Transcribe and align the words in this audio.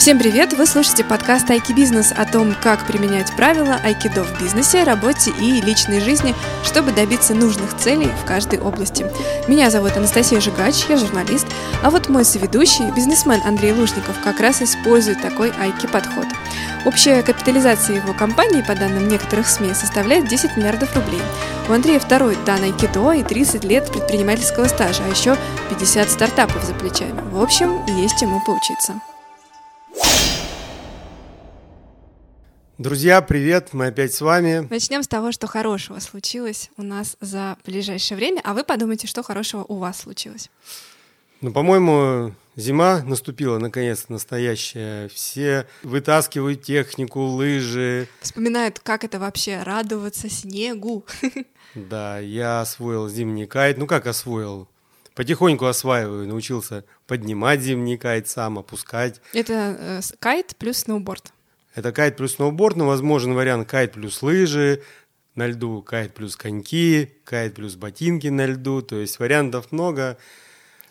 Всем 0.00 0.18
привет! 0.18 0.54
Вы 0.54 0.64
слушаете 0.64 1.04
подкаст 1.04 1.50
Айки 1.50 1.74
Бизнес 1.74 2.10
о 2.10 2.24
том, 2.24 2.56
как 2.62 2.86
применять 2.86 3.36
правила 3.36 3.78
айкидо 3.84 4.24
в 4.24 4.40
бизнесе, 4.40 4.82
работе 4.82 5.30
и 5.38 5.60
личной 5.60 6.00
жизни, 6.00 6.34
чтобы 6.64 6.92
добиться 6.92 7.34
нужных 7.34 7.76
целей 7.76 8.08
в 8.22 8.24
каждой 8.24 8.60
области. 8.60 9.04
Меня 9.46 9.68
зовут 9.68 9.98
Анастасия 9.98 10.40
Жигач, 10.40 10.86
я 10.88 10.96
журналист, 10.96 11.46
а 11.82 11.90
вот 11.90 12.08
мой 12.08 12.24
соведущий, 12.24 12.90
бизнесмен 12.92 13.42
Андрей 13.44 13.72
Лужников, 13.72 14.18
как 14.24 14.40
раз 14.40 14.62
использует 14.62 15.20
такой 15.20 15.50
айки-подход. 15.50 16.26
Общая 16.86 17.22
капитализация 17.22 17.96
его 17.96 18.14
компании, 18.14 18.62
по 18.62 18.74
данным 18.74 19.06
некоторых 19.06 19.46
СМИ, 19.46 19.74
составляет 19.74 20.28
10 20.28 20.56
миллиардов 20.56 20.96
рублей. 20.96 21.20
У 21.68 21.72
Андрея 21.74 22.00
второй 22.00 22.38
дан 22.46 22.62
айкидо 22.62 23.12
и 23.12 23.22
30 23.22 23.64
лет 23.64 23.92
предпринимательского 23.92 24.66
стажа, 24.66 25.02
а 25.06 25.10
еще 25.10 25.36
50 25.68 26.08
стартапов 26.08 26.64
за 26.64 26.72
плечами. 26.72 27.20
В 27.30 27.42
общем, 27.42 27.84
есть 27.84 28.18
чему 28.18 28.40
поучиться. 28.46 28.94
Друзья, 32.80 33.20
привет, 33.20 33.74
мы 33.74 33.88
опять 33.88 34.14
с 34.14 34.22
вами. 34.22 34.66
Начнем 34.70 35.02
с 35.02 35.06
того, 35.06 35.32
что 35.32 35.46
хорошего 35.46 35.98
случилось 35.98 36.70
у 36.78 36.82
нас 36.82 37.18
за 37.20 37.58
ближайшее 37.66 38.16
время, 38.16 38.40
а 38.42 38.54
вы 38.54 38.64
подумайте, 38.64 39.06
что 39.06 39.22
хорошего 39.22 39.66
у 39.68 39.76
вас 39.76 40.00
случилось. 40.00 40.48
Ну, 41.42 41.52
по-моему, 41.52 42.34
зима 42.56 43.02
наступила, 43.02 43.58
наконец, 43.58 44.06
настоящая. 44.08 45.08
Все 45.08 45.66
вытаскивают 45.82 46.62
технику, 46.62 47.20
лыжи. 47.20 48.08
Вспоминают, 48.22 48.78
как 48.78 49.04
это 49.04 49.18
вообще 49.18 49.62
радоваться 49.62 50.30
снегу. 50.30 51.04
Да, 51.74 52.18
я 52.18 52.62
освоил 52.62 53.10
зимний 53.10 53.46
кайт. 53.46 53.76
Ну, 53.76 53.86
как 53.86 54.06
освоил? 54.06 54.68
Потихоньку 55.14 55.66
осваиваю, 55.66 56.26
научился 56.26 56.84
поднимать 57.06 57.60
зимний 57.60 57.98
кайт 57.98 58.26
сам, 58.26 58.58
опускать. 58.58 59.20
Это 59.34 59.76
э, 59.78 60.00
кайт 60.18 60.56
плюс 60.56 60.78
сноуборд. 60.78 61.30
Это 61.74 61.92
кайт 61.92 62.16
плюс 62.16 62.34
сноуборд, 62.34 62.76
но 62.76 62.86
возможен 62.86 63.34
вариант 63.34 63.68
кайт 63.68 63.92
плюс 63.92 64.22
лыжи 64.22 64.82
на 65.34 65.46
льду, 65.46 65.82
кайт 65.82 66.14
плюс 66.14 66.36
коньки, 66.36 67.12
кайт 67.24 67.54
плюс 67.54 67.76
ботинки 67.76 68.26
на 68.26 68.46
льду. 68.46 68.82
То 68.82 68.96
есть 68.96 69.18
вариантов 69.18 69.70
много. 69.70 70.18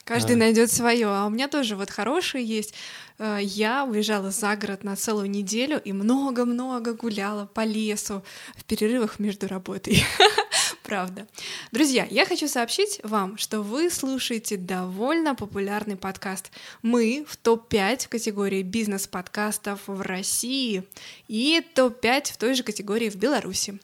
Каждый 0.06 0.38
а. 0.38 0.40
найдет 0.40 0.72
свое. 0.72 1.08
А 1.08 1.26
у 1.26 1.30
меня 1.30 1.48
тоже 1.48 1.76
вот 1.76 1.90
хорошие 1.90 2.44
есть. 2.44 2.74
Э, 3.20 3.38
я 3.42 3.86
уезжала 3.86 4.32
за 4.32 4.56
город 4.56 4.84
на 4.84 4.96
целую 4.96 5.30
неделю 5.30 5.80
и 5.80 5.92
много-много 5.92 6.94
гуляла 6.94 7.46
по 7.46 7.64
лесу 7.64 8.24
в 8.56 8.64
перерывах 8.64 9.20
между 9.20 9.48
работой. 9.48 10.04
Правда. 10.90 11.28
Друзья, 11.72 12.08
я 12.10 12.26
хочу 12.26 12.48
сообщить 12.48 13.00
вам, 13.04 13.38
что 13.38 13.62
вы 13.62 13.92
слушаете 13.92 14.58
довольно 14.58 15.36
популярный 15.36 15.96
подкаст. 15.96 16.50
Мы 16.82 17.28
в 17.28 17.38
топ-5 17.38 18.06
в 18.06 18.10
категории 18.10 18.64
бизнес-подкастов 18.64 19.82
в 19.86 20.02
России 20.02 20.84
и 21.28 21.64
топ-5 21.76 22.34
в 22.34 22.38
той 22.38 22.56
же 22.56 22.64
категории 22.64 23.12
в 23.12 23.18
Беларуси. 23.18 23.80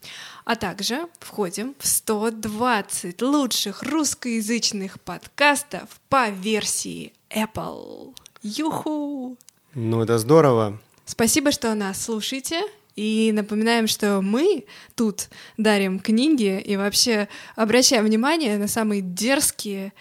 А 0.45 0.55
также 0.55 1.07
входим 1.19 1.75
в 1.77 1.85
120 1.85 3.21
лучших 3.21 3.83
русскоязычных 3.83 4.99
подкастов 4.99 6.01
по 6.09 6.29
версии 6.29 7.13
Apple. 7.29 8.15
Юху! 8.41 9.37
Ну, 9.75 10.01
это 10.01 10.17
здорово. 10.17 10.79
Спасибо, 11.05 11.51
что 11.51 11.75
нас 11.75 12.03
слушаете. 12.03 12.63
И 12.95 13.31
напоминаем, 13.33 13.87
что 13.87 14.21
мы 14.21 14.65
тут 14.95 15.29
дарим 15.57 15.99
книги 15.99 16.59
и 16.59 16.77
вообще 16.77 17.27
обращаем 17.55 18.05
внимание 18.05 18.57
на 18.57 18.67
самые 18.67 19.01
дерзкие 19.01 19.91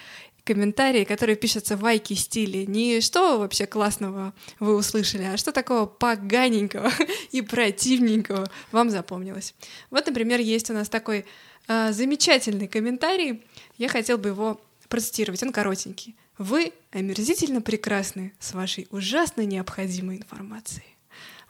комментарии, 0.45 1.05
которые 1.05 1.36
пишутся 1.36 1.77
в 1.77 1.84
айки 1.84 2.14
стиле. 2.14 2.67
Не 2.67 3.01
что 3.01 3.39
вообще 3.39 3.67
классного 3.67 4.34
вы 4.61 4.77
услышали, 4.77 5.25
а 5.25 5.36
что 5.36 5.53
такого 5.53 5.86
поганенького 5.86 6.92
и 7.33 7.42
противненького 7.42 8.48
вам 8.70 8.91
запомнилось. 8.91 9.55
Вот, 9.91 10.06
например, 10.06 10.41
есть 10.41 10.70
у 10.70 10.75
нас 10.75 10.89
такой 10.89 11.25
э, 11.67 11.92
замечательный 11.92 12.69
комментарий. 12.69 13.42
Я 13.79 13.89
хотел 13.89 14.19
бы 14.19 14.29
его 14.29 14.61
процитировать. 14.89 15.42
Он 15.42 15.51
коротенький. 15.51 16.14
Вы 16.39 16.73
омерзительно 16.92 17.61
прекрасны 17.61 18.33
с 18.39 18.52
вашей 18.52 18.86
ужасно 18.90 19.42
необходимой 19.42 20.19
информацией. 20.19 20.94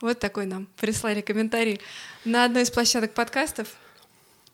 Вот 0.04 0.18
такой 0.18 0.44
нам 0.44 0.68
прислали 0.76 1.22
комментарий 1.22 1.80
на 2.26 2.44
одной 2.44 2.64
из 2.64 2.70
площадок 2.70 3.14
подкастов. 3.14 3.68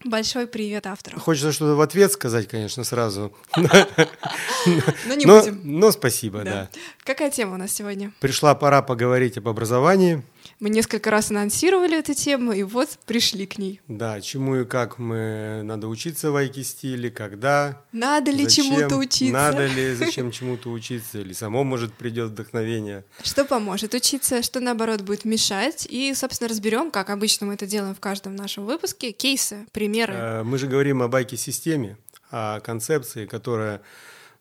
Большой 0.04 0.46
привет 0.46 0.86
автору. 0.86 1.18
Хочется 1.18 1.50
что-то 1.50 1.74
в 1.74 1.80
ответ 1.80 2.12
сказать, 2.12 2.46
конечно, 2.46 2.84
сразу. 2.84 3.32
Но 3.56 5.14
не 5.16 5.26
будем. 5.26 5.60
Но 5.64 5.90
спасибо, 5.90 6.44
да. 6.44 6.68
Какая 7.02 7.32
тема 7.32 7.54
у 7.54 7.56
нас 7.56 7.72
сегодня? 7.72 8.12
Пришла 8.20 8.54
пора 8.54 8.80
поговорить 8.80 9.38
об 9.38 9.48
образовании. 9.48 10.22
Мы 10.60 10.68
несколько 10.68 11.10
раз 11.10 11.30
анонсировали 11.30 11.98
эту 11.98 12.12
тему, 12.12 12.52
и 12.52 12.62
вот 12.62 12.90
пришли 13.06 13.46
к 13.46 13.56
ней. 13.56 13.80
Да, 13.88 14.20
чему 14.20 14.56
и 14.56 14.66
как 14.66 14.98
мы 14.98 15.62
надо 15.64 15.88
учиться 15.88 16.30
в 16.30 16.36
айки-стиле, 16.36 17.10
когда. 17.10 17.82
Надо 17.92 18.30
ли 18.30 18.46
чему-то 18.46 18.96
учиться? 18.96 19.32
Надо 19.32 19.66
ли, 19.66 19.94
зачем 19.98 20.30
чему-то 20.30 20.68
учиться, 20.68 21.18
или 21.18 21.32
само, 21.32 21.64
может, 21.64 21.94
придет 21.94 22.32
вдохновение. 22.32 23.06
Что 23.22 23.46
поможет 23.46 23.94
учиться, 23.94 24.42
что, 24.42 24.60
наоборот, 24.60 25.00
будет 25.00 25.24
мешать. 25.24 25.86
И, 25.88 26.12
собственно, 26.12 26.48
разберем, 26.48 26.90
как 26.90 27.08
обычно 27.08 27.46
мы 27.46 27.54
это 27.54 27.66
делаем 27.66 27.94
в 27.94 28.00
каждом 28.00 28.36
нашем 28.36 28.66
выпуске, 28.66 29.12
кейсы, 29.12 29.66
примеры. 29.72 30.12
Э, 30.12 30.42
мы 30.42 30.58
же 30.58 30.66
говорим 30.66 31.00
об 31.00 31.14
айки-системе, 31.14 31.96
о 32.30 32.60
концепции, 32.60 33.24
которая 33.24 33.80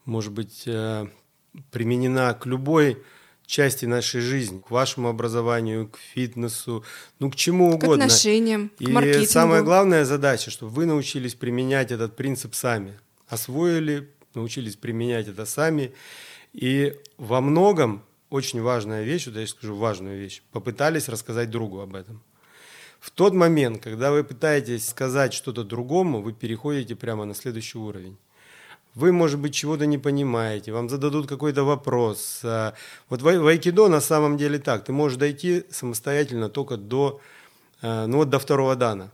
может 0.03 0.33
быть 0.33 0.63
э, 0.65 1.07
применена 1.71 2.33
к 2.33 2.45
любой 2.45 3.01
части 3.49 3.85
нашей 3.85 4.21
жизни, 4.21 4.59
к 4.59 4.69
вашему 4.69 5.09
образованию, 5.09 5.87
к 5.87 5.97
фитнесу, 5.97 6.85
ну 7.17 7.31
к 7.31 7.35
чему 7.35 7.71
угодно. 7.71 8.03
К 8.03 8.05
отношениям, 8.05 8.71
И 8.77 8.85
к 8.85 8.89
маркетингу. 8.89 9.25
самая 9.25 9.63
главная 9.63 10.05
задача, 10.05 10.51
чтобы 10.51 10.71
вы 10.71 10.85
научились 10.85 11.33
применять 11.33 11.91
этот 11.91 12.15
принцип 12.15 12.53
сами, 12.53 12.99
освоили, 13.27 14.07
научились 14.35 14.75
применять 14.75 15.27
это 15.27 15.47
сами. 15.47 15.93
И 16.53 16.95
во 17.17 17.41
многом 17.41 18.03
очень 18.29 18.61
важная 18.61 19.03
вещь, 19.03 19.25
вот 19.25 19.35
я 19.35 19.47
скажу 19.47 19.75
важную 19.75 20.19
вещь, 20.19 20.43
попытались 20.51 21.09
рассказать 21.09 21.49
другу 21.49 21.79
об 21.79 21.95
этом. 21.95 22.21
В 22.99 23.09
тот 23.09 23.33
момент, 23.33 23.81
когда 23.81 24.11
вы 24.11 24.23
пытаетесь 24.23 24.87
сказать 24.87 25.33
что-то 25.33 25.63
другому, 25.63 26.21
вы 26.21 26.33
переходите 26.33 26.95
прямо 26.95 27.25
на 27.25 27.33
следующий 27.33 27.79
уровень. 27.79 28.17
Вы, 28.99 29.13
может 29.13 29.39
быть, 29.39 29.55
чего-то 29.55 29.85
не 29.85 29.97
понимаете, 29.97 30.73
вам 30.73 30.89
зададут 30.89 31.25
какой-то 31.25 31.63
вопрос. 31.63 32.41
А, 32.43 32.73
вот 33.07 33.21
в 33.21 33.47
айкидо 33.47 33.87
на 33.87 34.01
самом 34.01 34.35
деле 34.35 34.59
так, 34.59 34.83
ты 34.83 34.91
можешь 34.91 35.17
дойти 35.17 35.63
самостоятельно 35.69 36.49
только 36.49 36.75
до, 36.75 37.21
а, 37.81 38.07
ну 38.07 38.17
вот 38.17 38.29
до 38.29 38.39
второго 38.39 38.75
дана 38.75 39.09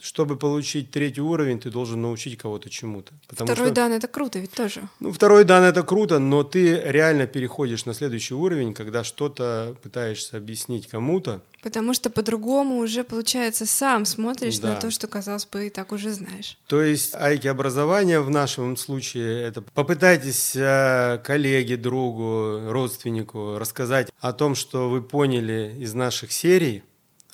чтобы 0.00 0.36
получить 0.36 0.90
третий 0.90 1.20
уровень, 1.20 1.60
ты 1.60 1.70
должен 1.70 2.02
научить 2.02 2.38
кого-то 2.38 2.70
чему-то. 2.70 3.12
Второй 3.28 3.66
что, 3.66 3.70
дан 3.70 3.92
это 3.92 4.08
круто 4.08 4.38
ведь 4.38 4.52
тоже. 4.52 4.82
Ну, 4.98 5.12
второй 5.12 5.44
дан 5.44 5.62
это 5.62 5.82
круто, 5.82 6.18
но 6.18 6.42
ты 6.42 6.80
реально 6.84 7.26
переходишь 7.26 7.84
на 7.84 7.94
следующий 7.94 8.34
уровень, 8.34 8.74
когда 8.74 9.04
что-то 9.04 9.76
пытаешься 9.82 10.36
объяснить 10.36 10.88
кому-то. 10.88 11.42
Потому 11.62 11.92
что 11.92 12.08
по-другому 12.08 12.78
уже, 12.78 13.04
получается, 13.04 13.66
сам 13.66 14.06
смотришь 14.06 14.58
да. 14.58 14.74
на 14.74 14.80
то, 14.80 14.90
что, 14.90 15.06
казалось 15.06 15.46
бы, 15.46 15.66
и 15.66 15.70
так 15.70 15.92
уже 15.92 16.10
знаешь. 16.10 16.56
То 16.66 16.82
есть 16.82 17.14
айки 17.14 17.48
образование 17.48 18.20
в 18.20 18.30
нашем 18.30 18.76
случае 18.76 19.42
это 19.42 19.60
попытайтесь 19.60 20.56
э, 20.56 21.20
коллеге, 21.22 21.76
другу, 21.76 22.70
родственнику 22.70 23.58
рассказать 23.58 24.10
о 24.20 24.32
том, 24.32 24.54
что 24.54 24.88
вы 24.88 25.02
поняли 25.02 25.74
из 25.78 25.92
наших 25.92 26.32
серий, 26.32 26.82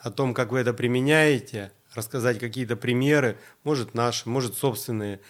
о 0.01 0.11
том, 0.11 0.35
как 0.35 0.51
вы 0.51 0.59
это 0.59 0.73
применяете, 0.73 1.73
рассказать 1.97 2.39
какие-то 2.39 2.77
примеры, 2.77 3.37
может 3.65 3.95
наши, 3.95 4.29
может 4.29 4.57
собственные. 4.57 5.21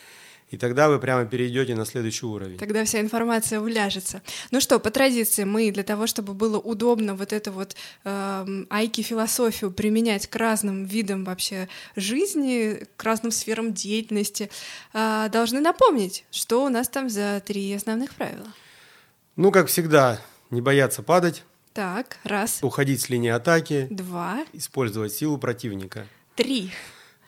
И 0.51 0.57
тогда 0.57 0.89
вы 0.89 1.01
прямо 1.01 1.25
перейдете 1.25 1.75
на 1.75 1.85
следующий 1.85 2.25
уровень. 2.25 2.57
Тогда 2.57 2.85
вся 2.85 3.01
информация 3.01 3.59
уляжется. 3.59 4.23
Ну 4.53 4.61
что, 4.61 4.79
по 4.79 4.91
традиции 4.91 5.43
мы 5.43 5.73
для 5.73 5.83
того, 5.83 6.07
чтобы 6.07 6.35
было 6.35 6.59
удобно 6.59 7.17
вот 7.17 7.33
эту 7.33 7.51
вот 7.51 7.75
э, 8.05 8.65
айки-философию 8.71 9.73
применять 9.73 10.29
к 10.29 10.37
разным 10.37 10.85
видам 10.85 11.25
вообще 11.25 11.69
жизни, 11.97 12.87
к 12.97 13.03
разным 13.03 13.33
сферам 13.33 13.75
деятельности, 13.75 14.49
э, 14.93 15.29
должны 15.33 15.59
напомнить, 15.59 16.25
что 16.31 16.65
у 16.65 16.69
нас 16.69 16.89
там 16.89 17.11
за 17.11 17.43
три 17.45 17.73
основных 17.73 18.15
правила. 18.15 18.53
Ну, 19.35 19.51
как 19.51 19.67
всегда, 19.67 20.21
не 20.51 20.61
бояться 20.61 21.03
падать. 21.03 21.43
Так, 21.75 22.19
раз. 22.23 22.61
Уходить 22.63 23.01
с 23.01 23.09
линии 23.09 23.31
атаки. 23.31 23.89
Два. 23.91 24.47
Использовать 24.53 25.13
силу 25.13 25.39
противника. 25.39 26.07
Три. 26.37 26.71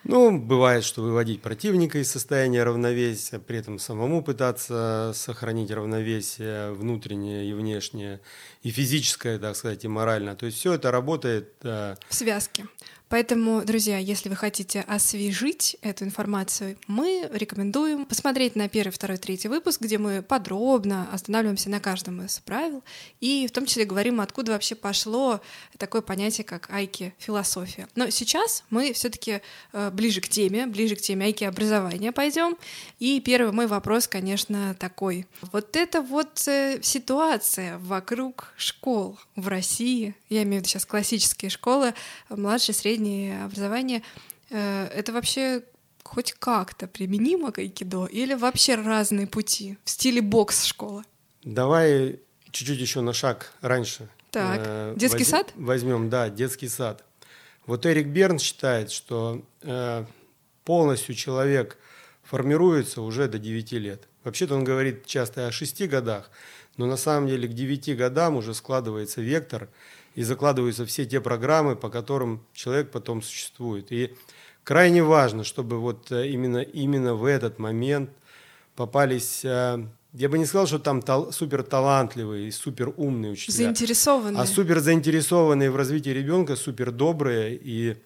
Ну, 0.04 0.38
бывает, 0.38 0.84
что 0.84 1.02
выводить 1.02 1.40
противника 1.40 1.98
из 1.98 2.10
состояния 2.10 2.62
равновесия, 2.62 3.38
при 3.38 3.58
этом 3.58 3.78
самому 3.78 4.22
пытаться 4.22 5.12
сохранить 5.14 5.70
равновесие 5.70 6.72
внутреннее 6.72 7.48
и 7.48 7.52
внешнее, 7.54 8.20
и 8.62 8.70
физическое, 8.70 9.38
так 9.38 9.56
сказать, 9.56 9.84
и 9.84 9.88
морально. 9.88 10.36
То 10.36 10.46
есть 10.46 10.58
все 10.58 10.74
это 10.74 10.90
работает... 10.90 11.52
В 11.62 11.96
связке. 12.10 12.66
Поэтому, 13.08 13.64
друзья, 13.64 13.98
если 13.98 14.28
вы 14.28 14.36
хотите 14.36 14.80
освежить 14.82 15.76
эту 15.80 16.04
информацию, 16.04 16.76
мы 16.86 17.28
рекомендуем 17.32 18.04
посмотреть 18.04 18.54
на 18.54 18.68
первый, 18.68 18.92
второй, 18.92 19.16
третий 19.16 19.48
выпуск, 19.48 19.80
где 19.80 19.96
мы 19.96 20.22
подробно 20.22 21.08
останавливаемся 21.12 21.70
на 21.70 21.80
каждом 21.80 22.22
из 22.24 22.38
правил 22.40 22.82
и 23.20 23.46
в 23.46 23.52
том 23.52 23.64
числе 23.64 23.84
говорим, 23.84 24.20
откуда 24.20 24.52
вообще 24.52 24.74
пошло 24.74 25.40
такое 25.78 26.02
понятие, 26.02 26.44
как 26.44 26.68
айки 26.70 27.14
философия. 27.18 27.88
Но 27.94 28.10
сейчас 28.10 28.62
мы 28.68 28.92
все-таки 28.92 29.40
э, 29.72 29.90
ближе 29.90 30.20
к 30.20 30.28
теме, 30.28 30.66
ближе 30.66 30.94
к 30.96 31.00
теме 31.00 31.26
айки 31.26 31.44
образования 31.44 32.12
пойдем. 32.12 32.56
И 32.98 33.20
первый 33.20 33.52
мой 33.52 33.66
вопрос, 33.66 34.06
конечно, 34.06 34.74
такой. 34.78 35.26
Вот 35.52 35.76
это 35.76 36.02
вот 36.02 36.46
э, 36.46 36.80
ситуация 36.82 37.78
вокруг 37.78 38.52
школ 38.56 39.18
в 39.34 39.48
России, 39.48 40.14
я 40.28 40.42
имею 40.42 40.56
в 40.56 40.64
виду 40.64 40.68
сейчас 40.68 40.84
классические 40.84 41.50
школы, 41.50 41.94
младшее, 42.28 42.74
среднее 42.98 43.44
образование, 43.44 44.02
э, 44.50 44.86
это 44.86 45.12
вообще 45.12 45.62
хоть 46.02 46.32
как-то 46.32 46.86
применимо 46.86 47.52
к 47.52 47.58
айкидо 47.58 48.06
или 48.06 48.34
вообще 48.34 48.74
разные 48.74 49.26
пути 49.26 49.78
в 49.84 49.90
стиле 49.90 50.20
бокс-школы? 50.20 51.04
Давай 51.44 52.20
чуть-чуть 52.50 52.78
еще 52.78 53.00
на 53.00 53.12
шаг 53.12 53.52
раньше. 53.60 54.08
Так, 54.30 54.60
э, 54.64 54.94
детский 54.96 55.24
воз, 55.24 55.28
сад? 55.28 55.52
Возьмем, 55.54 56.10
да, 56.10 56.28
детский 56.28 56.68
сад. 56.68 57.04
Вот 57.66 57.86
Эрик 57.86 58.08
Берн 58.08 58.38
считает, 58.38 58.90
что 58.90 59.42
э, 59.62 60.04
полностью 60.64 61.14
человек 61.14 61.78
формируется 62.22 63.02
уже 63.02 63.28
до 63.28 63.38
9 63.38 63.72
лет. 63.72 64.08
Вообще-то 64.24 64.54
он 64.54 64.64
говорит 64.64 65.06
часто 65.06 65.46
о 65.46 65.52
6 65.52 65.88
годах, 65.88 66.30
но 66.76 66.86
на 66.86 66.96
самом 66.96 67.28
деле 67.28 67.48
к 67.48 67.52
9 67.52 67.96
годам 67.96 68.36
уже 68.36 68.54
складывается 68.54 69.20
вектор 69.20 69.68
и 70.18 70.24
закладываются 70.24 70.84
все 70.84 71.06
те 71.06 71.20
программы, 71.20 71.76
по 71.76 71.90
которым 71.90 72.44
человек 72.52 72.90
потом 72.90 73.22
существует. 73.22 73.92
И 73.92 74.16
крайне 74.64 75.04
важно, 75.04 75.44
чтобы 75.44 75.78
вот 75.78 76.10
э, 76.10 76.26
именно, 76.26 76.58
именно 76.58 77.14
в 77.14 77.24
этот 77.24 77.60
момент 77.60 78.10
попались 78.74 79.44
э, 79.44 79.86
я 80.14 80.28
бы 80.28 80.36
не 80.38 80.44
сказал, 80.44 80.66
что 80.66 80.80
там 80.80 81.02
тал- 81.02 81.30
супер 81.30 81.62
талантливые 81.62 82.48
и 82.48 82.50
супер 82.50 82.92
умные 82.96 83.30
учителя. 83.30 83.54
Заинтересованные. 83.54 84.42
А 84.42 84.46
супер 84.46 84.80
заинтересованные 84.80 85.70
в 85.70 85.76
развитии 85.76 86.10
ребенка, 86.10 86.56
супер 86.56 86.90
добрые 86.90 87.54
и 87.54 87.96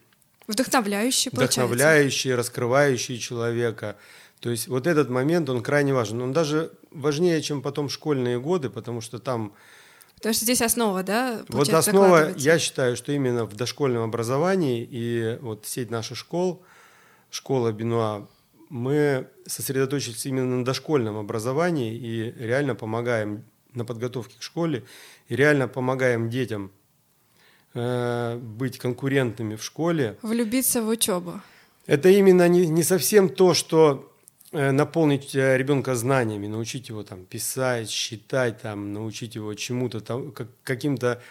вдохновляющие, 0.46 1.32
получается. 1.32 1.60
вдохновляющие, 1.60 2.34
раскрывающие 2.34 3.16
человека. 3.16 3.96
То 4.40 4.50
есть 4.50 4.68
вот 4.68 4.86
этот 4.86 5.08
момент, 5.08 5.48
он 5.48 5.62
крайне 5.62 5.94
важен. 5.94 6.20
Он 6.20 6.34
даже 6.34 6.72
важнее, 6.90 7.40
чем 7.40 7.62
потом 7.62 7.88
школьные 7.88 8.38
годы, 8.38 8.68
потому 8.68 9.00
что 9.00 9.18
там... 9.18 9.54
Потому 10.22 10.34
что 10.34 10.44
здесь 10.44 10.62
основа, 10.62 11.02
да? 11.02 11.42
Вот 11.48 11.68
основа, 11.70 12.32
я 12.36 12.60
считаю, 12.60 12.96
что 12.96 13.10
именно 13.10 13.44
в 13.44 13.56
дошкольном 13.56 14.04
образовании 14.04 14.86
и 14.88 15.36
вот 15.40 15.66
сеть 15.66 15.90
наших 15.90 16.16
школ, 16.16 16.62
школа 17.28 17.72
Бенуа, 17.72 18.28
мы 18.68 19.26
сосредоточились 19.46 20.24
именно 20.26 20.58
на 20.58 20.64
дошкольном 20.64 21.16
образовании 21.16 21.96
и 21.96 22.32
реально 22.38 22.76
помогаем 22.76 23.42
на 23.74 23.84
подготовке 23.84 24.38
к 24.38 24.42
школе, 24.42 24.84
и 25.26 25.34
реально 25.34 25.66
помогаем 25.66 26.30
детям 26.30 26.70
э, 27.74 28.36
быть 28.36 28.78
конкурентными 28.78 29.56
в 29.56 29.64
школе. 29.64 30.18
Влюбиться 30.22 30.82
в 30.82 30.88
учебу. 30.88 31.40
Это 31.86 32.10
именно 32.10 32.46
не, 32.46 32.68
не 32.68 32.84
совсем 32.84 33.28
то, 33.28 33.54
что 33.54 34.11
наполнить 34.52 35.34
э, 35.34 35.56
ребенка 35.56 35.94
знаниями, 35.94 36.46
научить 36.46 36.88
его 36.90 37.02
там 37.02 37.24
писать, 37.24 37.90
считать, 37.90 38.60
там, 38.60 38.92
научить 38.92 39.34
его 39.34 39.54
чему-то, 39.54 40.00
там, 40.00 40.30
как, 40.32 40.48
каким-то 40.62 41.22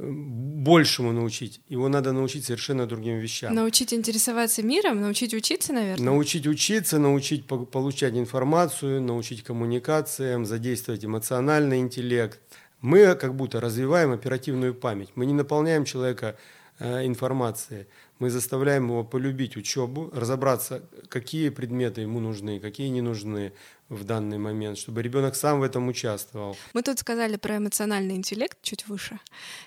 большему 0.00 1.12
научить. 1.12 1.60
Его 1.68 1.88
надо 1.88 2.12
научить 2.12 2.44
совершенно 2.44 2.86
другим 2.86 3.18
вещам. 3.18 3.52
Научить 3.54 3.92
интересоваться 3.92 4.62
миром, 4.62 5.00
научить 5.00 5.34
учиться, 5.34 5.72
наверное? 5.72 6.04
Научить 6.04 6.46
учиться, 6.46 6.98
научить 6.98 7.46
получать 7.46 8.14
информацию, 8.14 9.02
научить 9.02 9.42
коммуникациям, 9.42 10.46
задействовать 10.46 11.04
эмоциональный 11.04 11.80
интеллект. 11.80 12.38
Мы 12.80 13.16
как 13.16 13.34
будто 13.34 13.60
развиваем 13.60 14.12
оперативную 14.12 14.72
память. 14.72 15.10
Мы 15.16 15.26
не 15.26 15.34
наполняем 15.34 15.84
человека 15.84 16.36
э, 16.78 17.04
информацией. 17.04 17.86
Мы 18.18 18.30
заставляем 18.30 18.88
его 18.88 19.04
полюбить 19.04 19.56
учебу, 19.56 20.10
разобраться, 20.12 20.82
какие 21.08 21.50
предметы 21.50 22.00
ему 22.02 22.20
нужны, 22.20 22.60
какие 22.60 22.88
не 22.88 23.00
нужны, 23.00 23.52
в 23.88 24.04
данный 24.04 24.38
момент, 24.38 24.76
чтобы 24.78 25.02
ребенок 25.02 25.34
сам 25.34 25.60
в 25.60 25.62
этом 25.62 25.88
участвовал. 25.88 26.56
Мы 26.74 26.82
тут 26.82 26.98
сказали 26.98 27.36
про 27.36 27.56
эмоциональный 27.56 28.16
интеллект 28.16 28.58
чуть 28.62 28.86
выше. 28.86 29.18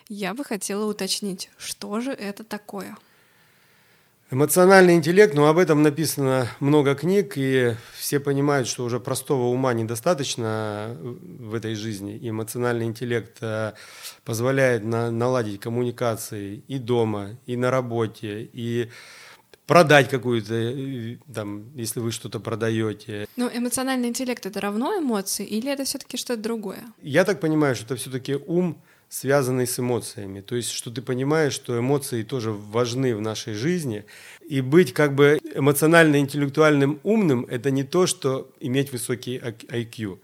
Я 0.09 0.33
бы 0.33 0.44
хотела 0.44 0.86
уточнить, 0.86 1.50
что 1.57 2.00
же 2.01 2.12
это 2.12 2.44
такое? 2.44 2.98
Эмоциональный 4.33 4.95
интеллект, 4.95 5.33
ну 5.33 5.45
об 5.48 5.57
этом 5.57 5.83
написано 5.83 6.48
много 6.62 6.95
книг, 6.95 7.33
и 7.36 7.75
все 7.94 8.18
понимают, 8.22 8.66
что 8.66 8.86
уже 8.86 9.01
простого 9.01 9.48
ума 9.48 9.74
недостаточно 9.74 10.95
в 11.01 11.54
этой 11.54 11.75
жизни. 11.75 12.16
И 12.16 12.30
эмоциональный 12.30 12.86
интеллект 12.86 13.39
э, 13.42 13.74
позволяет 14.24 14.86
на, 14.86 15.12
наладить 15.12 15.60
коммуникации 15.60 16.63
и 16.69 16.80
дома, 16.80 17.31
и 17.45 17.57
на 17.57 17.72
работе, 17.72 18.50
и 18.54 18.89
продать 19.68 20.07
какую-то, 20.07 20.54
э, 20.54 21.18
там, 21.33 21.75
если 21.75 22.00
вы 22.00 22.13
что-то 22.13 22.39
продаете. 22.39 23.28
Но 23.36 23.51
эмоциональный 23.54 24.07
интеллект 24.07 24.45
это 24.45 24.62
равно 24.62 24.98
эмоции 24.98 25.45
или 25.45 25.69
это 25.69 25.83
все-таки 25.83 26.16
что-то 26.16 26.42
другое? 26.42 26.83
Я 27.01 27.25
так 27.25 27.42
понимаю, 27.42 27.75
что 27.75 27.83
это 27.83 27.95
все-таки 27.98 28.36
ум, 28.36 28.81
связанный 29.12 29.68
с 29.68 29.78
эмоциями. 29.78 30.40
То 30.40 30.56
есть, 30.56 30.72
что 30.72 30.90
ты 30.90 31.02
понимаешь, 31.02 31.52
что 31.52 31.78
эмоции 31.78 32.24
тоже 32.24 32.54
важны 32.54 33.13
в 33.13 33.19
нашей 33.19 33.54
жизни. 33.54 34.06
И 34.48 34.62
быть 34.62 34.94
как 34.94 35.16
бы 35.16 35.38
эмоционально-интеллектуальным 35.54 37.02
умным– 37.04 37.46
это 37.50 37.72
не 37.72 37.84
то, 37.84 38.08
что 38.08 38.50
иметь 38.62 38.94
высокий 38.94 39.38
IQ 39.38 40.19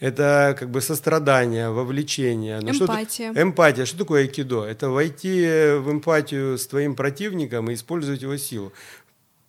это 0.00 0.54
как 0.58 0.70
бы 0.70 0.82
сострадание, 0.82 1.70
вовлечение. 1.70 2.60
Ну, 2.60 2.72
эмпатия. 2.72 3.32
Что 3.32 3.42
эмпатия. 3.42 3.86
Что 3.86 3.98
такое 3.98 4.22
айкидо? 4.22 4.64
Это 4.64 4.90
войти 4.90 5.46
в 5.78 5.90
эмпатию 5.90 6.58
с 6.58 6.66
твоим 6.66 6.94
противником 6.94 7.70
и 7.70 7.74
использовать 7.74 8.20
его 8.20 8.36
силу. 8.36 8.72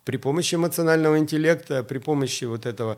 При 0.04 0.16
помощи 0.16 0.54
эмоционального 0.54 1.18
интеллекта, 1.18 1.82
при 1.82 1.98
помощи 1.98 2.44
вот 2.44 2.64
этого 2.64 2.96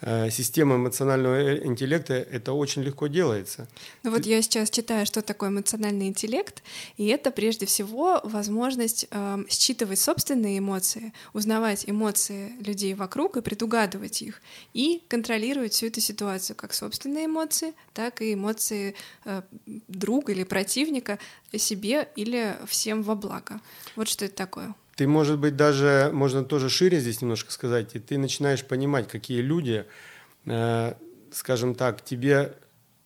Э, 0.00 0.30
система 0.30 0.76
эмоционального 0.76 1.34
э, 1.34 1.66
интеллекта, 1.66 2.14
это 2.14 2.52
очень 2.52 2.82
легко 2.82 3.08
делается. 3.08 3.66
Ну 4.04 4.12
вот 4.12 4.26
я 4.26 4.40
сейчас 4.42 4.70
читаю, 4.70 5.06
что 5.06 5.22
такое 5.22 5.50
эмоциональный 5.50 6.06
интеллект, 6.06 6.62
и 6.96 7.06
это 7.06 7.32
прежде 7.32 7.66
всего 7.66 8.20
возможность 8.22 9.06
э, 9.10 9.44
считывать 9.48 9.98
собственные 9.98 10.58
эмоции, 10.58 11.12
узнавать 11.32 11.84
эмоции 11.88 12.52
людей 12.60 12.94
вокруг 12.94 13.36
и 13.36 13.40
предугадывать 13.40 14.22
их, 14.22 14.40
и 14.72 15.02
контролировать 15.08 15.72
всю 15.72 15.86
эту 15.86 16.00
ситуацию, 16.00 16.54
как 16.54 16.74
собственные 16.74 17.26
эмоции, 17.26 17.74
так 17.92 18.22
и 18.22 18.34
эмоции 18.34 18.94
э, 19.24 19.42
друга 19.88 20.32
или 20.32 20.44
противника 20.44 21.18
себе 21.56 22.08
или 22.14 22.56
всем 22.66 23.02
во 23.02 23.16
благо. 23.16 23.60
Вот 23.96 24.08
что 24.08 24.26
это 24.26 24.36
такое. 24.36 24.74
Ты, 24.98 25.06
может 25.06 25.38
быть, 25.38 25.54
даже, 25.54 26.10
можно 26.12 26.42
тоже 26.42 26.68
шире 26.68 26.98
здесь 26.98 27.22
немножко 27.22 27.52
сказать, 27.52 27.94
и 27.94 28.00
ты 28.00 28.18
начинаешь 28.18 28.64
понимать, 28.64 29.06
какие 29.06 29.40
люди, 29.42 29.84
э, 30.44 30.94
скажем 31.30 31.76
так, 31.76 32.04
тебе, 32.04 32.54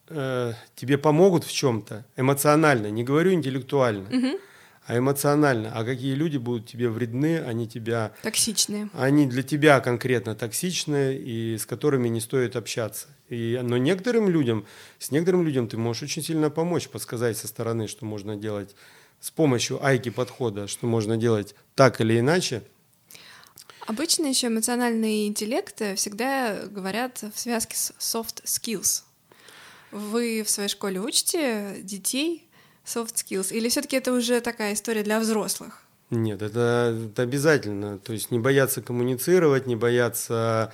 э, 0.09 0.55
тебе 0.75 0.97
помогут 0.97 1.45
в 1.45 1.53
чем-то 1.53 2.07
эмоционально, 2.17 2.87
не 2.87 3.05
говорю 3.05 3.33
интеллектуально, 3.33 4.09
угу. 4.09 4.41
а 4.87 4.97
эмоционально, 4.97 5.71
а 5.75 5.85
какие 5.85 6.15
люди 6.15 6.39
будут 6.39 6.67
тебе 6.67 6.89
вредны, 6.89 7.41
они 7.41 7.69
тебя... 7.69 8.13
Токсичные. 8.23 8.89
Они 8.95 9.27
для 9.27 9.43
тебя 9.43 9.79
конкретно 9.81 10.35
токсичные, 10.35 11.19
и 11.19 11.59
с 11.59 11.67
которыми 11.67 12.09
не 12.09 12.21
стоит 12.21 12.57
общаться. 12.57 13.09
И, 13.29 13.61
но 13.63 13.77
некоторым 13.77 14.31
людям, 14.31 14.65
с 14.99 15.11
некоторым 15.11 15.45
людям 15.45 15.69
ты 15.69 15.77
можешь 15.77 16.05
очень 16.05 16.23
сильно 16.23 16.49
помочь, 16.49 16.89
подсказать 16.89 17.37
со 17.37 17.49
стороны, 17.49 17.87
что 17.87 18.07
можно 18.07 18.35
делать 18.35 18.75
с 19.23 19.31
помощью 19.31 19.83
айки 19.85 20.11
подхода, 20.11 20.67
что 20.67 20.87
можно 20.87 21.17
делать 21.17 21.55
так 21.77 22.01
или 22.01 22.19
иначе. 22.19 22.65
Обычно 23.87 24.27
еще 24.27 24.49
эмоциональный 24.49 25.29
интеллект 25.29 25.81
всегда 25.97 26.67
говорят 26.67 27.23
в 27.33 27.39
связке 27.39 27.77
с 27.77 27.93
soft 28.01 28.43
skills. 28.45 29.05
Вы 29.93 30.43
в 30.43 30.51
своей 30.51 30.69
школе 30.69 31.01
учите 31.01 31.77
детей 31.83 32.49
soft 32.85 33.15
skills? 33.15 33.55
Или 33.55 33.69
все-таки 33.69 33.97
это 33.97 34.13
уже 34.13 34.41
такая 34.41 34.75
история 34.75 35.05
для 35.05 35.21
взрослых? 35.21 35.83
Нет, 36.11 36.43
это, 36.43 36.99
это 37.11 37.23
обязательно. 37.23 37.99
То 37.99 38.13
есть 38.13 38.33
не 38.33 38.41
бояться 38.41 38.83
коммуницировать, 38.83 39.69
не 39.69 39.77
бояться... 39.77 40.73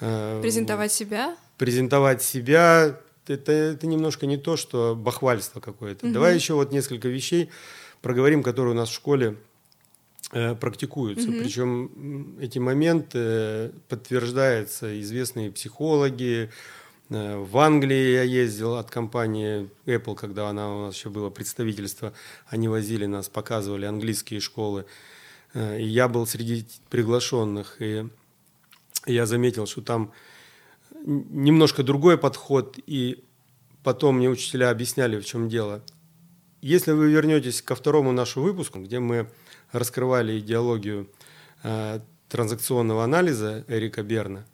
Э, 0.00 0.40
презентовать 0.40 0.92
себя? 0.92 1.36
Презентовать 1.58 2.22
себя. 2.22 2.98
Это, 3.26 3.52
это 3.52 3.86
немножко 3.86 4.26
не 4.26 4.38
то, 4.38 4.56
что 4.56 4.96
бахвальство 4.96 5.60
какое-то. 5.60 6.06
Угу. 6.06 6.14
Давай 6.14 6.34
еще 6.34 6.54
вот 6.54 6.72
несколько 6.72 7.08
вещей 7.08 7.50
проговорим, 8.02 8.42
которые 8.42 8.72
у 8.74 8.76
нас 8.76 8.88
в 8.88 8.94
школе 8.94 9.36
э, 10.32 10.54
практикуются. 10.54 11.28
Mm-hmm. 11.28 11.42
Причем 11.42 12.38
эти 12.40 12.58
моменты 12.58 13.72
подтверждаются 13.88 15.00
известные 15.00 15.50
психологи. 15.50 16.50
Э, 17.10 17.38
в 17.38 17.56
Англии 17.58 18.12
я 18.12 18.22
ездил 18.22 18.76
от 18.76 18.90
компании 18.90 19.68
Apple, 19.86 20.14
когда 20.14 20.48
она 20.48 20.74
у 20.74 20.86
нас 20.86 20.96
еще 20.96 21.10
было 21.10 21.30
представительство, 21.30 22.12
они 22.46 22.68
возили 22.68 23.06
нас, 23.06 23.28
показывали 23.28 23.84
английские 23.84 24.40
школы. 24.40 24.86
э, 25.54 25.80
и 25.80 25.86
я 25.86 26.08
был 26.08 26.26
среди 26.26 26.66
приглашенных, 26.88 27.82
и 27.82 28.08
я 29.06 29.26
заметил, 29.26 29.66
что 29.66 29.82
там 29.82 30.12
немножко 31.04 31.82
другой 31.82 32.18
подход, 32.18 32.78
и 32.86 33.24
потом 33.82 34.16
мне 34.18 34.28
учителя 34.28 34.70
объясняли, 34.70 35.18
в 35.18 35.24
чем 35.24 35.48
дело. 35.48 35.82
Если 36.60 36.92
вы 36.92 37.10
вернетесь 37.10 37.62
ко 37.62 37.74
второму 37.74 38.12
нашему 38.12 38.44
выпуску, 38.44 38.80
где 38.80 38.98
мы 38.98 39.28
раскрывали 39.72 40.38
идеологию 40.38 41.10
э, 41.62 42.00
транзакционного 42.28 43.02
анализа 43.04 43.64
Эрика 43.66 44.02
Берна, 44.02 44.44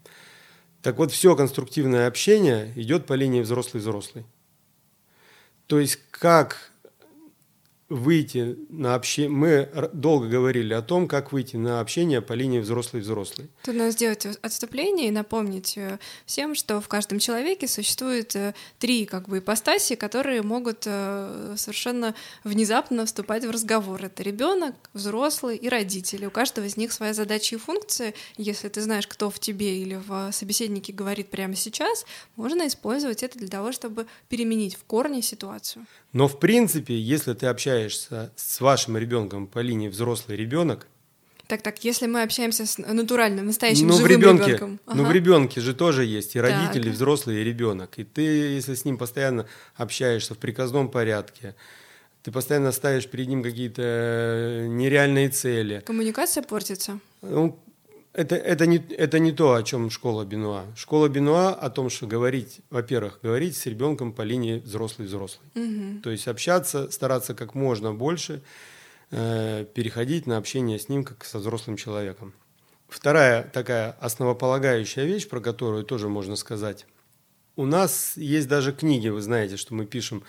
так 0.83 0.99
вот 0.99 1.11
все 1.11 1.35
конструктивное 1.35 2.07
общение 2.07 2.73
идет 2.77 3.07
по 3.07 3.15
линии 3.15 3.41
взрослый-взрослый. 3.41 4.25
То 5.67 5.81
есть 5.81 5.99
как 6.13 6.71
выйти 7.89 8.57
на 8.69 8.95
общение. 8.95 9.31
Мы 9.31 9.91
долго 9.93 10.27
говорили 10.27 10.75
о 10.75 10.83
том, 10.83 11.07
как 11.07 11.33
выйти 11.33 11.57
на 11.57 11.81
общение 11.81 12.21
по 12.21 12.33
линии 12.33 12.59
взрослый-взрослый. 12.59 13.49
Тут 13.63 13.77
надо 13.77 13.93
сделать 13.93 14.27
отступление 14.43 15.09
и 15.09 15.13
напомнить 15.13 15.79
э, 15.79 15.99
всем, 16.25 16.57
что 16.57 16.81
в 16.81 16.89
каждом 16.89 17.21
человеке 17.21 17.69
существует 17.69 18.35
э, 18.35 18.55
три 18.81 19.07
как 19.07 19.29
бы 19.29 19.39
ипостаси, 19.39 19.95
которые 19.95 20.43
могут 20.43 20.83
э, 20.87 21.55
совершенно 21.57 22.15
внезапно 22.43 23.07
вступать 23.07 23.45
в 23.45 23.51
разговор. 23.51 24.05
Это 24.05 24.23
ребенок, 24.25 24.75
взрослый 24.93 25.57
и 25.57 25.69
родители. 25.69 26.27
У 26.27 26.31
каждого 26.31 26.65
из 26.65 26.77
них 26.77 26.93
своя 26.93 27.15
задача 27.15 27.55
и 27.55 27.59
функция. 27.59 28.15
Если 28.37 28.69
ты 28.69 28.81
знаешь, 28.81 29.07
кто 29.07 29.31
в 29.31 29.39
тебе 29.39 29.79
или 29.79 29.95
в 29.95 30.33
собеседнике 30.33 30.93
говорит 30.93 31.31
прямо 31.31 31.55
сейчас, 31.55 32.05
можно 32.35 32.67
использовать 32.67 33.23
это 33.23 33.39
для 33.39 33.49
того, 33.49 33.71
чтобы 33.71 34.07
переменить 34.29 34.75
в 34.75 34.83
корне 34.83 35.23
ситуацию. 35.23 35.87
Но 36.13 36.27
в 36.27 36.41
принципе, 36.41 36.99
если 36.99 37.35
ты 37.35 37.47
общаешься 37.47 37.76
с 37.89 38.61
вашим 38.61 38.97
ребенком 38.97 39.47
по 39.47 39.61
линии 39.61 39.89
взрослый 39.89 40.37
ребенок, 40.37 40.87
так, 41.49 41.63
так, 41.63 41.85
если 41.85 42.07
мы 42.07 42.23
общаемся 42.23 42.67
с 42.67 42.77
натуральным, 42.79 43.47
настоящим 43.47 43.87
ну, 43.87 43.93
живым 43.93 44.07
в 44.07 44.11
ребенке, 44.11 44.45
ребенком. 44.47 44.81
Ага. 44.85 44.97
Ну, 44.97 45.05
в 45.05 45.13
ребенке 45.13 45.61
же 45.61 45.75
тоже 45.75 46.05
есть 46.05 46.35
и 46.35 46.41
родители, 46.41 46.83
так. 46.83 46.87
и 46.87 46.91
взрослый, 46.91 47.41
и 47.41 47.45
ребенок. 47.45 47.99
И 47.99 48.05
ты, 48.05 48.23
если 48.23 48.75
с 48.75 48.85
ним 48.85 48.99
постоянно 48.99 49.47
общаешься 49.77 50.35
в 50.35 50.39
приказном 50.39 50.91
порядке, 50.91 51.55
ты 52.25 52.33
постоянно 52.33 52.73
ставишь 52.73 53.07
перед 53.07 53.29
ним 53.29 53.45
какие-то 53.45 53.83
э, 53.83 54.67
нереальные 54.67 55.29
цели. 55.29 55.85
Коммуникация 55.87 56.43
портится. 56.43 56.99
Ну, 57.23 57.61
это, 58.17 58.35
это, 58.35 58.67
не, 58.67 58.79
это 58.79 59.19
не 59.19 59.31
то, 59.33 59.55
о 59.55 59.63
чем 59.63 59.91
школа 59.91 60.25
Бенуа. 60.25 60.65
Школа 60.75 61.09
Бенуа 61.09 61.51
о 61.51 61.69
том, 61.69 61.91
что 61.91 62.07
говорить, 62.07 62.61
во-первых, 62.71 63.21
говорить 63.23 63.57
с 63.57 63.67
ребенком 63.67 64.13
по 64.13 64.23
линии 64.23 64.59
взрослый-взрослый. 64.59 65.47
Угу. 65.55 66.01
То 66.03 66.11
есть 66.11 66.27
общаться, 66.27 66.91
стараться 66.91 67.35
как 67.35 67.55
можно 67.55 67.93
больше 67.93 68.43
э, 69.11 69.67
переходить 69.75 70.27
на 70.27 70.39
общение 70.39 70.79
с 70.79 70.89
ним, 70.89 71.05
как 71.05 71.25
со 71.25 71.39
взрослым 71.39 71.77
человеком. 71.77 72.33
Вторая 72.89 73.43
такая 73.43 73.91
основополагающая 74.01 75.05
вещь, 75.05 75.29
про 75.29 75.41
которую 75.41 75.85
тоже 75.85 76.09
можно 76.09 76.37
сказать. 76.37 76.87
У 77.55 77.67
нас 77.67 78.17
есть 78.17 78.49
даже 78.49 78.73
книги, 78.73 79.09
вы 79.09 79.21
знаете, 79.21 79.59
что 79.59 79.75
мы 79.75 79.85
пишем 79.85 80.25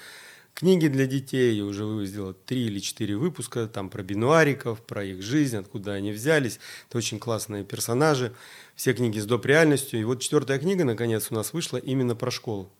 книги 0.57 0.87
для 0.87 1.05
детей, 1.05 1.55
я 1.55 1.65
уже 1.65 1.85
выпустила 1.85 2.33
три 2.33 2.65
или 2.65 2.79
четыре 2.79 3.15
выпуска, 3.15 3.67
там 3.67 3.91
про 3.91 4.01
бинуариков, 4.01 4.81
про 4.81 5.03
их 5.03 5.21
жизнь, 5.21 5.55
откуда 5.55 5.93
они 5.93 6.11
взялись. 6.11 6.59
Это 6.89 6.97
очень 6.97 7.19
классные 7.19 7.63
персонажи. 7.63 8.33
Все 8.75 8.93
книги 8.93 9.19
с 9.19 9.25
доп. 9.25 9.45
реальностью. 9.45 9.99
И 9.99 10.03
вот 10.03 10.19
четвертая 10.19 10.57
книга, 10.57 10.83
наконец, 10.83 11.27
у 11.29 11.35
нас 11.35 11.53
вышла 11.53 11.77
именно 11.77 12.15
про 12.15 12.31
школу. 12.31 12.71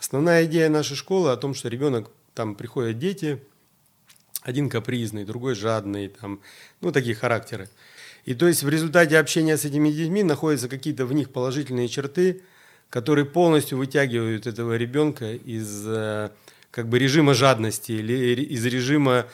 Основная 0.00 0.46
идея 0.46 0.68
нашей 0.68 0.96
школы 0.96 1.30
о 1.30 1.36
том, 1.36 1.54
что 1.54 1.68
ребенок, 1.68 2.10
там 2.34 2.56
приходят 2.56 2.98
дети, 2.98 3.40
один 4.42 4.68
капризный, 4.68 5.24
другой 5.24 5.54
жадный, 5.54 6.08
там, 6.08 6.40
ну, 6.80 6.90
такие 6.90 7.14
характеры. 7.14 7.68
И 8.24 8.34
то 8.34 8.48
есть 8.48 8.64
в 8.64 8.68
результате 8.68 9.16
общения 9.16 9.56
с 9.56 9.64
этими 9.64 9.90
детьми 9.90 10.24
находятся 10.24 10.68
какие-то 10.68 11.06
в 11.06 11.12
них 11.12 11.30
положительные 11.30 11.86
черты, 11.86 12.42
которые 12.90 13.26
полностью 13.26 13.78
вытягивают 13.78 14.48
этого 14.48 14.76
ребенка 14.76 15.34
из 15.34 15.86
э, 15.86 16.30
как 16.76 16.90
бы 16.90 16.98
режима 16.98 17.32
жадности 17.32 17.92
или 17.92 18.42
из 18.42 18.66
режима 18.66 19.24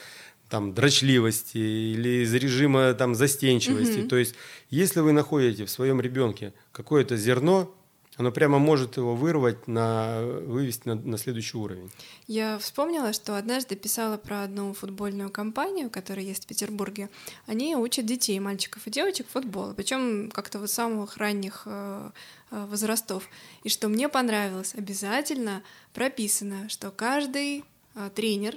там 0.48 0.74
дрочливости 0.74 1.58
или 1.58 2.22
из 2.22 2.32
режима 2.32 2.94
там 2.94 3.16
застенчивости. 3.16 3.98
Mm-hmm. 3.98 4.08
То 4.08 4.16
есть, 4.16 4.36
если 4.70 5.00
вы 5.00 5.10
находите 5.10 5.64
в 5.64 5.70
своем 5.70 6.00
ребенке 6.00 6.54
какое-то 6.70 7.16
зерно, 7.16 7.74
оно 8.16 8.30
прямо 8.30 8.58
может 8.58 8.98
его 8.98 9.14
вырвать, 9.14 9.66
на, 9.66 10.20
вывести 10.22 10.86
на, 10.86 10.94
на 10.96 11.16
следующий 11.16 11.56
уровень. 11.56 11.90
Я 12.26 12.58
вспомнила, 12.58 13.12
что 13.12 13.38
однажды 13.38 13.74
писала 13.74 14.18
про 14.18 14.42
одну 14.42 14.74
футбольную 14.74 15.30
компанию, 15.30 15.88
которая 15.88 16.24
есть 16.24 16.44
в 16.44 16.46
Петербурге. 16.46 17.08
Они 17.46 17.74
учат 17.74 18.04
детей, 18.04 18.38
мальчиков 18.38 18.86
и 18.86 18.90
девочек 18.90 19.28
футбола, 19.28 19.72
причем 19.72 20.30
как-то 20.30 20.58
вот 20.58 20.70
самых 20.70 21.16
ранних 21.16 21.62
э, 21.64 22.10
э, 22.50 22.66
возрастов. 22.66 23.28
И 23.64 23.70
что 23.70 23.88
мне 23.88 24.10
понравилось, 24.10 24.74
обязательно 24.74 25.62
прописано, 25.94 26.68
что 26.68 26.90
каждый 26.90 27.64
э, 27.94 28.10
тренер, 28.14 28.56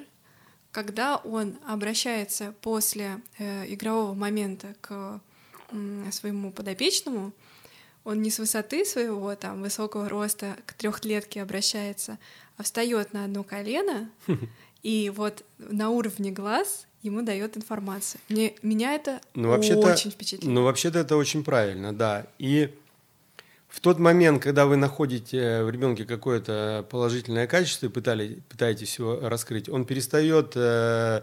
когда 0.71 1.15
он 1.15 1.55
обращается 1.65 2.53
после 2.59 3.21
э, 3.38 3.74
игрового 3.74 4.13
момента 4.13 4.75
к 4.81 5.21
э, 5.71 6.12
своему 6.12 6.51
подопечному, 6.51 7.31
он 8.05 8.21
не 8.21 8.31
с 8.31 8.39
высоты 8.39 8.85
своего 8.85 9.35
там 9.35 9.62
высокого 9.62 10.07
роста 10.07 10.55
к 10.65 10.74
трехлетке 10.74 11.41
обращается, 11.41 12.17
а 12.55 12.63
встает 12.63 13.12
на 13.12 13.25
одно 13.25 13.43
колено 13.43 14.09
и 14.83 15.12
вот 15.13 15.43
на 15.57 15.89
уровне 15.89 16.31
глаз 16.31 16.88
ему 17.01 17.21
дает 17.21 17.57
информацию. 17.57 18.21
Мне, 18.29 18.53
меня 18.62 18.93
это 18.93 19.19
ну, 19.33 19.50
очень 19.50 20.12
впечатлило. 20.12 20.51
Ну, 20.51 20.63
вообще-то 20.63 21.00
это 21.00 21.17
очень 21.17 21.43
правильно, 21.43 21.93
да. 21.93 22.27
И 22.39 22.74
в 23.67 23.79
тот 23.81 24.00
момент, 24.00 24.41
когда 24.41 24.65
вы 24.65 24.77
находите 24.77 25.63
в 25.63 25.69
ребенке 25.69 26.05
какое-то 26.05 26.85
положительное 26.89 27.45
качество 27.45 27.88
и 27.88 27.89
пытали, 27.89 28.39
пытаетесь 28.50 28.97
его 28.97 29.19
раскрыть, 29.21 29.67
он 29.67 29.85
перестает 29.85 30.53
Э, 30.55 31.21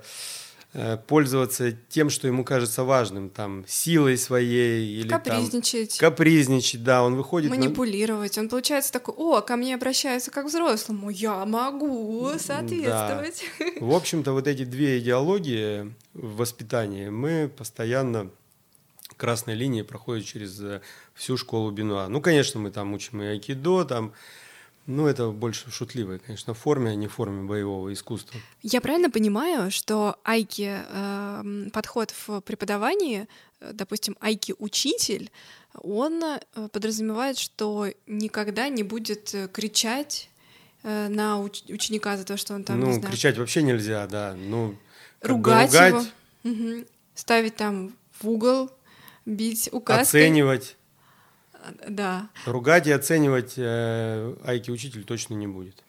пользоваться 1.07 1.73
тем, 1.91 2.09
что 2.09 2.26
ему 2.26 2.45
кажется 2.45 2.83
важным, 2.85 3.29
там, 3.29 3.64
силой 3.69 4.17
своей 4.17 5.00
или 5.00 5.09
капризничать. 5.09 5.99
Там, 5.99 6.11
капризничать, 6.11 6.83
да, 6.83 7.02
он 7.02 7.14
выходит... 7.14 7.50
Манипулировать. 7.50 8.37
На... 8.37 8.43
Он 8.45 8.49
получается 8.49 8.91
такой, 8.93 9.14
о, 9.17 9.43
ко 9.43 9.57
мне 9.57 9.75
обращаются 9.75 10.31
как 10.31 10.47
взрослому, 10.47 11.11
я 11.11 11.45
могу 11.45 12.31
соответствовать. 12.38 13.45
Да. 13.59 13.67
В 13.81 13.95
общем-то, 13.95 14.33
вот 14.33 14.47
эти 14.47 14.64
две 14.64 14.99
идеологии 14.99 15.95
в 16.14 16.37
воспитании 16.37 17.11
мы 17.11 17.50
постоянно 17.55 18.31
красной 19.17 19.55
линии 19.55 19.83
проходят 19.83 20.25
через 20.25 20.59
э, 20.61 20.81
всю 21.14 21.37
школу 21.37 21.71
Бенуа. 21.71 22.09
Ну, 22.09 22.21
конечно, 22.21 22.59
мы 22.59 22.71
там 22.71 22.93
учим 22.93 23.23
и 23.23 23.26
айкидо, 23.26 23.85
там 23.85 24.14
ну, 24.86 25.06
это 25.06 25.28
больше 25.30 25.70
в 25.70 25.74
шутливой, 25.74 26.18
конечно, 26.18 26.54
форме, 26.54 26.90
а 26.90 26.94
не 26.94 27.06
в 27.06 27.12
форме 27.12 27.44
боевого 27.44 27.92
искусства. 27.92 28.40
Я 28.62 28.80
правильно 28.80 29.10
понимаю, 29.10 29.70
что 29.70 30.16
айки 30.24 30.80
э, 30.82 31.68
подход 31.72 32.12
в 32.26 32.40
преподавании, 32.40 33.28
э, 33.60 33.70
допустим, 33.72 34.16
айки 34.20 34.54
учитель, 34.58 35.30
он 35.74 36.22
э, 36.22 36.40
подразумевает, 36.72 37.38
что 37.38 37.86
никогда 38.06 38.68
не 38.68 38.82
будет 38.82 39.32
э, 39.34 39.48
кричать 39.48 40.28
э, 40.82 41.08
на 41.08 41.40
уч- 41.40 41.72
ученика 41.72 42.16
за 42.16 42.24
то, 42.24 42.36
что 42.36 42.54
он 42.54 42.64
там 42.64 42.80
ну, 42.80 42.86
не 42.88 42.94
знаю. 42.94 43.12
кричать 43.12 43.38
вообще 43.38 43.62
нельзя, 43.62 44.06
да. 44.08 44.34
Ну, 44.34 44.76
ругать, 45.20 45.72
ругать 45.72 46.06
его, 46.42 46.54
угу. 46.54 46.84
ставить 47.14 47.54
там 47.54 47.94
в 48.20 48.28
угол, 48.28 48.70
бить 49.26 49.68
указкой. 49.72 50.22
Оценивать. 50.22 50.76
Да. 51.88 52.28
Ругать 52.47 52.87
и 52.87 52.92
оценивать 52.92 53.54
э, 53.57 54.35
айки-учитель 54.45 55.04
точно 55.04 55.35
не 55.35 55.47
будет. 55.47 55.83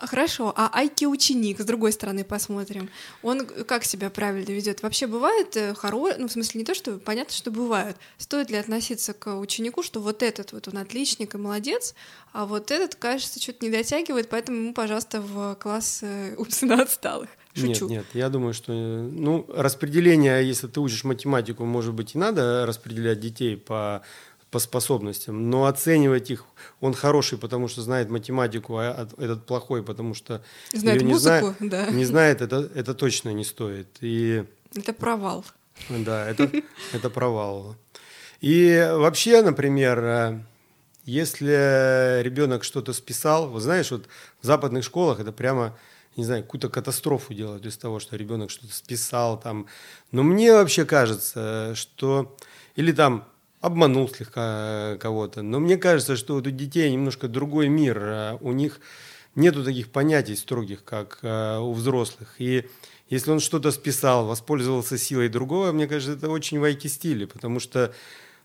Хорошо, 0.00 0.54
а 0.56 0.70
айки-ученик, 0.72 1.60
с 1.60 1.64
другой 1.64 1.92
стороны, 1.92 2.24
посмотрим. 2.24 2.88
Он 3.22 3.44
как 3.46 3.84
себя 3.84 4.08
правильно 4.08 4.50
ведет? 4.50 4.82
Вообще 4.82 5.06
бывает 5.06 5.54
э, 5.58 5.74
хороший, 5.74 6.16
ну, 6.18 6.26
в 6.26 6.32
смысле, 6.32 6.60
не 6.60 6.64
то, 6.64 6.74
что 6.74 6.96
понятно, 6.98 7.34
что 7.34 7.50
бывает. 7.50 7.96
Стоит 8.16 8.48
ли 8.48 8.56
относиться 8.56 9.12
к 9.12 9.38
ученику, 9.38 9.82
что 9.82 10.00
вот 10.00 10.22
этот 10.22 10.52
вот 10.52 10.68
он 10.68 10.78
отличник 10.78 11.34
и 11.34 11.38
молодец, 11.38 11.94
а 12.32 12.46
вот 12.46 12.70
этот, 12.70 12.94
кажется, 12.94 13.42
что-то 13.42 13.62
не 13.62 13.70
дотягивает, 13.70 14.30
поэтому 14.30 14.58
ему, 14.58 14.74
пожалуйста, 14.74 15.20
в 15.20 15.54
класс 15.56 16.00
э, 16.02 16.34
умственно 16.38 16.80
отсталых. 16.82 17.28
Шучу. 17.52 17.88
Нет, 17.88 17.90
нет, 17.90 18.06
я 18.14 18.30
думаю, 18.30 18.54
что 18.54 18.72
ну, 18.72 19.44
распределение, 19.48 20.46
если 20.46 20.66
ты 20.68 20.80
учишь 20.80 21.04
математику, 21.04 21.64
может 21.66 21.92
быть, 21.92 22.14
и 22.14 22.18
надо 22.18 22.64
распределять 22.64 23.20
детей 23.20 23.56
по 23.56 24.02
по 24.50 24.58
способностям, 24.58 25.48
но 25.48 25.66
оценивать 25.66 26.30
их, 26.30 26.44
он 26.80 26.92
хороший, 26.92 27.38
потому 27.38 27.68
что 27.68 27.82
знает 27.82 28.10
математику, 28.10 28.78
а 28.78 29.08
этот 29.18 29.46
плохой, 29.46 29.82
потому 29.82 30.14
что 30.14 30.42
знает 30.72 31.02
не 31.02 31.12
музыку, 31.12 31.54
знает, 31.58 31.70
да. 31.70 31.90
не 31.90 32.04
знает, 32.04 32.40
это, 32.40 32.68
это 32.74 32.94
точно 32.94 33.30
не 33.30 33.44
стоит. 33.44 33.86
И, 34.00 34.44
это 34.74 34.92
провал. 34.92 35.44
Да, 35.88 36.28
это, 36.28 36.50
это 36.92 37.10
провал. 37.10 37.76
И 38.40 38.88
вообще, 38.92 39.42
например, 39.42 39.98
э, 40.02 40.40
если 41.04 42.20
ребенок 42.22 42.64
что-то 42.64 42.92
списал, 42.92 43.48
вы 43.48 43.60
знаешь, 43.60 43.90
вот 43.90 44.08
в 44.42 44.46
западных 44.46 44.84
школах 44.84 45.20
это 45.20 45.30
прямо 45.30 45.76
не 46.16 46.24
знаю, 46.24 46.42
какую-то 46.42 46.68
катастрофу 46.68 47.32
делать 47.34 47.64
из 47.64 47.76
того, 47.78 48.00
что 48.00 48.16
ребенок 48.16 48.50
что-то 48.50 48.74
списал 48.74 49.38
там. 49.38 49.66
Но 50.10 50.22
мне 50.22 50.52
вообще 50.52 50.84
кажется, 50.84 51.72
что... 51.76 52.36
Или 52.76 52.92
там 52.92 53.29
обманул 53.60 54.08
слегка 54.08 54.96
кого-то. 54.98 55.42
Но 55.42 55.60
мне 55.60 55.76
кажется, 55.76 56.16
что 56.16 56.34
вот 56.34 56.46
у 56.46 56.50
детей 56.50 56.90
немножко 56.90 57.28
другой 57.28 57.68
мир. 57.68 57.98
А 58.00 58.38
у 58.40 58.52
них 58.52 58.80
нету 59.34 59.64
таких 59.64 59.90
понятий 59.90 60.36
строгих, 60.36 60.84
как 60.84 61.18
э, 61.22 61.58
у 61.58 61.72
взрослых. 61.72 62.34
И 62.38 62.66
если 63.08 63.30
он 63.30 63.40
что-то 63.40 63.70
списал, 63.70 64.26
воспользовался 64.26 64.98
силой 64.98 65.28
другого, 65.28 65.72
мне 65.72 65.86
кажется, 65.86 66.16
это 66.16 66.30
очень 66.30 66.58
вайки 66.58 66.86
стили, 66.86 67.24
потому 67.24 67.60
что 67.60 67.92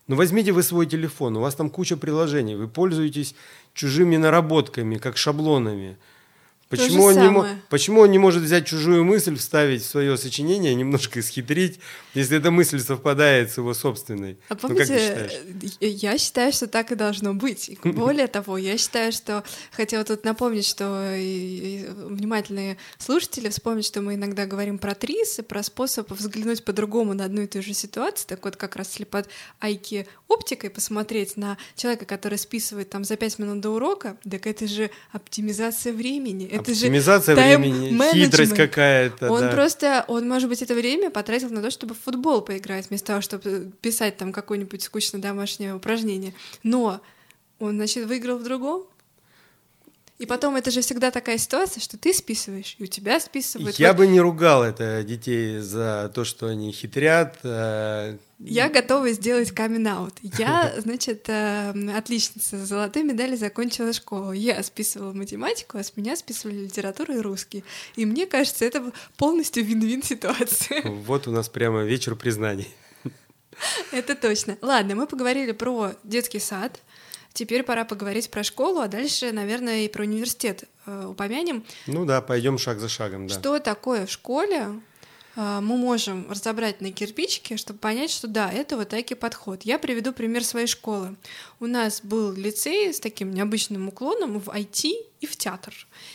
ну 0.08 0.14
возьмите 0.14 0.52
вы 0.52 0.62
свой 0.62 0.86
телефон, 0.86 1.36
у 1.36 1.40
вас 1.40 1.56
там 1.56 1.68
куча 1.68 1.96
приложений, 1.96 2.54
вы 2.54 2.68
пользуетесь 2.68 3.34
чужими 3.74 4.16
наработками, 4.16 4.98
как 4.98 5.16
шаблонами. 5.16 5.96
Почему 6.68 7.04
он, 7.04 7.14
не 7.14 7.30
мо- 7.30 7.48
почему 7.70 8.00
он 8.00 8.10
не 8.10 8.18
может 8.18 8.42
взять 8.42 8.66
чужую 8.66 9.04
мысль, 9.04 9.36
вставить 9.36 9.82
в 9.82 9.86
свое 9.86 10.16
сочинение, 10.16 10.74
немножко 10.74 11.20
исхитрить, 11.20 11.78
если 12.12 12.38
эта 12.38 12.50
мысль 12.50 12.80
совпадает 12.80 13.52
с 13.52 13.58
его 13.58 13.72
собственной? 13.72 14.36
А 14.48 14.56
помните, 14.56 15.30
ну, 15.80 15.86
я 15.86 16.18
считаю, 16.18 16.52
что 16.52 16.66
так 16.66 16.90
и 16.90 16.96
должно 16.96 17.34
быть. 17.34 17.78
более 17.84 18.26
того, 18.26 18.58
я 18.58 18.76
считаю, 18.78 19.12
что 19.12 19.44
хотела 19.70 20.02
тут 20.02 20.24
напомнить, 20.24 20.66
что 20.66 21.12
внимательные 21.14 22.78
слушатели 22.98 23.48
вспомнят, 23.48 23.84
что 23.84 24.00
мы 24.00 24.14
иногда 24.14 24.46
говорим 24.46 24.78
про 24.78 24.96
трис 24.96 25.38
и 25.38 25.42
про 25.42 25.62
способ 25.62 26.10
взглянуть 26.10 26.64
по-другому 26.64 27.14
на 27.14 27.26
одну 27.26 27.42
и 27.42 27.46
ту 27.46 27.62
же 27.62 27.74
ситуацию. 27.74 28.26
Так 28.26 28.44
вот, 28.44 28.56
как 28.56 28.74
раз 28.74 28.90
если 28.90 29.04
под 29.04 29.28
айки 29.60 30.08
оптикой 30.26 30.70
посмотреть 30.70 31.36
на 31.36 31.58
человека, 31.76 32.06
который 32.06 32.38
списывает 32.38 32.90
там 32.90 33.04
за 33.04 33.16
пять 33.16 33.38
минут 33.38 33.60
до 33.60 33.70
урока, 33.70 34.16
так 34.28 34.48
это 34.48 34.66
же 34.66 34.90
оптимизация 35.12 35.92
времени 35.92 36.55
это 36.56 36.72
Оптимизация 36.72 37.36
же 37.36 37.40
времени, 37.40 37.98
хитрость 38.12 38.54
какая-то. 38.54 39.30
Он 39.30 39.40
да. 39.40 39.48
просто, 39.52 40.04
он, 40.08 40.28
может 40.28 40.48
быть, 40.48 40.62
это 40.62 40.74
время 40.74 41.10
потратил 41.10 41.50
на 41.50 41.62
то, 41.62 41.70
чтобы 41.70 41.94
в 41.94 42.00
футбол 42.00 42.40
поиграть, 42.42 42.88
вместо 42.88 43.08
того, 43.08 43.20
чтобы 43.20 43.70
писать 43.80 44.16
там 44.16 44.32
какое-нибудь 44.32 44.82
скучное 44.82 45.20
домашнее 45.20 45.74
упражнение. 45.74 46.34
Но 46.62 47.00
он, 47.58 47.76
значит, 47.76 48.06
выиграл 48.06 48.38
в 48.38 48.42
другом. 48.42 48.84
И 50.18 50.24
потом 50.24 50.56
это 50.56 50.70
же 50.70 50.80
всегда 50.80 51.10
такая 51.10 51.36
ситуация, 51.36 51.80
что 51.82 51.98
ты 51.98 52.14
списываешь, 52.14 52.74
и 52.78 52.84
у 52.84 52.86
тебя 52.86 53.20
списывают. 53.20 53.76
Я 53.78 53.88
вот. 53.88 53.98
бы 53.98 54.06
не 54.06 54.18
ругал 54.18 54.64
это 54.64 55.02
детей 55.02 55.58
за 55.58 56.10
то, 56.14 56.24
что 56.24 56.46
они 56.46 56.72
хитрят. 56.72 57.36
Э, 57.42 58.16
Я 58.38 58.70
готова 58.70 59.10
сделать 59.10 59.50
камин 59.50 59.86
-аут. 59.86 60.14
Я, 60.38 60.74
значит, 60.78 61.28
э, 61.28 61.72
отличница 61.94 62.56
с 62.56 62.68
золотой 62.68 63.02
медали 63.02 63.36
закончила 63.36 63.92
школу. 63.92 64.32
Я 64.32 64.62
списывала 64.62 65.12
математику, 65.12 65.76
а 65.76 65.82
с 65.82 65.94
меня 65.96 66.16
списывали 66.16 66.64
литературу 66.64 67.12
и 67.14 67.20
русский. 67.20 67.62
И 67.96 68.06
мне 68.06 68.24
кажется, 68.24 68.64
это 68.64 68.92
полностью 69.18 69.64
вин-вин 69.64 70.02
ситуация. 70.02 70.82
Вот 71.06 71.28
у 71.28 71.30
нас 71.30 71.48
прямо 71.48 71.84
вечер 71.84 72.16
признаний. 72.16 72.68
Это 73.92 74.14
точно. 74.14 74.56
Ладно, 74.62 74.94
мы 74.94 75.06
поговорили 75.06 75.52
про 75.52 75.92
детский 76.04 76.40
сад, 76.40 76.80
Теперь 77.36 77.64
пора 77.64 77.84
поговорить 77.84 78.30
про 78.30 78.42
школу, 78.42 78.80
а 78.80 78.88
дальше, 78.88 79.30
наверное, 79.30 79.80
и 79.84 79.88
про 79.88 80.04
университет 80.04 80.64
э, 80.86 81.06
упомянем. 81.06 81.64
Ну 81.86 82.06
да, 82.06 82.22
пойдем 82.22 82.56
шаг 82.56 82.80
за 82.80 82.88
шагом, 82.88 83.26
да. 83.26 83.34
Что 83.38 83.58
такое 83.58 84.06
в 84.06 84.10
школе? 84.10 84.80
Э, 85.36 85.60
мы 85.60 85.76
можем 85.76 86.30
разобрать 86.30 86.80
на 86.80 86.92
кирпичики, 86.92 87.58
чтобы 87.58 87.78
понять, 87.78 88.10
что 88.10 88.26
да, 88.26 88.50
это 88.50 88.78
вот 88.78 88.88
такой 88.88 89.18
подход. 89.18 89.64
Я 89.64 89.78
приведу 89.78 90.14
пример 90.14 90.44
своей 90.44 90.66
школы. 90.66 91.14
У 91.60 91.66
нас 91.66 92.00
был 92.00 92.32
лицей 92.32 92.94
с 92.94 93.00
таким 93.00 93.34
необычным 93.34 93.86
уклоном 93.88 94.40
в 94.40 94.48
IT 94.48 94.92
и 95.20 95.26
в 95.26 95.36
театр. 95.36 95.74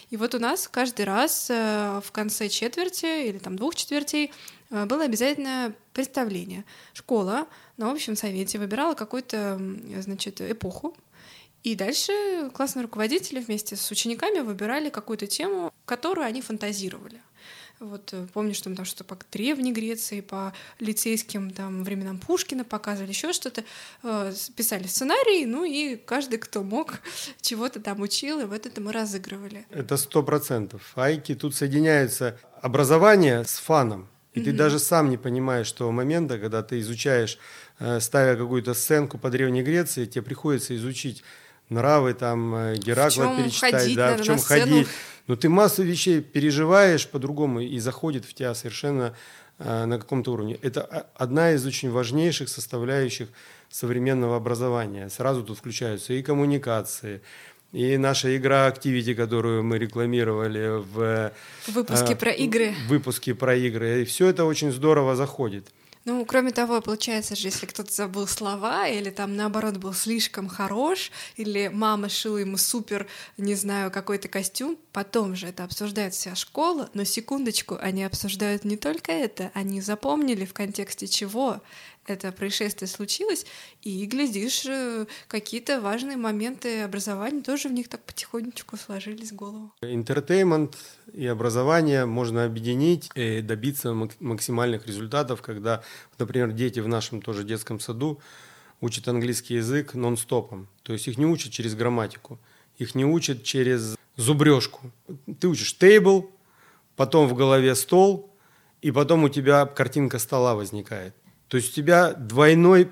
И 0.09 0.17
вот 0.17 0.33
у 0.33 0.39
нас 0.39 0.67
каждый 0.67 1.05
раз 1.05 1.51
э, 1.51 2.01
в 2.03 2.11
конце 2.11 2.49
четверти 2.49 3.27
или 3.27 3.37
там 3.37 3.57
двух 3.57 3.75
четвертей 3.75 4.31
было 4.71 5.03
обязательно 5.03 5.75
представление. 5.93 6.63
Школа 6.93 7.45
на 7.75 7.91
общем 7.91 8.15
совете 8.15 8.57
выбирала 8.57 8.93
какую-то, 8.93 9.59
значит, 9.99 10.39
эпоху, 10.39 10.95
и 11.63 11.75
дальше 11.75 12.49
классные 12.53 12.83
руководители 12.83 13.39
вместе 13.39 13.75
с 13.75 13.91
учениками 13.91 14.39
выбирали 14.39 14.89
какую-то 14.89 15.27
тему, 15.27 15.71
которую 15.85 16.25
они 16.25 16.41
фантазировали. 16.41 17.21
Вот 17.81 18.13
э, 18.13 18.27
помню, 18.31 18.53
что 18.53 18.69
мы 18.69 18.75
там 18.75 18.85
что-то 18.85 19.03
по 19.03 19.17
Древней 19.31 19.73
Греции, 19.73 20.21
по 20.21 20.53
лицейским 20.79 21.49
там 21.49 21.83
временам 21.83 22.19
Пушкина 22.19 22.63
показывали, 22.63 23.09
еще 23.09 23.33
что-то, 23.33 23.63
э, 24.03 24.33
писали 24.55 24.85
сценарий, 24.85 25.47
ну 25.47 25.63
и 25.63 25.95
каждый, 25.95 26.37
кто 26.37 26.61
мог, 26.61 26.99
чего-то 27.41 27.79
там 27.79 28.01
учил, 28.01 28.39
и 28.39 28.45
вот 28.45 28.67
это 28.67 28.81
мы 28.81 28.91
разыгрывали. 28.91 29.65
Это 29.71 29.97
сто 29.97 30.21
процентов. 30.21 30.91
Айки 30.95 31.33
тут 31.33 31.55
соединяются 31.55 32.39
образование 32.61 33.43
с 33.43 33.57
фаном. 33.57 34.07
И 34.33 34.39
mm-hmm. 34.39 34.43
ты 34.43 34.53
даже 34.53 34.79
сам 34.79 35.09
не 35.09 35.17
понимаешь 35.17 35.71
того 35.71 35.91
момента, 35.91 36.37
когда 36.37 36.61
ты 36.61 36.79
изучаешь, 36.79 37.39
э, 37.79 37.99
ставя 37.99 38.35
какую-то 38.35 38.75
сценку 38.75 39.17
по 39.17 39.31
Древней 39.31 39.63
Греции, 39.63 40.05
тебе 40.05 40.21
приходится 40.21 40.75
изучить 40.75 41.23
нравы, 41.71 42.13
там, 42.13 42.53
э, 42.55 42.75
Геракла 42.75 43.35
перечитать, 43.37 43.73
ходить, 43.73 43.95
да, 43.95 44.17
в 44.17 44.21
чем 44.21 44.39
ходить. 44.39 44.87
Но 45.27 45.35
ты 45.35 45.49
массу 45.49 45.83
вещей 45.83 46.21
переживаешь 46.21 47.07
по-другому 47.07 47.61
и 47.61 47.79
заходит 47.79 48.25
в 48.25 48.33
тебя 48.33 48.53
совершенно 48.53 49.15
э, 49.59 49.85
на 49.85 49.97
каком-то 49.97 50.33
уровне. 50.33 50.57
Это 50.61 51.07
одна 51.15 51.53
из 51.53 51.65
очень 51.65 51.89
важнейших 51.91 52.49
составляющих 52.49 53.29
современного 53.69 54.35
образования. 54.35 55.09
Сразу 55.09 55.43
тут 55.43 55.57
включаются 55.57 56.13
и 56.13 56.21
коммуникации, 56.21 57.21
и 57.71 57.97
наша 57.97 58.35
игра 58.35 58.67
Activity, 58.67 59.15
которую 59.15 59.63
мы 59.63 59.77
рекламировали 59.77 60.81
в 60.93 61.31
выпуске 61.67 62.13
э, 62.13 62.15
про 62.17 62.31
игры. 62.31 62.73
В 62.85 62.89
выпуске 62.89 63.33
про 63.33 63.55
игры. 63.55 64.01
И 64.01 64.05
все 64.05 64.27
это 64.27 64.43
очень 64.43 64.71
здорово 64.71 65.15
заходит. 65.15 65.67
Ну, 66.03 66.25
кроме 66.25 66.51
того, 66.51 66.81
получается 66.81 67.35
же, 67.35 67.49
если 67.49 67.67
кто-то 67.67 67.91
забыл 67.91 68.25
слова, 68.27 68.87
или 68.87 69.11
там 69.11 69.35
наоборот 69.35 69.77
был 69.77 69.93
слишком 69.93 70.47
хорош, 70.47 71.11
или 71.35 71.69
мама 71.71 72.09
шила 72.09 72.37
ему 72.37 72.57
супер, 72.57 73.07
не 73.37 73.53
знаю, 73.53 73.91
какой-то 73.91 74.27
костюм, 74.27 74.77
потом 74.93 75.35
же 75.35 75.47
это 75.47 75.63
обсуждает 75.63 76.15
вся 76.15 76.33
школа, 76.33 76.89
но 76.95 77.03
секундочку, 77.03 77.77
они 77.79 78.03
обсуждают 78.03 78.65
не 78.65 78.77
только 78.77 79.11
это, 79.11 79.51
они 79.53 79.79
запомнили 79.79 80.45
в 80.45 80.53
контексте 80.53 81.07
чего 81.07 81.61
это 82.05 82.31
происшествие 82.31 82.87
случилось, 82.87 83.45
и, 83.81 84.05
глядишь, 84.05 84.65
э, 84.65 85.05
какие-то 85.27 85.79
важные 85.81 86.17
моменты 86.17 86.81
образования 86.81 87.41
тоже 87.41 87.69
в 87.69 87.71
них 87.71 87.87
так 87.87 88.01
потихонечку 88.03 88.77
сложились 88.77 89.31
в 89.31 89.35
голову. 89.35 89.71
Интертеймент 89.81 90.77
и 91.13 91.27
образование 91.27 92.05
можно 92.05 92.45
объединить 92.45 93.09
и 93.15 93.41
добиться 93.41 93.93
максимальных 94.19 94.87
результатов, 94.87 95.41
когда, 95.41 95.83
например, 96.17 96.51
дети 96.51 96.79
в 96.79 96.87
нашем 96.87 97.21
тоже 97.21 97.43
детском 97.43 97.79
саду 97.79 98.19
учат 98.81 99.07
английский 99.07 99.55
язык 99.55 99.93
нон-стопом. 99.93 100.67
То 100.83 100.93
есть 100.93 101.07
их 101.07 101.17
не 101.17 101.25
учат 101.25 101.51
через 101.51 101.75
грамматику, 101.75 102.39
их 102.77 102.95
не 102.95 103.05
учат 103.05 103.43
через 103.43 103.95
зубрежку. 104.15 104.91
Ты 105.39 105.47
учишь 105.47 105.77
table, 105.79 106.29
потом 106.95 107.27
в 107.27 107.35
голове 107.35 107.75
стол, 107.75 108.35
и 108.81 108.91
потом 108.91 109.23
у 109.23 109.29
тебя 109.29 109.65
картинка 109.67 110.17
стола 110.17 110.55
возникает. 110.55 111.15
То 111.51 111.57
есть 111.57 111.73
у 111.73 111.75
тебя 111.75 112.13
двойной 112.13 112.89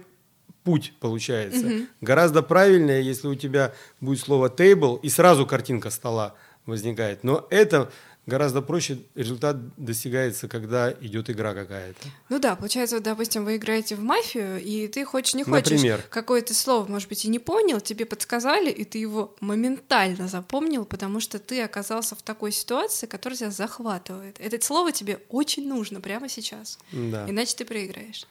путь 0.65 0.93
получается. 1.00 1.65
Угу. 1.65 1.86
Гораздо 2.02 2.43
правильнее, 2.43 3.02
если 3.02 3.30
у 3.30 3.36
тебя 3.36 3.74
будет 4.02 4.19
слово 4.19 4.50
table 4.50 5.00
и 5.02 5.08
сразу 5.10 5.45
картинка 5.45 5.89
стола 5.89 6.36
возникает. 6.65 7.24
Но 7.24 7.48
это 7.52 7.89
гораздо 8.26 8.62
проще 8.62 9.00
результат 9.15 9.58
достигается, 9.78 10.50
когда 10.50 10.91
идет 10.91 11.30
игра 11.30 11.54
какая-то. 11.54 12.00
Ну 12.28 12.38
да, 12.39 12.58
получается, 12.58 12.98
вот, 12.98 13.04
допустим, 13.04 13.45
вы 13.45 13.56
играете 13.56 13.95
в 13.95 14.02
мафию, 14.02 14.62
и 14.62 14.89
ты 14.89 15.06
хочешь, 15.06 15.36
не 15.36 15.43
хочешь, 15.43 15.72
Например? 15.72 16.04
какое-то 16.10 16.54
слово, 16.54 16.86
может 16.86 17.08
быть, 17.08 17.24
и 17.24 17.30
не 17.30 17.39
понял, 17.39 17.80
тебе 17.80 18.06
подсказали, 18.06 18.69
и 18.69 18.84
ты 18.84 18.98
его 19.00 19.36
моментально 19.39 20.28
запомнил, 20.28 20.84
потому 20.84 21.22
что 21.22 21.39
ты 21.39 21.62
оказался 21.62 22.15
в 22.15 22.22
такой 22.22 22.52
ситуации, 22.52 23.08
которая 23.08 23.38
тебя 23.38 23.52
захватывает. 23.52 24.38
Это 24.39 24.63
слово 24.63 24.91
тебе 24.91 25.19
очень 25.30 25.67
нужно 25.67 26.02
прямо 26.02 26.30
сейчас, 26.30 26.78
да. 26.91 27.26
иначе 27.30 27.56
ты 27.56 27.65
проиграешь. 27.65 28.28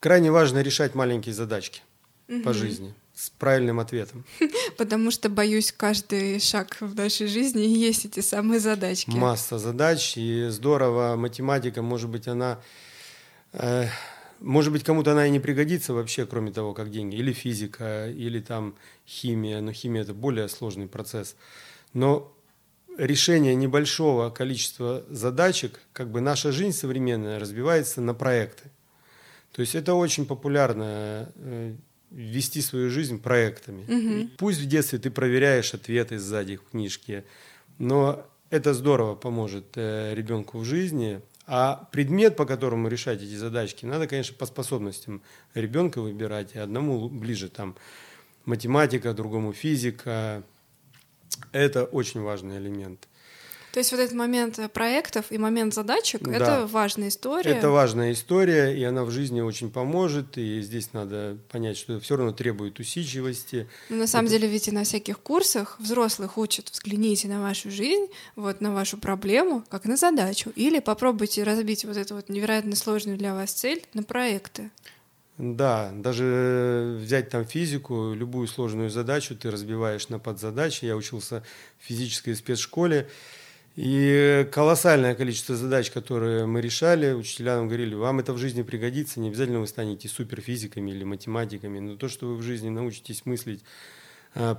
Крайне 0.00 0.32
важно 0.32 0.62
решать 0.62 0.94
маленькие 0.94 1.34
задачки 1.34 1.82
угу. 2.28 2.42
по 2.42 2.52
жизни 2.52 2.94
с 3.14 3.28
правильным 3.28 3.80
ответом. 3.80 4.24
Потому 4.78 5.10
что, 5.10 5.28
боюсь, 5.28 5.72
каждый 5.72 6.40
шаг 6.40 6.78
в 6.80 6.94
нашей 6.94 7.26
жизни 7.26 7.62
есть 7.62 8.06
эти 8.06 8.20
самые 8.20 8.60
задачки. 8.60 9.10
Масса 9.10 9.58
задач, 9.58 10.16
и 10.16 10.48
здорово, 10.48 11.16
математика, 11.16 11.82
может 11.82 12.08
быть, 12.08 12.28
она... 12.28 12.58
Э, 13.52 13.88
может 14.38 14.72
быть, 14.72 14.84
кому-то 14.84 15.12
она 15.12 15.26
и 15.26 15.30
не 15.30 15.38
пригодится 15.38 15.92
вообще, 15.92 16.24
кроме 16.24 16.50
того, 16.50 16.72
как 16.72 16.90
деньги. 16.90 17.16
Или 17.16 17.34
физика, 17.34 18.08
или 18.08 18.40
там 18.40 18.74
химия. 19.06 19.60
Но 19.60 19.72
химия– 19.72 20.00
это 20.04 20.14
более 20.14 20.48
сложный 20.48 20.86
процесс. 20.86 21.36
Но 21.92 22.34
решение 22.96 23.54
небольшого 23.54 24.30
количества 24.30 25.04
задачек, 25.10 25.80
как 25.92 26.10
бы 26.10 26.22
наша 26.22 26.52
жизнь 26.52 26.72
современная 26.72 27.38
разбивается 27.38 28.00
на 28.00 28.14
проекты. 28.14 28.70
То 29.52 29.62
есть 29.62 29.74
это 29.74 29.94
очень 29.94 30.26
популярно 30.26 31.32
э, 31.34 31.74
вести 32.10 32.60
свою 32.60 32.90
жизнь 32.90 33.20
проектами. 33.20 33.84
Угу. 33.84 34.30
Пусть 34.38 34.60
в 34.60 34.66
детстве 34.66 34.98
ты 34.98 35.10
проверяешь 35.10 35.74
ответы 35.74 36.18
сзади 36.18 36.56
в 36.56 36.64
книжке, 36.70 37.24
но 37.78 38.26
это 38.50 38.74
здорово 38.74 39.14
поможет 39.14 39.76
э, 39.76 40.14
ребенку 40.14 40.58
в 40.58 40.64
жизни. 40.64 41.20
А 41.46 41.88
предмет, 41.90 42.36
по 42.36 42.46
которому 42.46 42.88
решать 42.88 43.22
эти 43.22 43.34
задачки, 43.34 43.84
надо, 43.84 44.06
конечно, 44.06 44.36
по 44.36 44.46
способностям 44.46 45.22
ребенка 45.54 46.00
выбирать. 46.00 46.54
И 46.54 46.58
одному 46.58 47.08
ближе 47.08 47.48
там 47.48 47.76
математика, 48.44 49.12
другому 49.14 49.52
физика. 49.52 50.44
Это 51.52 51.84
очень 51.84 52.20
важный 52.20 52.58
элемент. 52.58 53.08
То 53.72 53.78
есть 53.78 53.92
вот 53.92 54.00
этот 54.00 54.14
момент 54.14 54.58
э, 54.58 54.68
проектов 54.68 55.26
и 55.30 55.38
момент 55.38 55.74
задачек 55.74 56.22
да. 56.22 56.32
это 56.32 56.66
важная 56.66 57.08
история. 57.08 57.52
Это 57.52 57.70
важная 57.70 58.12
история, 58.12 58.76
и 58.76 58.82
она 58.82 59.04
в 59.04 59.10
жизни 59.10 59.40
очень 59.40 59.70
поможет. 59.70 60.36
И 60.38 60.60
здесь 60.60 60.92
надо 60.92 61.36
понять, 61.50 61.76
что 61.76 62.00
все 62.00 62.16
равно 62.16 62.32
требует 62.32 62.80
усидчивости. 62.80 63.68
Но 63.88 63.96
на 63.96 64.06
самом 64.06 64.26
это... 64.26 64.34
деле, 64.36 64.48
ведь 64.48 64.68
и 64.68 64.72
на 64.72 64.84
всяких 64.84 65.18
курсах 65.20 65.78
взрослых 65.78 66.36
учат, 66.36 66.68
взгляните 66.70 67.28
на 67.28 67.40
вашу 67.40 67.70
жизнь, 67.70 68.06
вот 68.34 68.60
на 68.60 68.72
вашу 68.74 68.98
проблему, 68.98 69.64
как 69.68 69.84
на 69.84 69.96
задачу. 69.96 70.52
Или 70.56 70.80
попробуйте 70.80 71.44
разбить 71.44 71.84
вот 71.84 71.96
эту 71.96 72.16
вот 72.16 72.28
невероятно 72.28 72.74
сложную 72.74 73.18
для 73.18 73.34
вас 73.34 73.52
цель 73.52 73.84
на 73.94 74.02
проекты. 74.02 74.70
Да, 75.38 75.90
даже 75.94 76.98
взять 77.00 77.30
там 77.30 77.46
физику, 77.46 78.12
любую 78.12 78.46
сложную 78.46 78.90
задачу 78.90 79.34
ты 79.34 79.50
разбиваешь 79.50 80.10
на 80.10 80.18
подзадачи. 80.18 80.84
Я 80.84 80.96
учился 80.96 81.42
в 81.78 81.86
физической 81.86 82.34
спецшколе, 82.34 83.08
и 83.76 84.48
колоссальное 84.52 85.14
количество 85.14 85.54
задач, 85.54 85.90
которые 85.90 86.46
мы 86.46 86.60
решали, 86.60 87.12
учителя 87.12 87.56
нам 87.56 87.68
говорили, 87.68 87.94
вам 87.94 88.18
это 88.18 88.32
в 88.32 88.38
жизни 88.38 88.62
пригодится, 88.62 89.20
не 89.20 89.28
обязательно 89.28 89.60
вы 89.60 89.66
станете 89.66 90.08
суперфизиками 90.08 90.90
или 90.90 91.04
математиками, 91.04 91.78
но 91.78 91.96
то, 91.96 92.08
что 92.08 92.26
вы 92.26 92.36
в 92.36 92.42
жизни 92.42 92.68
научитесь 92.68 93.24
мыслить 93.26 93.62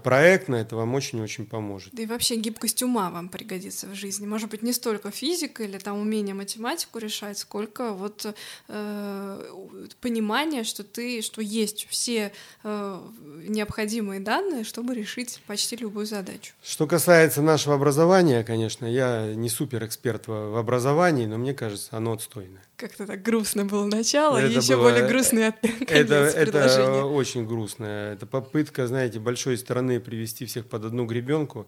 проектно, 0.03 0.55
это 0.55 0.75
вам 0.75 0.93
очень-очень 0.95 1.45
поможет. 1.45 1.93
Да 1.93 2.03
и 2.03 2.05
вообще 2.05 2.35
гибкость 2.35 2.83
ума 2.83 3.09
вам 3.09 3.29
пригодится 3.29 3.87
в 3.87 3.95
жизни. 3.95 4.25
Может 4.25 4.49
быть, 4.49 4.61
не 4.61 4.73
столько 4.73 5.11
физика 5.11 5.63
или 5.63 5.77
там 5.77 5.99
умение 5.99 6.33
математику 6.33 6.99
решать, 6.99 7.37
сколько 7.37 7.93
вот 7.93 8.25
э, 8.67 9.53
понимание, 10.01 10.63
что 10.63 10.83
ты, 10.83 11.21
что 11.21 11.41
есть 11.41 11.87
все 11.89 12.31
э, 12.63 13.01
необходимые 13.47 14.19
данные, 14.19 14.63
чтобы 14.63 14.93
решить 14.93 15.41
почти 15.47 15.75
любую 15.75 16.05
задачу. 16.05 16.53
Что 16.63 16.87
касается 16.87 17.41
нашего 17.41 17.75
образования, 17.75 18.43
конечно, 18.43 18.85
я 18.85 19.33
не 19.33 19.49
супер 19.49 19.85
эксперт 19.85 20.27
в 20.27 20.57
образовании, 20.57 21.25
но 21.25 21.37
мне 21.37 21.53
кажется, 21.53 21.89
оно 21.91 22.13
отстойное. 22.13 22.61
Как-то 22.81 23.05
так 23.05 23.21
грустно 23.21 23.63
было 23.63 23.85
начало, 23.85 24.39
это 24.39 24.47
и 24.47 24.55
еще 24.55 24.75
было, 24.75 24.89
более 24.89 25.07
грустный 25.07 25.47
от 25.47 25.63
это, 25.87 26.15
это 26.15 27.05
очень 27.05 27.45
грустно. 27.45 27.85
Это 27.85 28.25
попытка, 28.25 28.87
знаете, 28.87 29.19
большой 29.19 29.57
страны 29.57 29.99
привести 29.99 30.47
всех 30.47 30.65
под 30.65 30.85
одну 30.85 31.05
гребенку 31.05 31.67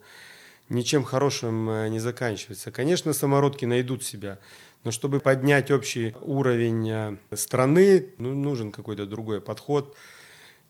ничем 0.70 1.04
хорошим 1.04 1.70
э, 1.70 1.90
не 1.90 2.00
заканчивается. 2.00 2.72
Конечно, 2.72 3.14
самородки 3.14 3.66
найдут 3.66 4.04
себя, 4.04 4.40
но 4.84 4.92
чтобы 4.92 5.20
поднять 5.20 5.72
общий 5.72 6.16
уровень 6.22 6.90
э, 6.90 7.18
страны, 7.36 8.10
ну, 8.18 8.34
нужен 8.34 8.72
какой-то 8.72 9.06
другой 9.06 9.42
подход. 9.42 9.96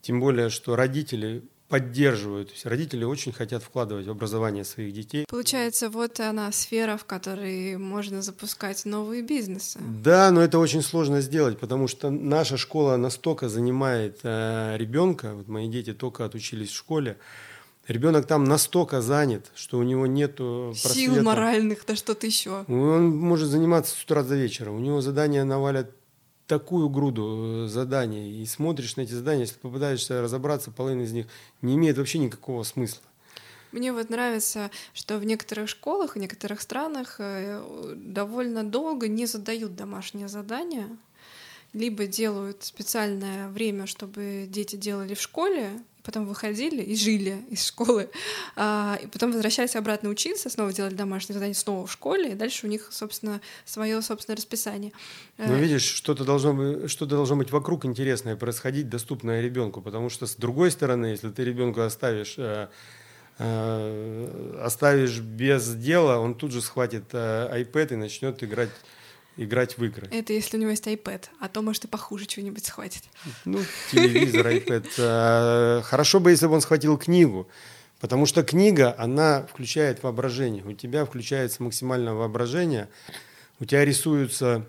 Тем 0.01 0.19
более, 0.19 0.49
что 0.49 0.75
родители 0.75 1.43
поддерживают. 1.67 2.49
То 2.49 2.53
есть 2.53 2.65
родители 2.65 3.03
очень 3.03 3.31
хотят 3.31 3.63
вкладывать 3.63 4.05
в 4.05 4.11
образование 4.11 4.63
своих 4.63 4.93
детей. 4.93 5.25
Получается, 5.27 5.89
вот 5.89 6.19
она 6.19 6.51
сфера, 6.51 6.97
в 6.97 7.05
которой 7.05 7.77
можно 7.77 8.21
запускать 8.21 8.85
новые 8.85 9.23
бизнесы. 9.23 9.79
Да, 10.03 10.31
но 10.31 10.41
это 10.41 10.59
очень 10.59 10.81
сложно 10.81 11.21
сделать, 11.21 11.57
потому 11.59 11.87
что 11.87 12.09
наша 12.09 12.57
школа 12.57 12.97
настолько 12.97 13.49
занимает 13.49 14.19
э, 14.23 14.75
ребенка. 14.77 15.33
Вот 15.33 15.47
мои 15.47 15.67
дети 15.67 15.93
только 15.93 16.25
отучились 16.25 16.69
в 16.69 16.75
школе. 16.75 17.17
Ребенок 17.87 18.27
там 18.27 18.45
настолько 18.45 19.01
занят, 19.01 19.51
что 19.55 19.77
у 19.77 19.83
него 19.83 20.07
нет 20.07 20.37
сил 20.73 21.21
моральных, 21.21 21.83
да 21.85 21.97
что-то 21.97 22.25
еще. 22.25 22.63
Он 22.69 23.09
может 23.09 23.49
заниматься 23.49 23.93
с 23.95 24.03
утра 24.03 24.23
до 24.23 24.35
вечера. 24.35 24.71
У 24.71 24.79
него 24.79 25.01
задания 25.01 25.43
навалят 25.43 25.91
такую 26.47 26.89
груду 26.89 27.65
э, 27.65 27.67
заданий 27.67 28.41
и 28.41 28.45
смотришь 28.45 28.95
на 28.95 29.01
эти 29.01 29.11
задания, 29.11 29.41
если 29.41 29.59
попытаешься 29.59 30.21
разобраться, 30.21 30.71
половина 30.71 31.01
из 31.01 31.11
них 31.11 31.27
не 31.61 31.75
имеет 31.75 31.97
вообще 31.97 32.19
никакого 32.19 32.63
смысла. 32.63 33.01
Мне 33.71 33.91
вот 33.91 34.09
нравится, 34.09 34.69
что 34.93 35.17
в 35.17 35.25
некоторых 35.25 35.67
школах, 35.67 36.15
в 36.15 36.19
некоторых 36.19 36.61
странах 36.61 37.15
э, 37.17 37.93
довольно 37.95 38.63
долго 38.63 39.07
не 39.07 39.25
задают 39.25 39.75
домашние 39.75 40.27
задания, 40.27 40.87
либо 41.73 42.05
делают 42.05 42.63
специальное 42.63 43.49
время, 43.49 43.87
чтобы 43.87 44.45
дети 44.47 44.75
делали 44.75 45.15
в 45.15 45.21
школе, 45.21 45.71
потом 46.03 46.25
выходили 46.25 46.81
и 46.81 46.95
жили 46.95 47.43
из 47.49 47.65
школы, 47.65 48.09
а, 48.55 48.99
и 49.01 49.07
потом 49.07 49.31
возвращались 49.31 49.75
обратно 49.75 50.09
учиться, 50.09 50.49
снова 50.49 50.71
делали 50.73 50.93
домашние 50.93 51.33
задания 51.33 51.55
снова 51.55 51.87
в 51.87 51.91
школе, 51.91 52.33
и 52.33 52.35
дальше 52.35 52.67
у 52.67 52.69
них, 52.69 52.89
собственно, 52.91 53.41
свое 53.65 54.01
собственное 54.01 54.37
расписание. 54.37 54.91
Ну, 55.37 55.55
видишь, 55.55 55.83
что-то 55.83 56.25
должно, 56.25 56.53
быть, 56.53 56.91
что-то 56.91 57.15
должно 57.15 57.37
быть 57.37 57.51
вокруг 57.51 57.85
интересное 57.85 58.35
происходить, 58.35 58.89
доступное 58.89 59.41
ребенку, 59.41 59.81
потому 59.81 60.09
что, 60.09 60.27
с 60.27 60.35
другой 60.35 60.71
стороны, 60.71 61.07
если 61.07 61.29
ты 61.29 61.43
ребенку 61.43 61.81
оставишь 61.81 62.35
э, 62.37 62.67
э, 63.39 64.59
оставишь 64.61 65.19
без 65.19 65.73
дела, 65.75 66.19
он 66.19 66.35
тут 66.35 66.51
же 66.51 66.61
схватит 66.61 67.05
э, 67.13 67.63
iPad 67.63 67.93
и 67.93 67.95
начнет 67.95 68.43
играть 68.43 68.69
играть 69.37 69.77
в 69.77 69.83
игры. 69.83 70.07
Это 70.11 70.33
если 70.33 70.57
у 70.57 70.59
него 70.59 70.71
есть 70.71 70.87
iPad, 70.87 71.25
а 71.39 71.49
то, 71.49 71.61
может, 71.61 71.85
и 71.85 71.87
похуже 71.87 72.25
чего-нибудь 72.25 72.65
схватит. 72.65 73.03
Ну, 73.45 73.59
телевизор, 73.91 74.47
iPad. 74.47 74.87
А, 74.99 75.81
хорошо 75.83 76.19
бы, 76.19 76.31
если 76.31 76.47
бы 76.47 76.53
он 76.53 76.61
схватил 76.61 76.97
книгу, 76.97 77.47
потому 77.99 78.25
что 78.25 78.43
книга, 78.43 78.95
она 78.97 79.45
включает 79.45 80.03
воображение. 80.03 80.63
У 80.63 80.73
тебя 80.73 81.05
включается 81.05 81.63
максимальное 81.63 82.13
воображение, 82.13 82.89
у 83.59 83.65
тебя 83.65 83.85
рисуются 83.85 84.65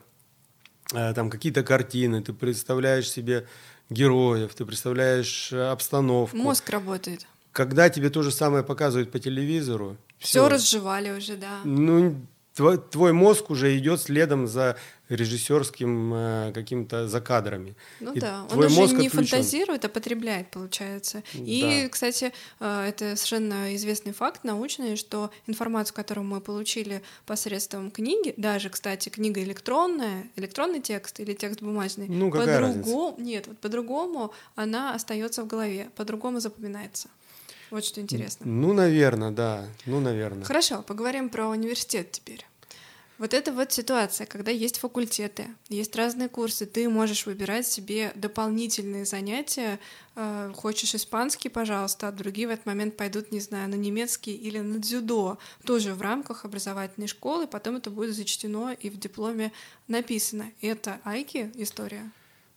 а, 0.92 1.12
там 1.14 1.31
какие-то 1.31 1.62
картины, 1.62 2.22
ты 2.22 2.33
представляешь 2.33 3.11
себе 3.11 3.46
героев, 3.90 4.55
ты 4.55 4.64
представляешь 4.64 5.53
э, 5.53 5.70
обстановку. 5.70 6.37
Мозг 6.37 6.68
работает. 6.70 7.27
Когда 7.53 7.88
тебе 7.88 8.11
то 8.11 8.22
же 8.22 8.31
самое 8.31 8.64
показывают 8.64 9.12
по 9.12 9.18
телевизору, 9.18 9.96
все, 10.18 10.40
все 10.40 10.48
разжевали 10.48 11.11
уже, 11.11 11.37
да. 11.37 11.61
Ну, 11.64 12.16
твой, 12.54 12.78
твой 12.78 13.12
мозг 13.12 13.50
уже 13.50 13.76
идет 13.76 14.00
следом 14.00 14.46
за 14.46 14.76
режиссерским 15.08 16.14
э, 16.14 16.52
каким-то 16.54 17.08
закадрами. 17.08 17.76
Ну 18.00 18.12
и 18.14 18.20
да, 18.20 18.46
он 18.50 18.58
уже 18.58 18.70
не 18.70 18.84
отключен. 18.84 19.10
фантазирует, 19.10 19.84
а 19.84 19.88
потребляет, 19.88 20.50
получается. 20.50 21.22
И, 21.34 21.82
да. 21.82 21.88
кстати, 21.90 22.32
э, 22.60 22.86
это 22.88 23.16
совершенно 23.16 23.74
известный 23.76 24.12
факт 24.12 24.44
научный, 24.44 24.96
что 24.96 25.30
информацию, 25.46 25.94
которую 25.94 26.24
мы 26.24 26.40
получили 26.40 27.02
посредством 27.26 27.90
книги, 27.90 28.32
даже, 28.38 28.70
кстати, 28.70 29.10
книга 29.10 29.42
электронная, 29.42 30.26
электронный 30.36 30.80
текст 30.80 31.20
или 31.20 31.34
текст 31.34 31.60
бумажный, 31.60 32.08
ну, 32.08 32.30
по-другому, 32.30 33.14
нет, 33.18 33.46
вот 33.46 33.58
по-другому 33.58 34.32
она 34.54 34.94
остается 34.94 35.42
в 35.42 35.46
голове, 35.46 35.90
по-другому 35.96 36.40
запоминается. 36.40 37.08
Вот 37.74 37.84
что 37.84 38.00
интересно. 38.00 38.46
Ну, 38.46 38.72
наверное, 38.72 39.32
да. 39.32 39.64
Ну, 39.84 39.98
наверное. 39.98 40.44
Хорошо, 40.44 40.82
поговорим 40.82 41.28
про 41.28 41.48
университет 41.48 42.12
теперь. 42.12 42.46
Вот 43.18 43.34
это 43.34 43.52
вот 43.52 43.72
ситуация, 43.72 44.28
когда 44.28 44.52
есть 44.52 44.78
факультеты, 44.78 45.46
есть 45.68 45.96
разные 45.96 46.28
курсы, 46.28 46.66
ты 46.66 46.88
можешь 46.88 47.26
выбирать 47.26 47.66
себе 47.66 48.12
дополнительные 48.14 49.04
занятия. 49.04 49.80
Э, 50.14 50.52
хочешь 50.54 50.94
испанский, 50.94 51.48
пожалуйста, 51.48 52.06
а 52.06 52.12
другие 52.12 52.46
в 52.46 52.52
этот 52.52 52.64
момент 52.64 52.96
пойдут, 52.96 53.32
не 53.32 53.40
знаю, 53.40 53.68
на 53.68 53.74
немецкий 53.74 54.37
или 54.37 54.60
на 54.60 54.78
дзюдо, 54.78 55.38
тоже 55.66 55.94
в 55.94 56.00
рамках 56.00 56.44
образовательной 56.44 57.08
школы, 57.08 57.48
потом 57.48 57.74
это 57.74 57.90
будет 57.90 58.14
зачтено 58.14 58.70
и 58.70 58.88
в 58.88 59.00
дипломе 59.00 59.50
написано. 59.88 60.52
Это 60.60 61.00
айки 61.02 61.50
история? 61.56 62.08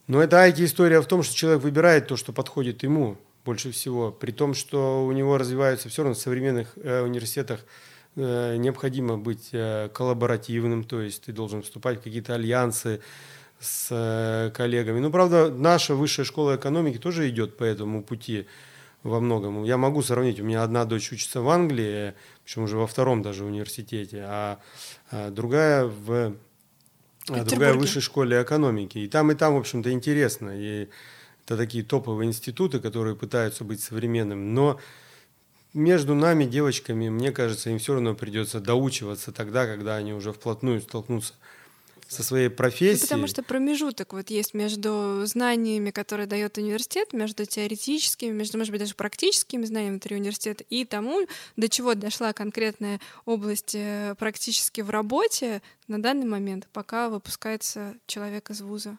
Ну, 0.05 0.19
это 0.19 0.43
айки 0.43 0.63
история 0.63 1.01
в 1.01 1.07
том, 1.07 1.23
что 1.23 1.35
человек 1.35 1.63
выбирает 1.63 2.05
то, 2.05 2.17
что 2.17 2.33
подходит 2.33 2.83
ему 2.83 3.17
больше 3.47 3.71
всего, 3.71 4.11
при 4.11 4.31
том, 4.31 4.53
что 4.53 5.05
у 5.05 5.11
него 5.13 5.37
развиваются 5.37 5.87
все 5.87 6.03
равно 6.03 6.15
в 6.15 6.19
современных 6.19 6.73
э, 6.75 7.01
университетах 7.01 7.61
э, 8.17 8.57
необходимо 8.57 9.17
быть 9.17 9.49
э, 9.53 9.89
коллаборативным, 9.93 10.83
то 10.83 11.01
есть 11.01 11.23
ты 11.23 11.31
должен 11.31 11.61
вступать 11.61 11.99
в 11.99 12.03
какие-то 12.03 12.35
альянсы 12.35 12.99
с 13.59 13.87
э, 13.89 14.51
коллегами. 14.53 14.99
Ну, 14.99 15.11
правда, 15.11 15.49
наша 15.49 15.95
высшая 15.95 16.25
школа 16.25 16.57
экономики 16.57 16.97
тоже 16.97 17.29
идет 17.29 17.55
по 17.55 17.63
этому 17.63 18.03
пути 18.03 18.47
во 19.03 19.21
многом. 19.21 19.63
Я 19.63 19.77
могу 19.77 20.01
сравнить, 20.01 20.41
у 20.41 20.43
меня 20.43 20.63
одна 20.63 20.83
дочь 20.83 21.13
учится 21.13 21.39
в 21.41 21.47
Англии, 21.49 22.15
причем 22.43 22.63
уже 22.63 22.75
во 22.75 22.85
втором 22.85 23.21
даже 23.21 23.45
университете, 23.45 24.25
а, 24.27 24.59
а 25.09 25.29
другая 25.31 25.85
в 25.85 26.35
а 27.29 27.43
другая 27.45 27.73
в 27.73 27.77
высшей 27.77 28.01
школе 28.01 28.41
экономики. 28.41 28.97
И 28.97 29.07
там, 29.07 29.31
и 29.31 29.35
там, 29.35 29.55
в 29.55 29.57
общем-то, 29.57 29.89
интересно. 29.91 30.51
И 30.53 30.89
это 31.47 31.55
такие 31.55 31.81
топовые 31.81 32.27
институты, 32.27 32.81
которые 32.81 33.15
пытаются 33.15 33.63
быть 33.63 33.79
современными, 33.79 34.43
но 34.43 34.79
между 35.73 36.13
нами, 36.13 36.43
девочками, 36.43 37.07
мне 37.07 37.31
кажется, 37.31 37.69
им 37.69 37.79
все 37.79 37.93
равно 37.93 38.15
придется 38.15 38.59
доучиваться 38.59 39.31
тогда, 39.31 39.65
когда 39.65 39.95
они 39.95 40.13
уже 40.13 40.33
вплотную 40.33 40.81
столкнутся 40.81 41.33
со 42.09 42.21
своей 42.21 42.49
профессией. 42.49 43.01
Ну, 43.01 43.07
потому 43.07 43.27
что 43.27 43.43
промежуток 43.43 44.11
вот 44.13 44.29
есть 44.29 44.53
между 44.53 45.21
знаниями, 45.25 45.91
которые 45.91 46.27
дает 46.27 46.57
университет, 46.57 47.13
между 47.13 47.45
теоретическими, 47.45 48.31
между, 48.31 48.57
может 48.57 48.71
быть, 48.71 48.81
даже 48.81 48.95
практическими 48.95 49.63
знаниями 49.63 49.91
внутри 49.91 50.17
университета 50.17 50.65
и 50.69 50.83
тому, 50.83 51.27
до 51.55 51.69
чего 51.69 51.93
дошла 51.95 52.33
конкретная 52.33 52.99
область 53.25 53.75
э, 53.75 54.15
практически 54.19 54.81
в 54.81 54.89
работе 54.89 55.61
на 55.87 56.01
данный 56.01 56.25
момент, 56.25 56.67
пока 56.73 57.07
выпускается 57.09 57.95
человек 58.05 58.49
из 58.49 58.61
вуза. 58.61 58.97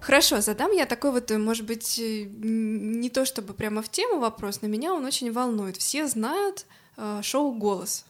Хорошо, 0.00 0.40
задам 0.40 0.72
я 0.72 0.86
такой 0.86 1.12
вот, 1.12 1.30
может 1.30 1.66
быть, 1.66 1.98
э, 1.98 2.24
не 2.24 3.10
то 3.10 3.24
чтобы 3.24 3.54
прямо 3.54 3.82
в 3.82 3.88
тему 3.88 4.18
вопрос, 4.18 4.62
но 4.62 4.68
меня 4.68 4.94
он 4.94 5.04
очень 5.04 5.30
волнует. 5.32 5.76
Все 5.76 6.06
знают 6.06 6.66
э, 6.96 7.20
шоу 7.22 7.52
«Голос», 7.52 8.06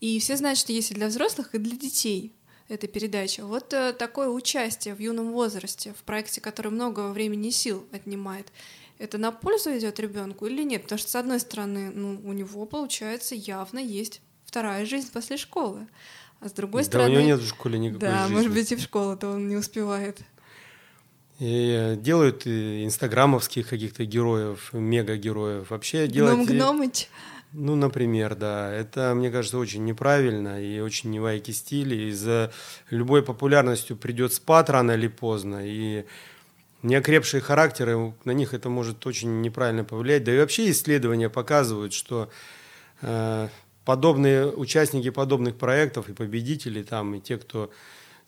и 0.00 0.18
все 0.18 0.36
знают, 0.36 0.58
что 0.58 0.72
есть 0.72 0.90
и 0.90 0.94
для 0.94 1.08
взрослых, 1.08 1.54
и 1.54 1.58
для 1.58 1.76
детей 1.76 2.34
эта 2.68 2.86
передача. 2.86 3.44
Вот 3.44 3.72
э, 3.72 3.92
такое 3.92 4.28
участие 4.28 4.94
в 4.94 4.98
юном 5.00 5.32
возрасте 5.32 5.92
в 5.98 6.02
проекте, 6.04 6.40
который 6.40 6.70
много 6.70 7.08
времени 7.08 7.48
и 7.48 7.52
сил 7.52 7.84
отнимает, 7.92 8.52
это 8.98 9.16
на 9.18 9.32
пользу 9.32 9.76
идет 9.76 9.98
ребенку 9.98 10.46
или 10.46 10.62
нет? 10.62 10.82
Потому 10.82 10.98
что, 10.98 11.10
с 11.10 11.16
одной 11.16 11.40
стороны, 11.40 11.90
ну, 11.90 12.20
у 12.22 12.32
него, 12.32 12.66
получается, 12.66 13.34
явно 13.34 13.78
есть 13.78 14.20
вторая 14.44 14.84
жизнь 14.84 15.10
после 15.10 15.36
школы. 15.36 15.86
А 16.40 16.48
с 16.48 16.52
другой 16.52 16.82
да, 16.82 16.86
стороны... 16.86 17.10
у 17.10 17.12
него 17.14 17.22
нет 17.22 17.40
в 17.40 17.48
школе 17.48 17.78
никакой 17.78 18.08
Да, 18.08 18.22
жизни. 18.22 18.34
может 18.34 18.52
быть, 18.52 18.72
и 18.72 18.76
в 18.76 18.80
школу-то 18.80 19.28
он 19.28 19.48
не 19.48 19.56
успевает. 19.56 20.20
И 21.40 21.96
делают 21.98 22.46
и 22.46 22.84
инстаграмовских 22.84 23.66
каких-то 23.66 24.04
героев, 24.04 24.70
мега-героев. 24.74 25.70
Вообще 25.70 26.06
делать... 26.06 26.34
Гном 26.34 26.44
Гномыч. 26.44 27.08
Ну, 27.52 27.76
например, 27.76 28.34
да. 28.34 28.70
Это, 28.70 29.14
мне 29.14 29.30
кажется, 29.30 29.56
очень 29.56 29.84
неправильно 29.86 30.62
и 30.62 30.80
очень 30.80 31.10
невайкий 31.10 31.54
стиль. 31.54 31.94
И 31.94 32.12
за 32.12 32.52
любой 32.90 33.22
популярностью 33.22 33.96
придет 33.96 34.34
спад 34.34 34.68
рано 34.68 34.92
или 34.92 35.08
поздно. 35.08 35.66
И 35.66 36.04
неокрепшие 36.82 37.40
характеры, 37.40 38.12
на 38.24 38.32
них 38.32 38.52
это 38.52 38.68
может 38.68 39.06
очень 39.06 39.40
неправильно 39.40 39.82
повлиять. 39.82 40.24
Да 40.24 40.34
и 40.34 40.38
вообще 40.38 40.70
исследования 40.70 41.30
показывают, 41.30 41.94
что 41.94 42.30
э, 43.00 43.48
подобные 43.86 44.46
участники 44.46 45.08
подобных 45.08 45.56
проектов 45.56 46.10
и 46.10 46.12
победители 46.12 46.82
там, 46.82 47.14
и 47.14 47.20
те, 47.20 47.38
кто 47.38 47.70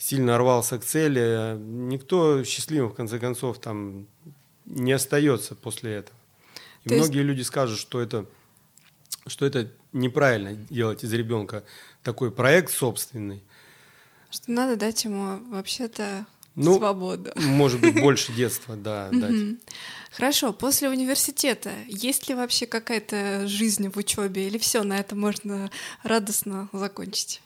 сильно 0.02 0.36
рвался 0.36 0.78
к 0.78 0.84
цели, 0.84 1.56
никто 1.58 2.42
счастливым, 2.42 2.90
в 2.90 2.94
конце 2.94 3.20
концов, 3.20 3.60
там 3.60 4.06
не 4.64 4.92
остается 4.92 5.54
после 5.54 5.94
этого. 5.94 6.18
И 6.84 6.88
То 6.88 6.96
многие 6.96 7.18
есть... 7.18 7.28
люди 7.28 7.42
скажут, 7.42 7.78
что 7.78 8.00
это, 8.00 8.26
что 9.28 9.46
это 9.46 9.70
неправильно 9.92 10.54
делать 10.54 11.04
из 11.04 11.12
ребенка 11.12 11.62
такой 12.02 12.32
проект 12.32 12.72
собственный. 12.72 13.42
Что 14.30 14.50
надо 14.50 14.74
дать 14.74 15.04
ему 15.04 15.38
вообще-то 15.50 16.26
ну, 16.56 16.78
свободу. 16.78 17.30
Может 17.36 17.80
быть, 17.80 18.00
больше 18.00 18.32
детства, 18.36 18.74
да, 18.74 19.08
дать. 19.12 19.56
Хорошо, 20.10 20.52
после 20.52 20.88
университета 20.88 21.70
есть 21.86 22.28
ли 22.28 22.34
вообще 22.34 22.66
какая-то 22.66 23.46
жизнь 23.46 23.88
в 23.88 23.96
учебе, 23.96 24.48
или 24.48 24.58
все 24.58 24.82
на 24.82 24.98
это 24.98 25.14
можно 25.14 25.70
радостно 26.02 26.68
закончить? 26.72 27.40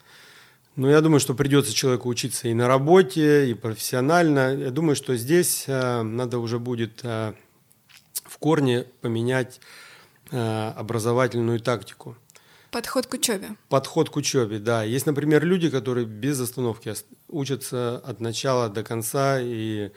Ну, 0.76 0.90
я 0.90 1.00
думаю, 1.00 1.20
что 1.20 1.34
придется 1.34 1.72
человеку 1.72 2.10
учиться 2.10 2.48
и 2.48 2.54
на 2.54 2.68
работе, 2.68 3.48
и 3.48 3.54
профессионально. 3.54 4.54
Я 4.54 4.70
думаю, 4.70 4.94
что 4.94 5.16
здесь 5.16 5.64
э, 5.66 6.02
надо 6.02 6.38
уже 6.38 6.58
будет 6.58 7.00
э, 7.02 7.32
в 8.24 8.36
корне 8.36 8.84
поменять 9.00 9.58
э, 10.30 10.72
образовательную 10.76 11.60
тактику. 11.60 12.14
Подход 12.70 13.06
к 13.06 13.14
учебе. 13.14 13.56
Подход 13.70 14.10
к 14.10 14.16
учебе, 14.16 14.58
да. 14.58 14.82
Есть, 14.82 15.06
например, 15.06 15.46
люди, 15.46 15.70
которые 15.70 16.04
без 16.04 16.38
остановки 16.38 16.92
учатся 17.28 17.96
от 17.96 18.20
начала 18.20 18.68
до 18.68 18.82
конца 18.82 19.40
и 19.40 19.92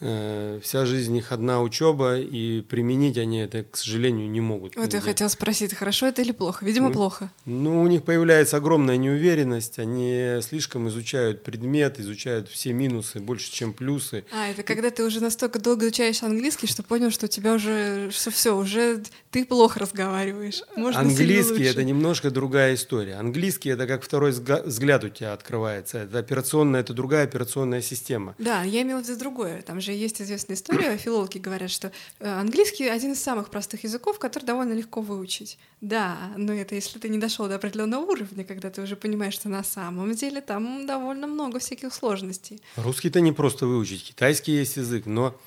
вся 0.00 0.86
жизнь 0.86 1.16
их 1.16 1.32
одна 1.32 1.60
учеба, 1.60 2.18
и 2.18 2.60
применить 2.62 3.18
они 3.18 3.40
это, 3.40 3.64
к 3.64 3.76
сожалению, 3.76 4.30
не 4.30 4.40
могут. 4.40 4.76
Вот 4.76 4.94
я 4.94 5.00
хотела 5.00 5.28
спросить, 5.28 5.74
хорошо 5.74 6.06
это 6.06 6.22
или 6.22 6.32
плохо? 6.32 6.64
Видимо, 6.64 6.88
ну, 6.88 6.94
плохо. 6.94 7.32
Ну, 7.44 7.82
у 7.82 7.86
них 7.88 8.04
появляется 8.04 8.58
огромная 8.58 8.96
неуверенность, 8.96 9.78
они 9.78 10.38
слишком 10.42 10.88
изучают 10.88 11.42
предмет, 11.42 11.98
изучают 11.98 12.48
все 12.48 12.72
минусы 12.72 13.18
больше, 13.18 13.50
чем 13.50 13.72
плюсы. 13.72 14.24
А, 14.32 14.48
это 14.48 14.62
когда 14.62 14.90
ты 14.90 15.04
уже 15.04 15.20
настолько 15.20 15.58
долго 15.58 15.86
изучаешь 15.86 16.22
английский, 16.22 16.66
что 16.66 16.82
понял, 16.82 17.10
что 17.10 17.26
у 17.26 17.28
тебя 17.28 17.54
уже, 17.54 18.10
что 18.12 18.30
все, 18.30 18.56
уже 18.56 19.02
ты 19.30 19.44
плохо 19.44 19.80
разговариваешь. 19.80 20.62
Можно 20.76 21.00
английский— 21.00 21.64
это 21.64 21.82
немножко 21.82 22.30
другая 22.30 22.74
история. 22.74 23.14
Английский— 23.16 23.68
это 23.70 23.86
как 23.86 24.02
второй 24.02 24.30
взгляд 24.30 25.04
у 25.04 25.08
тебя 25.08 25.32
открывается. 25.32 25.98
Это 25.98 26.18
операционная, 26.18 26.80
это 26.80 26.94
другая 26.94 27.24
операционная 27.24 27.82
система. 27.82 28.34
Да, 28.38 28.62
я 28.62 28.82
имела 28.82 29.02
в 29.02 29.08
виду 29.08 29.18
другое. 29.18 29.62
Там 29.62 29.80
же 29.80 29.87
же 29.88 29.92
есть 29.92 30.20
известная 30.20 30.56
история, 30.56 30.96
филологи 30.96 31.38
говорят, 31.38 31.70
что 31.70 31.90
э, 32.20 32.28
английский 32.28 32.88
один 32.88 33.12
из 33.12 33.22
самых 33.22 33.50
простых 33.50 33.84
языков, 33.84 34.18
который 34.18 34.44
довольно 34.44 34.74
легко 34.74 35.00
выучить. 35.00 35.58
Да, 35.80 36.16
но 36.36 36.52
это 36.52 36.74
если 36.74 36.98
ты 36.98 37.08
не 37.08 37.18
дошел 37.18 37.48
до 37.48 37.56
определенного 37.56 38.04
уровня, 38.04 38.44
когда 38.44 38.70
ты 38.70 38.82
уже 38.82 38.96
понимаешь, 38.96 39.34
что 39.34 39.48
на 39.48 39.64
самом 39.64 40.14
деле 40.14 40.40
там 40.40 40.86
довольно 40.86 41.26
много 41.26 41.58
всяких 41.58 41.94
сложностей. 41.94 42.60
Русский-то 42.76 43.20
не 43.20 43.32
просто 43.32 43.66
выучить, 43.66 44.04
китайский 44.04 44.52
есть 44.52 44.76
язык, 44.76 45.06
но 45.06 45.38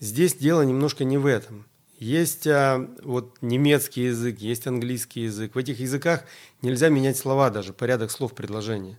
здесь 0.00 0.34
дело 0.34 0.62
немножко 0.62 1.04
не 1.04 1.18
в 1.18 1.26
этом. 1.26 1.66
Есть 1.98 2.46
а, 2.46 2.88
вот 3.02 3.36
немецкий 3.42 4.04
язык, 4.04 4.38
есть 4.38 4.66
английский 4.66 5.24
язык. 5.24 5.54
В 5.54 5.58
этих 5.58 5.80
языках 5.80 6.24
нельзя 6.62 6.88
менять 6.88 7.18
слова 7.18 7.50
даже, 7.50 7.74
порядок 7.74 8.10
слов 8.10 8.34
предложения. 8.34 8.98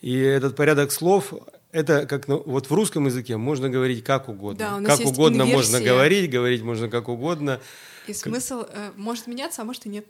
И 0.00 0.16
этот 0.16 0.56
порядок 0.56 0.92
слов 0.92 1.34
это 1.76 2.06
как 2.06 2.26
ну, 2.26 2.42
вот 2.46 2.70
в 2.70 2.72
русском 2.72 3.04
языке 3.04 3.36
можно 3.36 3.68
говорить 3.68 4.02
как 4.02 4.30
угодно. 4.30 4.58
Да, 4.58 4.76
у 4.76 4.80
нас 4.80 4.92
как 4.92 5.00
есть 5.00 5.12
угодно 5.12 5.42
инверсия. 5.42 5.56
можно 5.56 5.80
говорить, 5.80 6.30
говорить 6.30 6.62
можно 6.62 6.88
как 6.88 7.08
угодно. 7.08 7.60
И 8.06 8.14
смысл 8.14 8.64
э, 8.66 8.92
может 8.96 9.26
меняться, 9.26 9.60
а 9.60 9.64
может 9.66 9.84
и 9.84 9.90
нет. 9.90 10.06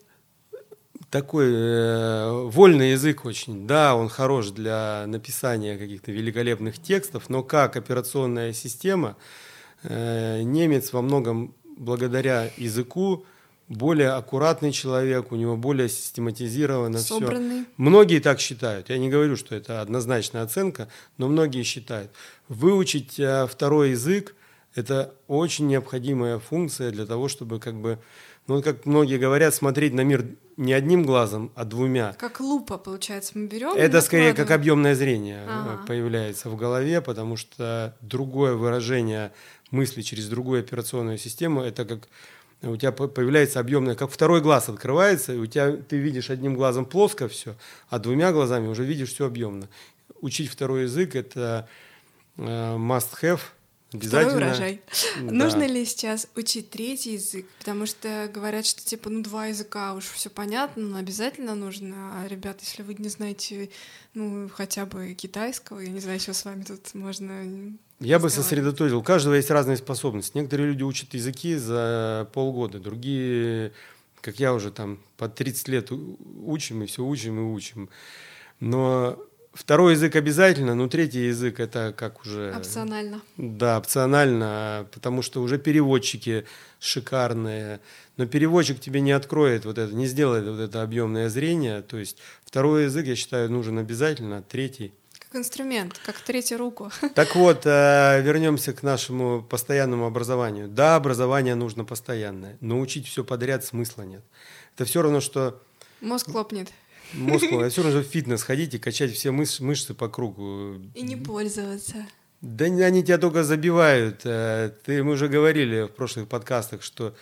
Такой 1.11 1.52
э, 1.52 2.31
вольный 2.50 2.92
язык 2.92 3.24
очень, 3.24 3.66
да, 3.66 3.96
он 3.96 4.09
хорош 4.09 4.50
для 4.50 5.07
написания 5.09 5.76
каких-то 5.76 6.12
великолепных 6.12 6.81
текстов, 6.81 7.29
но 7.29 7.42
как 7.42 7.76
операционная 7.76 8.52
система 8.52 9.16
э, 9.83 10.42
немец 10.42 10.92
во 10.92 11.02
многом 11.02 11.52
благодаря 11.76 12.48
языку 12.57 13.26
более 13.68 14.11
аккуратный 14.11 14.72
человек, 14.72 15.33
у 15.33 15.37
него 15.37 15.57
более 15.57 15.88
систематизировано 15.88 16.98
Собранный. 16.98 17.62
все. 17.62 17.70
Многие 17.76 18.20
так 18.20 18.40
считают. 18.40 18.90
Я 18.90 18.98
не 18.98 19.09
говорю, 19.09 19.37
что 19.37 19.55
это 19.55 19.81
однозначная 19.81 20.42
оценка, 20.42 20.88
но 21.18 21.29
многие 21.29 21.62
считают. 21.62 22.11
Выучить 22.48 23.18
э, 23.18 23.46
второй 23.46 23.90
язык– 23.90 24.35
это 24.74 25.14
очень 25.26 25.66
необходимая 25.66 26.38
функция 26.38 26.90
для 26.90 27.07
того, 27.07 27.29
чтобы 27.29 27.59
как 27.59 27.74
бы, 27.74 27.98
ну, 28.46 28.62
как 28.62 28.87
многие 28.87 29.18
говорят, 29.18 29.55
смотреть 29.55 29.94
на 29.94 30.02
мир 30.02 30.26
не 30.57 30.72
одним 30.72 31.05
глазом, 31.05 31.50
а 31.55 31.64
двумя. 31.64 32.12
Как 32.12 32.40
лупа, 32.40 32.79
получается, 32.79 33.33
мы 33.35 33.46
берем. 33.46 33.74
Это 33.76 34.00
скорее 34.00 34.33
как 34.33 34.50
объемное 34.50 34.94
зрение 34.94 35.40
э, 35.40 35.48
ага. 35.48 35.87
появляется 35.87 36.48
в 36.50 36.57
голове, 36.57 37.00
потому 37.00 37.37
что 37.37 37.96
другое 38.00 38.55
выражение 38.55 39.33
мысли 39.72 40.02
через 40.02 40.29
другую 40.29 40.61
операционную 40.61 41.18
систему– 41.18 41.61
это 41.62 41.85
как 41.85 42.09
у 42.62 42.77
тебя 42.77 42.92
появляется 42.92 43.61
объемное, 43.61 43.95
как 43.95 44.11
второй 44.11 44.40
глаз 44.40 44.69
открывается, 44.69 45.35
и 45.35 45.38
у 45.38 45.47
тебя 45.47 45.73
ты 45.73 45.97
видишь 45.97 46.31
одним 46.31 46.55
глазом 46.55 46.87
плоско 46.87 47.29
все, 47.29 47.55
а 47.88 47.99
двумя 47.99 48.33
глазами 48.33 48.66
уже 48.66 48.85
видишь 48.85 49.12
все 49.12 49.27
объемно. 49.27 49.69
Учить 50.21 50.51
второй 50.51 50.83
язык 50.83 51.14
это 51.14 51.69
э, 52.37 52.42
must 52.42 53.09
have. 53.23 53.40
Обязательно. 53.92 54.31
Второй 54.31 54.49
урожай. 54.49 54.83
Да. 55.20 55.33
Нужно 55.33 55.66
ли 55.66 55.85
сейчас 55.85 56.29
учить 56.35 56.70
третий 56.70 57.14
язык? 57.14 57.46
Потому 57.59 57.87
что 57.87 58.29
говорят, 58.33 58.66
что 58.66 58.85
типа, 58.85 59.11
ну, 59.11 59.22
два 59.22 59.46
языка 59.46 59.94
уж 59.94 60.05
все 60.05 60.29
понятно, 60.29 60.83
но 60.83 60.99
обязательно 60.99 61.55
нужно. 61.55 62.20
А, 62.20 62.27
ребят, 62.29 62.61
если 62.61 62.83
вы 62.83 62.94
не 62.94 63.09
знаете, 63.09 63.70
ну, 64.14 64.49
хотя 64.53 64.87
бы 64.87 65.14
китайского, 65.14 65.81
я 65.81 65.88
не 65.88 66.01
знаю, 66.01 66.18
что 66.20 66.35
с 66.35 66.44
вами 66.44 66.64
тут 66.64 66.94
можно 66.94 67.77
я 68.01 68.18
бы 68.18 68.29
сосредоточил. 68.29 68.99
У 68.99 69.03
каждого 69.03 69.35
есть 69.35 69.51
разные 69.51 69.79
способности. 69.79 70.37
Некоторые 70.37 70.68
люди 70.68 70.83
учат 70.83 71.14
языки 71.14 71.57
за 71.57 72.29
полгода, 72.35 72.79
другие, 72.79 73.72
как 74.20 74.38
я 74.38 74.53
уже 74.53 74.70
там 74.70 74.99
по 75.16 75.29
30 75.29 75.68
лет 75.68 75.90
учим 75.90 76.83
и 76.83 76.87
все 76.87 77.03
учим 77.03 77.38
и 77.38 77.42
учим. 77.42 77.88
Но 78.61 79.18
второй 79.57 79.95
язык 79.95 80.14
обязательно, 80.16 80.75
но 80.75 80.88
третий 80.88 81.27
язык 81.27 81.61
это 81.61 81.95
как 81.97 82.21
уже... 82.21 82.55
Опционально. 82.57 83.21
Да, 83.37 83.79
опционально, 83.79 84.87
потому 84.92 85.23
что 85.23 85.42
уже 85.42 85.59
переводчики 85.59 86.45
шикарные. 86.79 87.81
Но 88.16 88.27
переводчик 88.27 88.79
тебе 88.79 89.01
не 89.01 89.12
откроет 89.12 89.64
вот 89.64 89.79
это, 89.79 89.92
не 89.95 90.07
сделает 90.07 90.47
вот 90.47 90.61
это 90.61 90.83
объемное 90.83 91.29
зрение. 91.29 91.83
То 91.83 91.97
есть 91.97 92.19
второй 92.45 92.85
язык, 92.85 93.07
я 93.07 93.16
считаю, 93.16 93.51
нужен 93.51 93.79
обязательно, 93.79 94.42
третий– 94.42 94.92
инструмент, 95.37 96.01
как 96.05 96.19
третью 96.19 96.59
руку. 96.59 96.90
Так 97.14 97.37
вот, 97.37 97.66
э, 97.66 98.21
вернемся 98.23 98.73
к 98.73 98.83
нашему 98.83 99.42
постоянному 99.42 100.07
образованию. 100.07 100.69
Да, 100.69 100.97
образование 100.97 101.55
нужно 101.55 101.85
постоянное, 101.85 102.57
но 102.61 102.81
учить 102.81 103.07
все 103.07 103.25
подряд 103.25 103.64
смысла 103.64 104.03
нет. 104.03 104.23
Это 104.75 104.85
все 104.85 105.03
равно, 105.03 105.21
что... 105.21 105.61
Мозг 106.01 106.29
лопнет. 106.29 106.73
Мозг, 107.14 107.47
а 107.53 107.69
все 107.69 107.83
равно 107.83 108.01
в 108.01 108.05
фитнес 108.05 108.42
ходить 108.42 108.75
и 108.75 108.79
качать 108.79 109.12
все 109.12 109.31
мыш- 109.31 109.62
мышцы 109.62 109.95
по 109.95 110.09
кругу. 110.09 110.75
И 110.95 111.03
не 111.03 111.16
пользоваться. 111.16 112.07
Да 112.40 112.66
они 112.66 113.03
тебя 113.03 113.19
только 113.19 113.45
забивают. 113.45 114.21
Э, 114.25 114.71
ты, 114.85 115.03
мы 115.03 115.12
уже 115.12 115.29
говорили 115.29 115.83
в 115.83 115.88
прошлых 115.88 116.29
подкастах, 116.29 116.83
что 116.83 117.16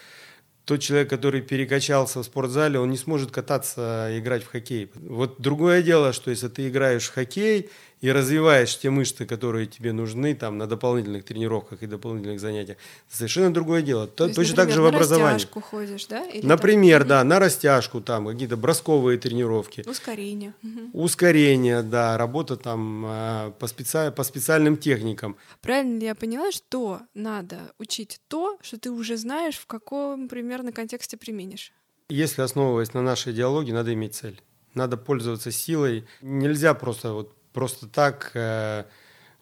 тот 0.65 0.81
человек, 0.81 1.11
который 1.11 1.43
перекачался 1.43 2.21
в 2.21 2.25
спортзале, 2.25 2.79
он 2.79 2.91
не 2.91 2.97
сможет 2.97 3.31
кататься, 3.31 4.09
играть 4.13 4.43
в 4.43 4.49
хоккей. 4.49 4.91
Вот 4.95 5.41
другое 5.41 5.83
дело, 5.83 6.13
что 6.13 6.31
если 6.31 6.49
ты 6.49 6.69
играешь 6.69 7.05
в 7.05 7.13
хоккей 7.13 7.71
и 8.05 8.13
развиваешь 8.13 8.79
те 8.79 8.91
мышцы, 8.91 9.25
которые 9.25 9.67
тебе 9.67 9.93
нужны 9.93 10.35
там 10.35 10.59
на 10.59 10.67
дополнительных 10.67 11.25
тренировках 11.25 11.83
и 11.83 11.87
дополнительных 11.87 12.39
занятиях, 12.39 12.77
совершенно 13.09 13.51
другое 13.51 13.81
дело. 13.81 14.07
То 14.07 14.25
есть, 14.25 14.37
Точно 14.37 14.51
например, 14.51 14.67
так 14.67 14.75
же 14.75 14.83
в 14.83 14.87
образовании. 14.87 15.25
На 15.25 15.33
растяжку 15.33 15.61
ходишь, 15.63 16.07
да? 16.07 16.23
Или 16.27 16.47
Например, 16.47 17.01
там... 17.01 17.09
да, 17.09 17.25
на 17.25 17.39
растяжку 17.39 18.03
там 18.03 18.27
какие-то 18.27 18.59
бросковые 18.59 19.19
тренировки. 19.19 19.85
Ускорение. 19.89 20.53
Угу. 20.63 21.03
Ускорение, 21.03 21.83
да, 21.83 22.19
работа 22.19 22.59
там 22.59 23.07
э, 23.07 23.53
по, 23.59 23.67
специ... 23.69 24.13
по 24.15 24.23
специальным 24.23 24.77
техникам. 24.77 25.39
Правильно 25.63 25.99
ли 25.99 26.05
я 26.05 26.15
поняла, 26.15 26.53
что 26.53 27.01
надо 27.15 27.73
учить 27.79 28.21
то, 28.29 28.59
что 28.61 28.79
ты 28.79 28.91
уже 28.91 29.17
знаешь, 29.17 29.57
в 29.57 29.65
каком 29.65 30.29
примерно 30.29 30.73
контексте 30.73 31.17
применишь? 31.17 31.73
Если 32.11 32.43
основываясь 32.43 32.93
на 32.93 33.01
нашей 33.01 33.33
идеологии, 33.33 33.73
надо 33.73 33.95
иметь 33.95 34.15
цель. 34.15 34.43
Надо 34.75 34.99
пользоваться 34.99 35.51
силой. 35.51 36.05
Нельзя 36.21 36.75
просто 36.75 37.15
вот 37.15 37.35
просто 37.55 37.87
так 37.87 38.33
э, 38.35 38.85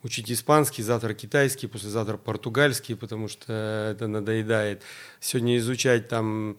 учить 0.04 0.30
испанский, 0.30 0.82
завтра 0.82 1.14
китайский, 1.14 1.66
послезавтра 1.66 2.16
португальский, 2.16 2.94
потому 2.94 3.26
что 3.26 3.90
это 3.92 4.06
надоедает. 4.06 4.82
Сегодня 5.18 5.56
изучать 5.56 6.08
там 6.08 6.56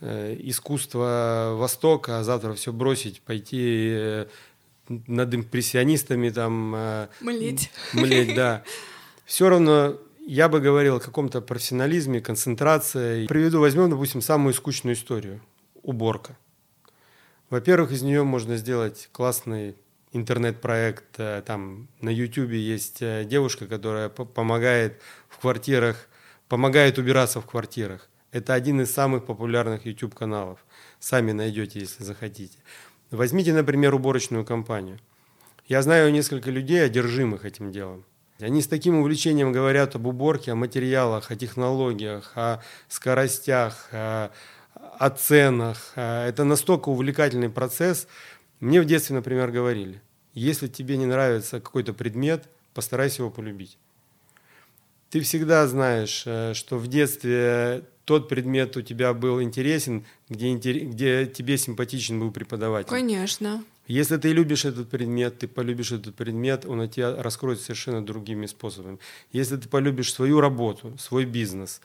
э, 0.00 0.36
искусство 0.40 1.52
Востока, 1.56 2.18
а 2.18 2.24
завтра 2.24 2.54
все 2.54 2.72
бросить, 2.72 3.20
пойти 3.20 3.90
э, 3.92 4.26
над 4.88 5.34
импрессионистами 5.34 6.30
там... 6.30 6.74
Э, 6.74 7.08
млеть. 7.20 7.70
Млеть, 7.92 8.34
да. 8.34 8.64
Все 9.26 9.48
равно 9.48 9.98
я 10.26 10.48
бы 10.48 10.60
говорил 10.60 10.96
о 10.96 11.00
каком-то 11.00 11.40
профессионализме, 11.40 12.20
концентрации. 12.20 13.26
Приведу, 13.26 13.60
возьмем, 13.60 13.90
допустим, 13.90 14.22
самую 14.22 14.54
скучную 14.54 14.96
историю. 14.96 15.40
Уборка. 15.82 16.36
Во-первых, 17.50 17.92
из 17.92 18.02
нее 18.02 18.24
можно 18.24 18.56
сделать 18.56 19.08
классный 19.12 19.76
интернет-проект, 20.12 21.18
э, 21.18 21.42
там 21.44 21.88
на 22.00 22.10
YouTube 22.10 22.52
есть 22.52 23.02
э, 23.02 23.24
девушка, 23.24 23.66
которая 23.66 24.08
помогает 24.08 25.00
в 25.28 25.38
квартирах, 25.38 26.08
помогает 26.48 26.98
убираться 26.98 27.40
в 27.40 27.46
квартирах. 27.46 28.08
Это 28.32 28.54
один 28.54 28.80
из 28.80 28.92
самых 28.92 29.24
популярных 29.24 29.86
YouTube 29.86 30.14
каналов. 30.14 30.64
Сами 30.98 31.32
найдете, 31.32 31.80
если 31.80 32.04
захотите. 32.04 32.58
Возьмите, 33.10 33.52
например, 33.52 33.94
уборочную 33.94 34.44
компанию. 34.44 34.98
Я 35.66 35.82
знаю 35.82 36.12
несколько 36.12 36.50
людей, 36.50 36.84
одержимых 36.84 37.44
этим 37.44 37.72
делом. 37.72 38.04
Они 38.38 38.60
с 38.60 38.66
таким 38.66 38.98
увлечением 38.98 39.52
говорят 39.52 39.94
об 39.94 40.06
уборке, 40.06 40.52
о 40.52 40.54
материалах, 40.54 41.30
о 41.30 41.36
технологиях, 41.36 42.32
о 42.34 42.60
скоростях, 42.88 43.88
о, 43.92 44.30
о 44.74 45.10
ценах. 45.10 45.92
Это 45.94 46.44
настолько 46.44 46.90
увлекательный 46.90 47.48
процесс. 47.48 48.06
Мне 48.60 48.80
в 48.80 48.84
детстве, 48.84 49.14
например, 49.16 49.50
говорили, 49.50 50.00
если 50.32 50.68
тебе 50.68 50.96
не 50.96 51.06
нравится 51.06 51.60
какой-то 51.60 51.92
предмет, 51.92 52.48
постарайся 52.74 53.22
его 53.22 53.30
полюбить. 53.30 53.78
Ты 55.10 55.20
всегда 55.20 55.66
знаешь, 55.66 56.24
э, 56.26 56.52
что 56.54 56.78
в 56.78 56.88
детстве 56.88 57.84
тот 58.04 58.28
предмет 58.28 58.76
у 58.76 58.82
тебя 58.82 59.12
был 59.14 59.42
интересен, 59.42 60.04
где, 60.28 60.54
где 60.54 61.26
тебе 61.26 61.58
симпатичен 61.58 62.20
был 62.20 62.30
преподаватель. 62.30 62.90
Конечно. 62.90 63.64
Если 63.86 64.16
ты 64.16 64.32
любишь 64.32 64.64
этот 64.64 64.88
предмет, 64.88 65.38
ты 65.38 65.48
полюбишь 65.48 65.92
этот 65.92 66.14
предмет, 66.14 66.64
он 66.66 66.80
у 66.80 66.86
тебя 66.86 67.22
раскроется 67.22 67.66
совершенно 67.66 68.04
другими 68.04 68.46
способами. 68.46 68.98
Если 69.32 69.56
ты 69.56 69.68
полюбишь 69.68 70.12
свою 70.12 70.40
работу, 70.40 70.96
свой 70.98 71.24
бизнес, 71.24 71.80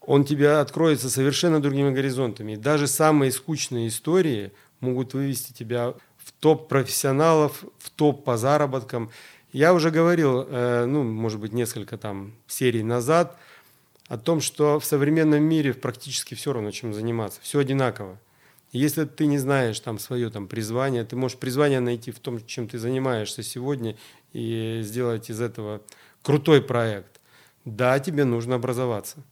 он 0.00 0.24
тебе 0.24 0.52
откроется 0.52 1.10
совершенно 1.10 1.60
другими 1.60 1.90
горизонтами. 1.90 2.56
даже 2.56 2.86
самые 2.86 3.32
скучные 3.32 3.88
истории 3.88 4.52
могут 4.80 5.14
вывести 5.14 5.52
тебя 5.52 5.94
в 6.18 6.32
топ 6.32 6.68
профессионалов, 6.68 7.64
в 7.78 7.90
топ 7.90 8.24
по 8.24 8.36
заработкам. 8.36 9.10
Я 9.52 9.74
уже 9.74 9.90
говорил, 9.90 10.46
э, 10.48 10.84
ну, 10.86 11.02
может 11.02 11.40
быть, 11.40 11.52
несколько 11.52 11.96
там 11.96 12.34
серий 12.46 12.82
назад 12.82 13.38
о 14.08 14.18
том, 14.18 14.40
что 14.40 14.78
в 14.78 14.84
современном 14.84 15.42
мире 15.42 15.74
практически 15.74 16.34
все 16.34 16.52
равно, 16.52 16.70
чем 16.70 16.92
заниматься. 16.92 17.40
Все 17.42 17.58
одинаково. 17.58 18.18
Если 18.72 19.04
ты 19.04 19.26
не 19.26 19.38
знаешь 19.38 19.80
там 19.80 19.98
свое 19.98 20.28
там 20.28 20.46
призвание, 20.46 21.04
ты 21.04 21.16
можешь 21.16 21.38
призвание 21.38 21.80
найти 21.80 22.10
в 22.10 22.18
том, 22.18 22.44
чем 22.44 22.68
ты 22.68 22.78
занимаешься 22.78 23.42
сегодня, 23.42 23.96
и 24.34 24.80
сделать 24.82 25.30
из 25.30 25.40
этого 25.40 25.80
крутой 26.22 26.60
проект. 26.60 27.20
Да, 27.64 27.98
тебе 27.98 28.24
нужно 28.24 28.56
образоваться 28.56 29.24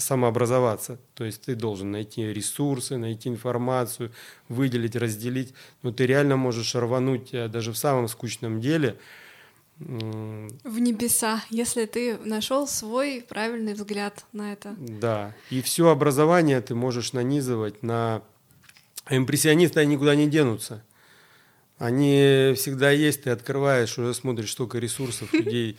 самообразоваться. 0.00 0.98
То 1.14 1.24
есть 1.24 1.42
ты 1.42 1.54
должен 1.54 1.90
найти 1.90 2.32
ресурсы, 2.32 2.96
найти 2.96 3.28
информацию, 3.28 4.10
выделить, 4.48 4.96
разделить. 4.96 5.54
Но 5.82 5.92
ты 5.92 6.06
реально 6.06 6.36
можешь 6.36 6.74
рвануть 6.74 7.32
э, 7.32 7.48
даже 7.48 7.72
в 7.72 7.78
самом 7.78 8.08
скучном 8.08 8.60
деле. 8.60 8.98
В 9.78 10.78
небеса, 10.78 11.42
если 11.48 11.86
ты 11.86 12.18
нашел 12.18 12.68
свой 12.68 13.24
правильный 13.26 13.72
взгляд 13.72 14.26
на 14.32 14.52
это. 14.52 14.74
Да. 14.78 15.34
И 15.48 15.62
все 15.62 15.88
образование 15.88 16.60
ты 16.60 16.74
можешь 16.74 17.12
нанизывать 17.12 17.82
на... 17.82 18.22
Импрессионисты, 19.08 19.80
они 19.80 19.94
никуда 19.94 20.14
не 20.14 20.28
денутся. 20.28 20.84
Они 21.78 22.52
всегда 22.56 22.90
есть, 22.90 23.22
ты 23.22 23.30
открываешь, 23.30 23.98
уже 23.98 24.12
смотришь, 24.12 24.52
столько 24.52 24.78
ресурсов 24.78 25.32
людей 25.32 25.78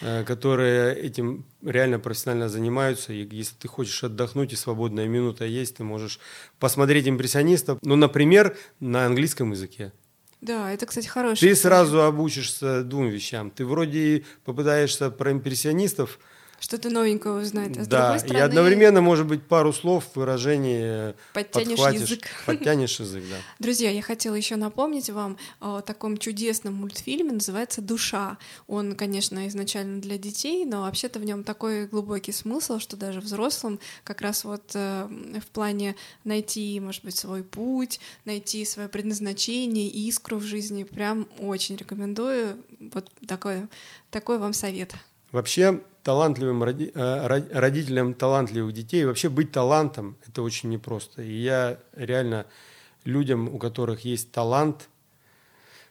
которые 0.00 0.94
этим 0.94 1.44
реально 1.62 1.98
профессионально 1.98 2.48
занимаются. 2.48 3.12
И 3.12 3.26
если 3.30 3.54
ты 3.54 3.68
хочешь 3.68 4.02
отдохнуть 4.02 4.52
и 4.52 4.56
свободная 4.56 5.06
минута 5.06 5.44
есть, 5.44 5.76
ты 5.76 5.84
можешь 5.84 6.20
посмотреть 6.58 7.08
импрессионистов, 7.08 7.78
ну, 7.82 7.96
например, 7.96 8.56
на 8.80 9.06
английском 9.06 9.52
языке. 9.52 9.92
Да, 10.40 10.72
это, 10.72 10.86
кстати, 10.86 11.06
хороший. 11.06 11.48
Ты 11.48 11.54
сразу 11.54 12.02
обучишься 12.02 12.82
двум 12.82 13.08
вещам. 13.08 13.50
Ты 13.50 13.66
вроде 13.66 14.24
попытаешься 14.44 15.10
про 15.10 15.32
импрессионистов 15.32 16.18
что-то 16.60 16.90
новенькое 16.90 17.34
узнать. 17.34 17.76
А 17.78 17.84
с 17.84 17.88
да, 17.88 18.02
другой 18.02 18.18
стороны... 18.20 18.38
и 18.38 18.40
одновременно, 18.42 19.00
может 19.00 19.26
быть, 19.26 19.42
пару 19.42 19.72
слов, 19.72 20.04
выражений 20.14 21.14
подтянешь 21.32 21.78
язык. 21.78 22.28
Подтянешь 22.46 23.00
язык, 23.00 23.24
да. 23.28 23.36
Друзья, 23.58 23.90
я 23.90 24.02
хотела 24.02 24.34
еще 24.34 24.56
напомнить 24.56 25.10
вам 25.10 25.38
о 25.60 25.80
таком 25.80 26.18
чудесном 26.18 26.74
мультфильме, 26.74 27.32
называется 27.32 27.80
«Душа». 27.80 28.36
Он, 28.66 28.94
конечно, 28.94 29.48
изначально 29.48 30.00
для 30.00 30.18
детей, 30.18 30.64
но 30.66 30.82
вообще-то 30.82 31.18
в 31.18 31.24
нем 31.24 31.44
такой 31.44 31.86
глубокий 31.86 32.32
смысл, 32.32 32.78
что 32.78 32.96
даже 32.96 33.20
взрослым 33.20 33.80
как 34.04 34.20
раз 34.20 34.44
вот 34.44 34.72
э, 34.74 35.08
в 35.40 35.46
плане 35.46 35.96
найти, 36.24 36.78
может 36.78 37.04
быть, 37.04 37.16
свой 37.16 37.42
путь, 37.42 38.00
найти 38.26 38.64
свое 38.66 38.88
предназначение, 38.88 39.88
искру 39.88 40.36
в 40.36 40.42
жизни, 40.42 40.84
прям 40.84 41.26
очень 41.38 41.76
рекомендую. 41.76 42.58
Вот 42.92 43.10
такой, 43.26 43.68
такой 44.10 44.38
вам 44.38 44.52
совет. 44.52 44.94
Вообще, 45.32 45.80
талантливым 46.02 46.62
роди, 46.62 46.90
э, 46.94 47.42
родителям 47.52 48.14
талантливых 48.14 48.72
детей, 48.72 49.04
вообще 49.04 49.28
быть 49.28 49.52
талантом– 49.52 50.16
это 50.28 50.42
очень 50.42 50.70
непросто. 50.70 51.22
И 51.22 51.32
я 51.32 51.78
реально 51.94 52.46
людям, 53.04 53.48
у 53.54 53.58
которых 53.58 54.04
есть 54.04 54.30
талант, 54.32 54.88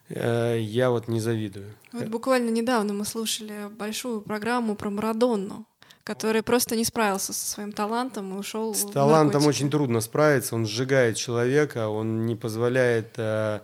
э, 0.09 0.57
я 0.59 0.89
вот 0.89 1.07
не 1.07 1.19
завидую. 1.19 1.73
Вот 1.91 2.07
буквально 2.07 2.49
недавно 2.49 2.93
мы 2.93 3.05
слушали 3.05 3.69
большую 3.69 4.21
программу 4.21 4.75
про 4.75 4.89
Марадонну, 4.89 5.65
который 6.03 6.41
просто 6.41 6.75
не 6.75 6.85
справился 6.85 7.33
со 7.33 7.47
своим 7.47 7.71
талантом 7.71 8.35
и 8.35 8.37
ушел. 8.37 8.73
С 8.73 8.85
талантом 8.91 9.45
очень 9.45 9.69
трудно 9.69 10.01
справиться, 10.01 10.55
он 10.55 10.65
сжигает 10.65 11.17
человека, 11.17 11.87
он 11.87 12.25
не 12.25 12.35
позволяет 12.35 13.13
Э, 13.17 13.59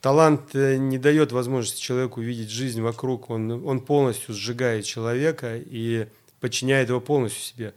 талант 0.00 0.54
э, 0.54 0.76
не 0.76 0.98
дает 0.98 1.30
возможности 1.30 1.80
человеку 1.80 2.20
видеть 2.20 2.50
жизнь 2.50 2.80
вокруг, 2.80 3.30
он, 3.30 3.50
он 3.66 3.80
полностью 3.80 4.34
сжигает 4.34 4.84
человека 4.84 5.56
и 5.56 6.08
подчиняет 6.40 6.88
его 6.88 7.00
полностью 7.00 7.42
себе. 7.42 7.74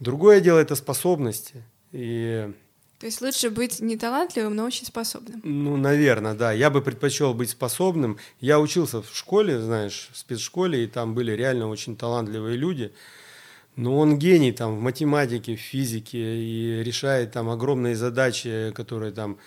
Другое 0.00 0.40
дело 0.40 0.58
это 0.58 0.74
способности. 0.74 1.62
И 1.92 2.52
то 2.98 3.06
есть 3.06 3.20
лучше 3.20 3.50
быть 3.50 3.78
не 3.78 3.96
талантливым, 3.96 4.56
но 4.56 4.64
очень 4.64 4.84
способным. 4.84 5.40
Ну, 5.44 5.76
наверное, 5.76 6.34
да. 6.34 6.50
Я 6.50 6.68
бы 6.68 6.82
предпочел 6.82 7.32
быть 7.32 7.50
способным. 7.50 8.18
Я 8.40 8.58
учился 8.58 9.02
в 9.02 9.16
школе, 9.16 9.60
знаешь, 9.60 10.10
в 10.12 10.18
спецшколе, 10.18 10.82
и 10.82 10.86
там 10.88 11.14
были 11.14 11.30
реально 11.30 11.68
очень 11.68 11.96
талантливые 11.96 12.56
люди. 12.56 12.92
Но 13.76 13.96
он 13.96 14.18
гений 14.18 14.50
там 14.50 14.76
в 14.76 14.80
математике, 14.80 15.54
в 15.54 15.60
физике 15.60 16.18
и 16.18 16.82
решает 16.82 17.30
там 17.30 17.48
огромные 17.50 17.94
задачи, 17.94 18.72
которые 18.74 19.12
там 19.12 19.38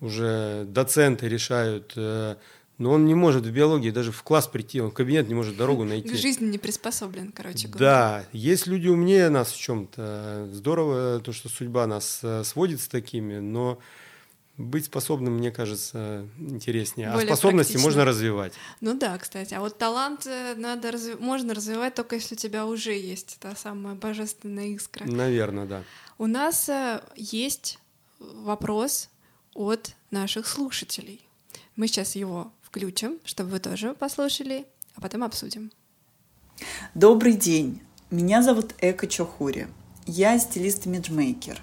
уже 0.00 0.64
доценты 0.66 1.28
решают, 1.28 1.92
э, 1.96 2.36
но 2.78 2.92
он 2.92 3.04
не 3.04 3.14
может 3.14 3.44
в 3.44 3.50
биологии 3.50 3.90
даже 3.90 4.10
в 4.10 4.22
класс 4.22 4.46
прийти, 4.46 4.80
он 4.80 4.90
в 4.90 4.94
кабинет 4.94 5.28
не 5.28 5.34
может 5.34 5.56
дорогу 5.56 5.84
найти. 5.84 6.08
К 6.08 6.16
жизни 6.16 6.46
не 6.46 6.58
приспособлен, 6.58 7.30
короче 7.32 7.68
говоря. 7.68 7.78
Да, 7.78 8.24
есть 8.32 8.66
люди 8.66 8.88
умнее 8.88 9.28
нас 9.28 9.52
в 9.52 9.60
чем-то. 9.60 10.48
Здорово 10.52 11.20
то, 11.20 11.32
что 11.32 11.48
судьба 11.48 11.86
нас 11.86 12.20
э, 12.22 12.42
сводит 12.44 12.80
с 12.80 12.88
такими, 12.88 13.38
но 13.38 13.78
быть 14.56 14.86
способным, 14.86 15.34
мне 15.34 15.50
кажется, 15.50 16.26
интереснее. 16.38 17.10
Более 17.10 17.32
а 17.32 17.36
способности 17.36 17.72
практично. 17.72 17.88
можно 17.88 18.04
развивать. 18.04 18.52
Ну 18.80 18.94
да, 18.94 19.16
кстати. 19.18 19.54
А 19.54 19.60
вот 19.60 19.78
талант 19.78 20.26
э, 20.26 20.54
надо 20.56 20.90
разви- 20.90 21.20
можно 21.20 21.54
развивать 21.54 21.94
только 21.94 22.16
если 22.16 22.34
у 22.34 22.38
тебя 22.38 22.66
уже 22.66 22.92
есть 22.92 23.38
та 23.40 23.54
самая 23.56 23.94
божественная 23.94 24.68
искра. 24.68 25.04
Наверное, 25.04 25.66
да. 25.66 25.82
У 26.18 26.26
нас 26.26 26.68
э, 26.68 27.02
есть 27.16 27.78
вопрос 28.18 29.08
от 29.54 29.94
наших 30.10 30.46
слушателей. 30.46 31.26
Мы 31.76 31.86
сейчас 31.86 32.14
его 32.16 32.52
включим, 32.62 33.18
чтобы 33.24 33.50
вы 33.50 33.58
тоже 33.58 33.94
послушали, 33.94 34.66
а 34.94 35.00
потом 35.00 35.24
обсудим. 35.24 35.72
Добрый 36.94 37.34
день. 37.34 37.80
Меня 38.10 38.42
зовут 38.42 38.74
Эка 38.80 39.06
Чохури. 39.06 39.68
Я 40.06 40.38
стилист-имиджмейкер. 40.38 41.58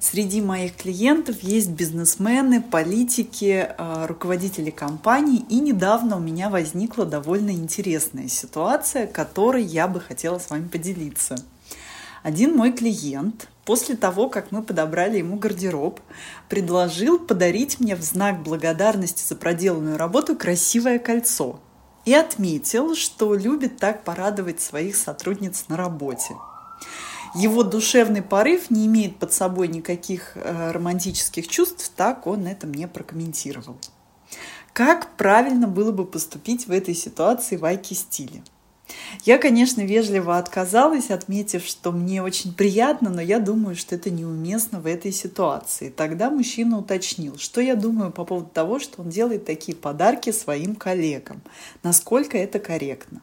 Среди 0.00 0.40
моих 0.40 0.76
клиентов 0.76 1.42
есть 1.42 1.70
бизнесмены, 1.70 2.62
политики, 2.62 3.68
э, 3.68 4.06
руководители 4.06 4.70
компаний. 4.70 5.44
И 5.48 5.58
недавно 5.58 6.16
у 6.16 6.20
меня 6.20 6.50
возникла 6.50 7.04
довольно 7.04 7.50
интересная 7.50 8.28
ситуация, 8.28 9.08
которой 9.08 9.64
я 9.64 9.88
бы 9.88 10.00
хотела 10.00 10.38
с 10.38 10.50
вами 10.50 10.68
поделиться. 10.68 11.36
Один 12.28 12.54
мой 12.54 12.72
клиент 12.72 13.48
после 13.64 13.96
того, 13.96 14.28
как 14.28 14.52
мы 14.52 14.62
подобрали 14.62 15.16
ему 15.16 15.38
гардероб, 15.38 15.98
предложил 16.50 17.18
подарить 17.18 17.80
мне 17.80 17.96
в 17.96 18.02
знак 18.02 18.42
благодарности 18.42 19.26
за 19.26 19.34
проделанную 19.34 19.96
работу 19.96 20.36
красивое 20.36 20.98
кольцо 20.98 21.58
и 22.04 22.12
отметил, 22.12 22.94
что 22.94 23.34
любит 23.34 23.78
так 23.78 24.04
порадовать 24.04 24.60
своих 24.60 24.96
сотрудниц 24.96 25.64
на 25.68 25.78
работе. 25.78 26.36
Его 27.34 27.62
душевный 27.62 28.20
порыв 28.20 28.68
не 28.68 28.84
имеет 28.84 29.16
под 29.16 29.32
собой 29.32 29.68
никаких 29.68 30.32
э, 30.34 30.72
романтических 30.72 31.48
чувств, 31.48 31.90
так 31.96 32.26
он 32.26 32.46
это 32.46 32.66
мне 32.66 32.88
прокомментировал. 32.88 33.78
Как 34.74 35.16
правильно 35.16 35.66
было 35.66 35.92
бы 35.92 36.04
поступить 36.04 36.66
в 36.66 36.72
этой 36.72 36.94
ситуации 36.94 37.56
в 37.56 37.64
Айки-стиле? 37.64 38.42
Я, 39.24 39.38
конечно, 39.38 39.82
вежливо 39.82 40.38
отказалась, 40.38 41.10
отметив, 41.10 41.64
что 41.64 41.92
мне 41.92 42.22
очень 42.22 42.54
приятно, 42.54 43.10
но 43.10 43.20
я 43.20 43.38
думаю, 43.38 43.76
что 43.76 43.94
это 43.94 44.10
неуместно 44.10 44.80
в 44.80 44.86
этой 44.86 45.12
ситуации. 45.12 45.90
Тогда 45.90 46.30
мужчина 46.30 46.78
уточнил, 46.78 47.38
что 47.38 47.60
я 47.60 47.74
думаю 47.74 48.10
по 48.10 48.24
поводу 48.24 48.48
того, 48.48 48.78
что 48.78 49.02
он 49.02 49.10
делает 49.10 49.44
такие 49.44 49.76
подарки 49.76 50.30
своим 50.30 50.74
коллегам. 50.74 51.42
Насколько 51.82 52.38
это 52.38 52.58
корректно? 52.58 53.20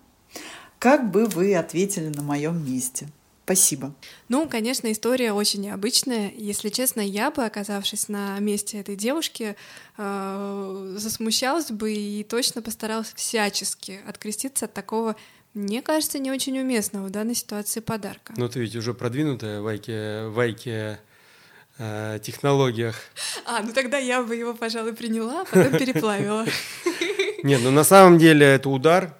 Как 0.79 1.09
бы 1.09 1.25
вы 1.25 1.55
ответили 1.55 2.09
на 2.09 2.21
моем 2.21 2.63
месте? 2.65 3.07
Спасибо. 3.45 3.93
Ну, 4.27 4.49
конечно, 4.49 4.91
история 4.91 5.31
очень 5.31 5.61
необычная. 5.61 6.31
Если 6.35 6.69
честно, 6.69 6.99
я 7.01 7.29
бы, 7.29 7.45
оказавшись 7.45 8.09
на 8.09 8.39
месте 8.39 8.79
этой 8.79 8.95
девушки, 8.95 9.55
э, 9.97 10.95
засмущалась 10.97 11.69
бы 11.69 11.93
и 11.93 12.23
точно 12.23 12.63
постаралась 12.63 13.13
всячески 13.13 13.99
откреститься 14.07 14.65
от 14.65 14.73
такого, 14.73 15.15
мне 15.55 15.81
кажется, 15.81 16.19
не 16.19 16.31
очень 16.31 16.59
уместного 16.59 17.07
в 17.07 17.09
данной 17.09 17.33
ситуации 17.33 17.79
подарка. 17.79 18.33
Но 18.37 18.47
ты 18.49 18.59
ведь 18.59 18.75
уже 18.75 18.93
продвинутая 18.93 19.61
в 19.61 19.67
Айке, 19.67 20.25
в 20.27 20.39
Айке 20.39 20.99
э, 21.77 22.19
технологиях. 22.21 22.95
А, 23.45 23.61
ну 23.61 23.71
тогда 23.73 23.97
я 23.97 24.21
бы 24.21 24.35
его, 24.35 24.53
пожалуй, 24.53 24.93
приняла, 24.93 25.41
а 25.41 25.45
потом 25.45 25.71
переплавила. 25.79 26.45
Нет, 27.43 27.61
ну 27.63 27.71
на 27.71 27.85
самом 27.85 28.17
деле 28.17 28.45
это 28.45 28.69
удар. 28.69 29.15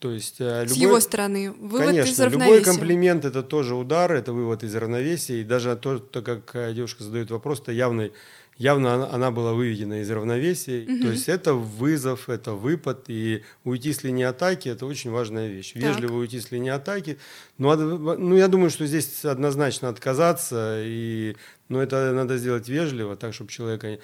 То 0.00 0.10
есть 0.10 0.36
э, 0.38 0.66
С 0.66 0.70
любой, 0.70 0.82
его 0.82 1.00
стороны. 1.00 1.52
Вывод 1.52 1.80
из 1.80 1.86
конечно, 1.86 2.24
любой 2.24 2.38
равновесия. 2.38 2.64
комплимент 2.64 3.24
это 3.24 3.42
тоже 3.42 3.74
удар, 3.74 4.12
это 4.12 4.32
вывод 4.32 4.62
из 4.62 4.74
равновесия. 4.74 5.40
И 5.40 5.44
даже 5.44 5.76
то, 5.76 5.98
то 5.98 6.20
как 6.22 6.54
э, 6.54 6.74
девушка 6.74 7.04
задает 7.04 7.30
вопрос, 7.30 7.62
то 7.62 7.72
явный, 7.72 8.12
явно 8.56 8.94
она, 8.94 9.10
она 9.10 9.30
была 9.30 9.52
выведена 9.52 10.00
из 10.00 10.10
равновесия. 10.10 10.84
То 10.86 11.10
есть 11.10 11.28
это 11.28 11.54
вызов, 11.54 12.28
это 12.28 12.52
выпад. 12.52 13.04
И 13.08 13.42
уйти 13.64 13.92
с 13.92 14.04
линии 14.04 14.24
атаки 14.24 14.68
это 14.68 14.86
очень 14.86 15.10
важная 15.10 15.48
вещь. 15.48 15.72
Так. 15.72 15.82
Вежливо 15.82 16.16
уйти 16.18 16.40
с 16.40 16.50
линии 16.52 16.70
атаки. 16.70 17.18
Ну, 17.58 17.70
ад- 17.70 18.18
ну, 18.18 18.36
я 18.36 18.48
думаю, 18.48 18.70
что 18.70 18.86
здесь 18.86 19.24
однозначно 19.24 19.88
отказаться. 19.88 20.80
И, 20.84 21.36
но 21.68 21.82
это 21.82 22.12
надо 22.12 22.36
сделать 22.38 22.68
вежливо, 22.68 23.16
так, 23.16 23.34
чтобы 23.34 23.50
человека 23.50 23.98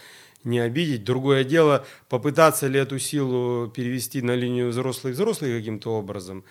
не 0.45 0.59
обидеть. 0.59 1.05
Другое 1.05 1.45
дело, 1.45 1.85
попытаться 2.09 2.67
ли 2.67 2.79
эту 2.81 2.99
силу 2.99 3.69
перевести 3.69 4.23
на 4.23 4.35
линию 4.35 4.71
взрослых-взрослых 4.71 5.51
каким-то 5.59 5.91
образом. 5.93 6.45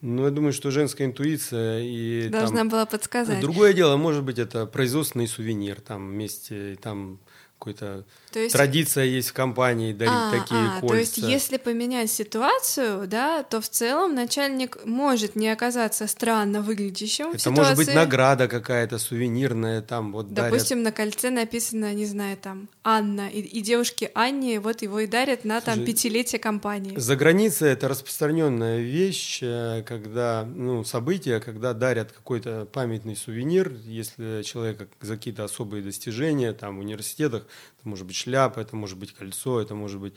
Ну, 0.00 0.24
я 0.24 0.30
думаю, 0.30 0.52
что 0.52 0.70
женская 0.70 1.04
интуиция 1.06 1.80
и 1.80 2.28
там- 2.30 2.40
Должна 2.40 2.64
была 2.64 2.84
подсказать. 2.86 3.40
Другое 3.40 3.72
дело, 3.72 3.96
может 3.96 4.22
быть, 4.22 4.38
это 4.38 4.66
производственный 4.66 5.26
сувенир, 5.26 5.80
там 5.80 6.10
вместе, 6.10 6.76
там 6.82 7.20
kui 7.64 7.74
ta 7.80 7.90
äh, 7.96 8.02
То 8.34 8.40
есть 8.40 8.52
традиция 8.52 9.04
есть 9.04 9.28
в 9.28 9.32
компании 9.32 9.92
дарить 9.92 10.12
А, 10.12 10.32
такие 10.32 10.60
а, 10.60 10.80
кольца. 10.80 10.88
То 10.88 10.98
есть, 10.98 11.18
если 11.18 11.56
поменять 11.56 12.10
ситуацию, 12.10 13.06
да, 13.06 13.44
то 13.44 13.60
в 13.60 13.68
целом 13.68 14.16
начальник 14.16 14.76
может 14.84 15.36
не 15.36 15.48
оказаться 15.48 16.08
странно 16.08 16.60
выглядящим 16.60 17.30
в 17.30 17.36
это 17.36 17.50
может 17.52 17.76
быть 17.76 17.86
ситуации. 17.86 18.04
награда 18.04 18.48
какая-то 18.48 18.98
сувенирная, 18.98 19.82
там 19.82 20.10
вот 20.10 20.34
Допустим, 20.34 20.82
на 20.82 20.90
кольце 20.90 21.30
написано, 21.30 21.94
не 21.94 22.06
знаю, 22.06 22.36
там 22.36 22.68
Анна, 22.82 23.28
и, 23.28 23.38
и 23.38 23.60
девушке 23.60 24.10
Анне 24.14 24.58
вот 24.58 24.82
его 24.82 24.98
и 24.98 25.06
дарят 25.06 25.44
на 25.44 25.60
там 25.60 25.76
Слушай, 25.76 25.86
пятилетие 25.86 26.40
компании. 26.40 26.90
дарят. 26.90 27.04
За 27.04 27.14
границей 27.14 27.70
это 27.70 27.86
распространенная 27.86 28.80
вещь, 28.80 29.38
э, 29.42 29.84
когда, 29.86 30.44
ну, 30.44 30.82
событие, 30.82 31.38
когда 31.38 31.72
дарят 31.72 32.10
какой-то 32.10 32.66
памятный 32.72 33.14
сувенир, 33.14 33.72
если 33.84 34.42
человек 34.42 34.88
за 35.00 35.16
какие-то 35.16 35.44
особые 35.44 35.84
достижения, 35.84 36.52
там, 36.52 36.78
в 36.78 36.80
университетах, 36.80 37.46
это 37.78 37.88
может 37.88 38.06
быть 38.06 38.16
шляпа, 38.24 38.60
это 38.60 38.76
может 38.76 38.98
быть 38.98 39.12
кольцо, 39.12 39.60
это 39.60 39.74
может 39.74 40.00
быть 40.00 40.14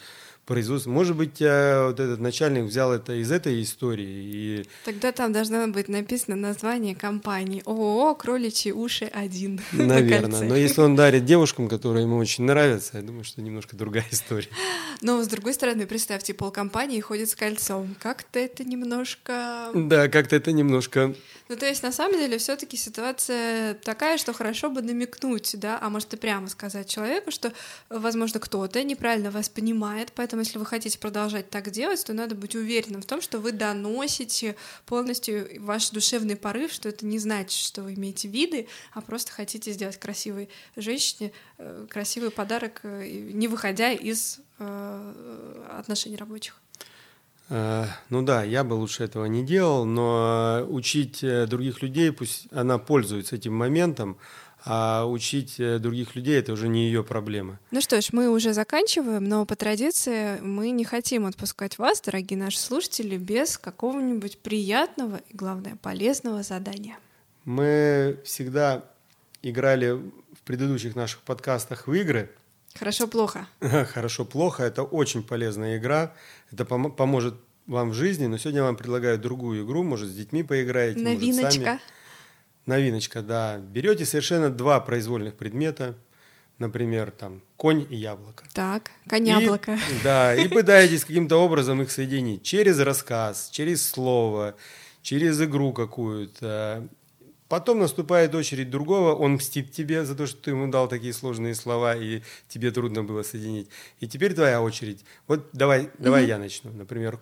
производство. 0.47 0.89
Может 0.89 1.15
быть, 1.15 1.41
э, 1.41 1.85
вот 1.85 1.99
этот 1.99 2.19
начальник 2.19 2.63
взял 2.63 2.91
это 2.93 3.13
из 3.13 3.31
этой 3.31 3.61
истории 3.61 4.07
и 4.07 4.65
Тогда 4.85 5.11
там 5.11 5.33
должно 5.33 5.67
быть 5.67 5.89
написано 5.89 6.35
название 6.35 6.95
компании 6.95 7.61
ООО 7.65 8.15
«Кроличьи 8.15 8.71
уши 8.71 9.05
1». 9.05 9.61
на 9.73 9.85
Наверное. 9.85 10.41
Но 10.41 10.55
если 10.55 10.81
он 10.81 10.95
дарит 10.95 11.25
девушкам, 11.25 11.67
которые 11.67 12.03
ему 12.03 12.17
очень 12.17 12.45
нравятся, 12.45 12.97
я 12.97 13.03
думаю, 13.03 13.25
что 13.25 13.41
немножко 13.41 13.75
другая 13.75 14.05
история. 14.09 14.47
Но, 15.01 15.21
с 15.21 15.27
другой 15.27 15.53
стороны, 15.53 15.85
представьте, 15.85 16.33
полкомпании 16.33 16.99
ходит 17.01 17.29
с 17.29 17.35
кольцом. 17.35 17.95
Как-то 17.99 18.39
это 18.39 18.63
немножко... 18.63 19.69
Да, 19.75 20.07
как-то 20.07 20.37
это 20.37 20.53
немножко... 20.53 21.13
Ну, 21.49 21.55
то 21.55 21.65
есть, 21.65 21.83
на 21.83 21.91
самом 21.91 22.19
деле, 22.19 22.37
все 22.37 22.55
таки 22.55 22.75
ситуация 22.77 23.75
такая, 23.75 24.17
что 24.17 24.33
хорошо 24.33 24.69
бы 24.69 24.81
намекнуть, 24.81 25.55
да, 25.57 25.77
а 25.81 25.89
может 25.89 26.13
и 26.13 26.17
прямо 26.17 26.47
сказать 26.49 26.89
человеку, 26.89 27.31
что, 27.31 27.53
возможно, 27.89 28.39
кто-то 28.39 28.83
неправильно 28.83 29.31
вас 29.31 29.47
понимает, 29.49 30.11
поэтому, 30.13 30.36
если 30.39 30.57
вы 30.57 30.65
хотите 30.65 30.99
продолжать 30.99 31.49
так 31.49 31.69
делать, 31.71 32.03
то 32.05 32.13
надо 32.13 32.35
быть 32.35 32.55
уверенным 32.55 33.01
в 33.01 33.05
том, 33.05 33.21
что 33.21 33.39
вы 33.39 33.51
доносите 33.51 34.55
полностью 34.85 35.47
ваш 35.61 35.89
душевный 35.89 36.35
порыв, 36.35 36.71
что 36.71 36.89
это 36.89 37.05
не 37.05 37.19
значит, 37.19 37.59
что 37.59 37.83
вы 37.83 37.93
имеете 37.93 38.27
виды, 38.27 38.67
а 38.93 39.01
просто 39.01 39.31
хотите 39.31 39.71
сделать 39.71 39.97
красивой 39.97 40.49
женщине 40.75 41.31
э, 41.57 41.85
красивый 41.89 42.31
подарок, 42.31 42.81
э, 42.83 43.07
не 43.07 43.47
выходя 43.47 43.91
из 43.91 44.39
э, 44.59 45.63
отношений 45.79 46.17
рабочих. 46.17 46.59
Ну 47.49 48.23
да, 48.23 48.43
я 48.43 48.65
бы 48.65 48.73
лучше 48.73 49.05
этого 49.05 49.23
не 49.23 49.41
делал, 49.41 49.85
но 49.85 50.65
учить 50.67 51.21
других 51.21 51.81
людей, 51.81 52.11
пусть 52.11 52.47
она 52.51 52.77
пользуется 52.77 53.38
этим 53.38 53.55
моментом, 53.55 54.17
а 54.70 55.05
учить 55.05 55.59
э, 55.59 55.80
других 55.80 56.15
людей 56.15 56.38
это 56.38 56.51
уже 56.51 56.68
не 56.68 56.88
ее 56.88 57.03
проблема. 57.03 57.57
Ну 57.72 57.80
что 57.80 58.01
ж, 58.01 58.09
мы 58.11 58.30
уже 58.30 58.53
заканчиваем, 58.53 59.24
но 59.24 59.45
по 59.45 59.55
традиции 59.55 60.39
мы 60.41 60.72
не 60.72 60.84
хотим 60.84 61.26
отпускать 61.26 61.78
вас, 61.78 62.01
дорогие 62.01 62.38
наши 62.38 62.59
слушатели, 62.59 63.15
без 63.18 63.57
какого-нибудь 63.57 64.39
приятного 64.39 65.22
и, 65.30 65.36
главное, 65.36 65.78
полезного 65.82 66.43
задания. 66.43 66.97
Мы 67.45 68.20
всегда 68.26 68.84
играли 69.41 69.91
в 69.91 70.41
предыдущих 70.43 70.95
наших 70.95 71.22
подкастах 71.22 71.88
в 71.88 71.93
игры. 71.93 72.30
Хорошо-плохо. 72.76 73.47
Хорошо-плохо, 73.61 74.63
это 74.63 74.84
очень 74.84 75.24
полезная 75.24 75.78
игра, 75.78 76.13
это 76.51 76.65
помо- 76.65 76.91
поможет 76.91 77.36
вам 77.68 77.91
в 77.91 77.93
жизни, 77.93 78.28
но 78.28 78.38
сегодня 78.38 78.59
я 78.59 78.65
вам 78.65 78.76
предлагаю 78.76 79.18
другую 79.18 79.65
игру, 79.65 79.84
может, 79.84 80.09
с 80.09 80.13
детьми 80.13 80.43
поиграете, 80.43 80.99
может, 80.99 81.20
сами. 81.36 81.80
Новиночка. 82.68 83.22
Да. 83.22 83.57
Берете 83.57 84.05
совершенно 84.05 84.49
два 84.49 84.80
произвольных 84.80 85.36
предмета, 85.36 85.95
например, 86.59 87.11
там 87.11 87.41
конь 87.55 87.88
и 87.89 87.95
яблоко. 87.95 88.43
Так, 88.53 88.91
коняблоко. 89.09 89.74
И- 89.74 89.80
да, 90.03 90.36
и 90.36 90.47
пытаетесь 90.47 91.05
каким-то 91.05 91.38
образом 91.38 91.82
их 91.82 91.89
соединить 91.89 92.43
через 92.43 92.80
рассказ, 92.80 93.49
через 93.51 93.89
слово, 93.89 94.55
через 95.01 95.41
игру 95.41 95.74
какую-то. 95.74 96.88
Потом 97.47 97.80
наступает 97.80 98.36
очередь 98.36 98.70
другого, 98.70 99.15
он 99.15 99.36
мстит 99.36 99.72
тебе 99.72 100.03
за 100.03 100.15
то, 100.15 100.28
что 100.28 100.38
ты 100.41 100.51
ему 100.51 100.70
дал 100.70 100.89
такие 100.89 101.13
сложные 101.13 101.55
слова, 101.55 101.95
и 101.95 102.22
тебе 102.49 102.72
трудно 102.72 103.05
было 103.05 103.24
соединить. 103.24 103.70
И 104.01 104.07
теперь 104.07 104.34
твоя 104.34 104.61
очередь. 104.61 105.05
Вот 105.28 105.47
давай, 105.53 105.89
давай 105.97 106.26
я 106.26 106.38
начну. 106.38 106.74
Например, 106.74 107.18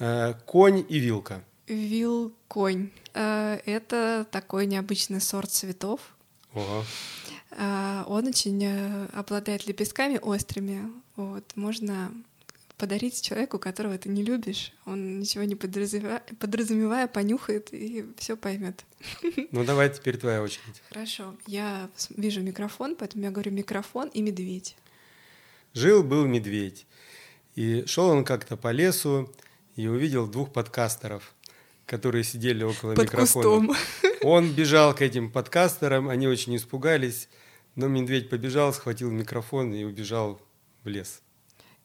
э, 0.00 0.34
конь 0.44 0.84
и 0.88 0.98
вилка. 0.98 1.44
Вилконь. 1.74 2.90
Э, 3.14 3.58
Это 3.66 4.26
такой 4.30 4.66
необычный 4.66 5.20
сорт 5.20 5.50
цветов. 5.50 6.00
Ого. 6.54 6.84
А, 7.52 8.04
он 8.06 8.26
очень 8.26 8.62
э, 8.64 9.06
обладает 9.12 9.66
лепестками 9.66 10.18
острыми. 10.18 10.90
Вот, 11.16 11.44
можно 11.56 12.12
подарить 12.76 13.20
человеку, 13.20 13.58
которого 13.58 13.98
ты 13.98 14.08
не 14.08 14.22
любишь. 14.22 14.72
Он 14.86 15.20
ничего 15.20 15.44
не 15.44 15.54
подразумевая, 15.54 16.22
подразумевая 16.38 17.06
понюхает 17.08 17.72
и 17.72 18.06
все 18.16 18.36
поймет. 18.36 18.84
Ну 19.52 19.64
давай 19.64 19.90
теперь 19.90 20.16
твоя 20.16 20.42
очередь. 20.42 20.82
Хорошо. 20.88 21.34
Я 21.46 21.90
вижу 22.16 22.40
микрофон, 22.40 22.96
поэтому 22.96 23.24
я 23.24 23.30
говорю 23.30 23.52
микрофон 23.52 24.08
и 24.08 24.22
медведь. 24.22 24.76
Жил 25.74 26.02
был 26.02 26.26
медведь. 26.26 26.86
И 27.54 27.84
шел 27.86 28.06
он 28.08 28.24
как-то 28.24 28.56
по 28.56 28.72
лесу 28.72 29.30
и 29.76 29.86
увидел 29.86 30.26
двух 30.26 30.52
подкастеров, 30.52 31.34
которые 31.90 32.22
сидели 32.22 32.62
около 32.62 32.94
Под 32.94 33.06
микрофона. 33.06 33.66
кустом. 33.66 33.76
Он 34.22 34.52
бежал 34.52 34.94
к 34.94 35.02
этим 35.02 35.28
подкастерам, 35.28 36.08
они 36.08 36.28
очень 36.28 36.54
испугались, 36.54 37.28
но 37.74 37.88
медведь 37.88 38.30
побежал, 38.30 38.72
схватил 38.72 39.10
микрофон 39.10 39.74
и 39.74 39.82
убежал 39.82 40.40
в 40.84 40.88
лес. 40.88 41.20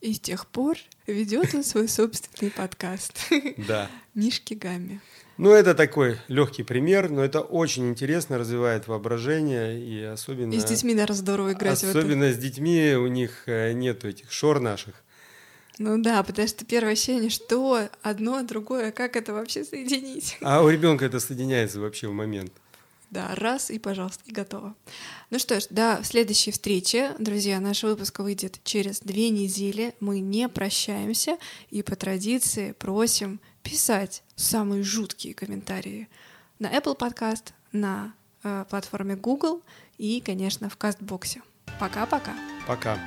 И 0.01 0.13
с 0.13 0.19
тех 0.19 0.45
пор 0.45 0.77
ведет 1.07 1.55
он 1.55 1.63
свой 1.63 1.87
собственный 1.87 2.51
подкаст. 2.51 3.13
Да. 3.67 3.89
Мишки 4.13 4.53
Гамми. 4.53 5.01
Ну, 5.37 5.51
это 5.51 5.73
такой 5.73 6.19
легкий 6.27 6.61
пример, 6.61 7.09
но 7.09 7.23
это 7.23 7.41
очень 7.41 7.89
интересно, 7.89 8.37
развивает 8.37 8.87
воображение, 8.87 9.81
и 9.81 10.03
особенно... 10.03 10.53
И 10.53 10.59
с 10.59 10.65
детьми, 10.65 10.93
наверное, 10.93 11.15
здорово 11.15 11.53
играть 11.53 11.79
в 11.79 11.83
это. 11.83 11.97
Особенно 11.97 12.31
с 12.31 12.37
детьми 12.37 12.93
у 12.95 13.07
них 13.07 13.43
э, 13.47 13.73
нету 13.73 14.07
этих 14.07 14.31
шор 14.31 14.59
наших. 14.59 15.03
Ну 15.77 16.01
да, 16.01 16.23
потому 16.23 16.47
что 16.47 16.65
первое 16.65 16.93
ощущение, 16.93 17.29
что 17.29 17.89
одно, 18.01 18.43
другое, 18.43 18.91
как 18.91 19.15
это 19.15 19.33
вообще 19.33 19.63
соединить? 19.63 20.37
А 20.41 20.61
у 20.61 20.69
ребенка 20.69 21.05
это 21.05 21.19
соединяется 21.19 21.79
вообще 21.79 22.07
в 22.07 22.13
момент. 22.13 22.51
Да, 23.11 23.33
раз 23.35 23.69
и, 23.71 23.79
пожалуйста, 23.79 24.23
и 24.25 24.31
готово. 24.31 24.75
Ну 25.29 25.39
что 25.39 25.59
ж, 25.59 25.67
до 25.69 25.99
следующей 26.03 26.51
встречи, 26.51 27.11
друзья. 27.19 27.59
Наш 27.59 27.83
выпуск 27.83 28.19
выйдет 28.19 28.59
через 28.63 28.99
две 28.99 29.29
недели. 29.29 29.93
Мы 29.99 30.19
не 30.19 30.49
прощаемся 30.49 31.37
и 31.69 31.83
по 31.83 31.95
традиции 31.95 32.73
просим 32.73 33.39
писать 33.63 34.23
самые 34.35 34.83
жуткие 34.83 35.33
комментарии 35.33 36.09
на 36.59 36.67
Apple 36.67 36.97
Podcast, 36.97 37.53
на 37.71 38.13
э, 38.43 38.65
платформе 38.69 39.15
Google 39.15 39.61
и, 39.97 40.21
конечно, 40.21 40.69
в 40.69 40.77
Кастбоксе. 40.77 41.41
Пока-пока. 41.79 42.33
Пока. 42.67 42.97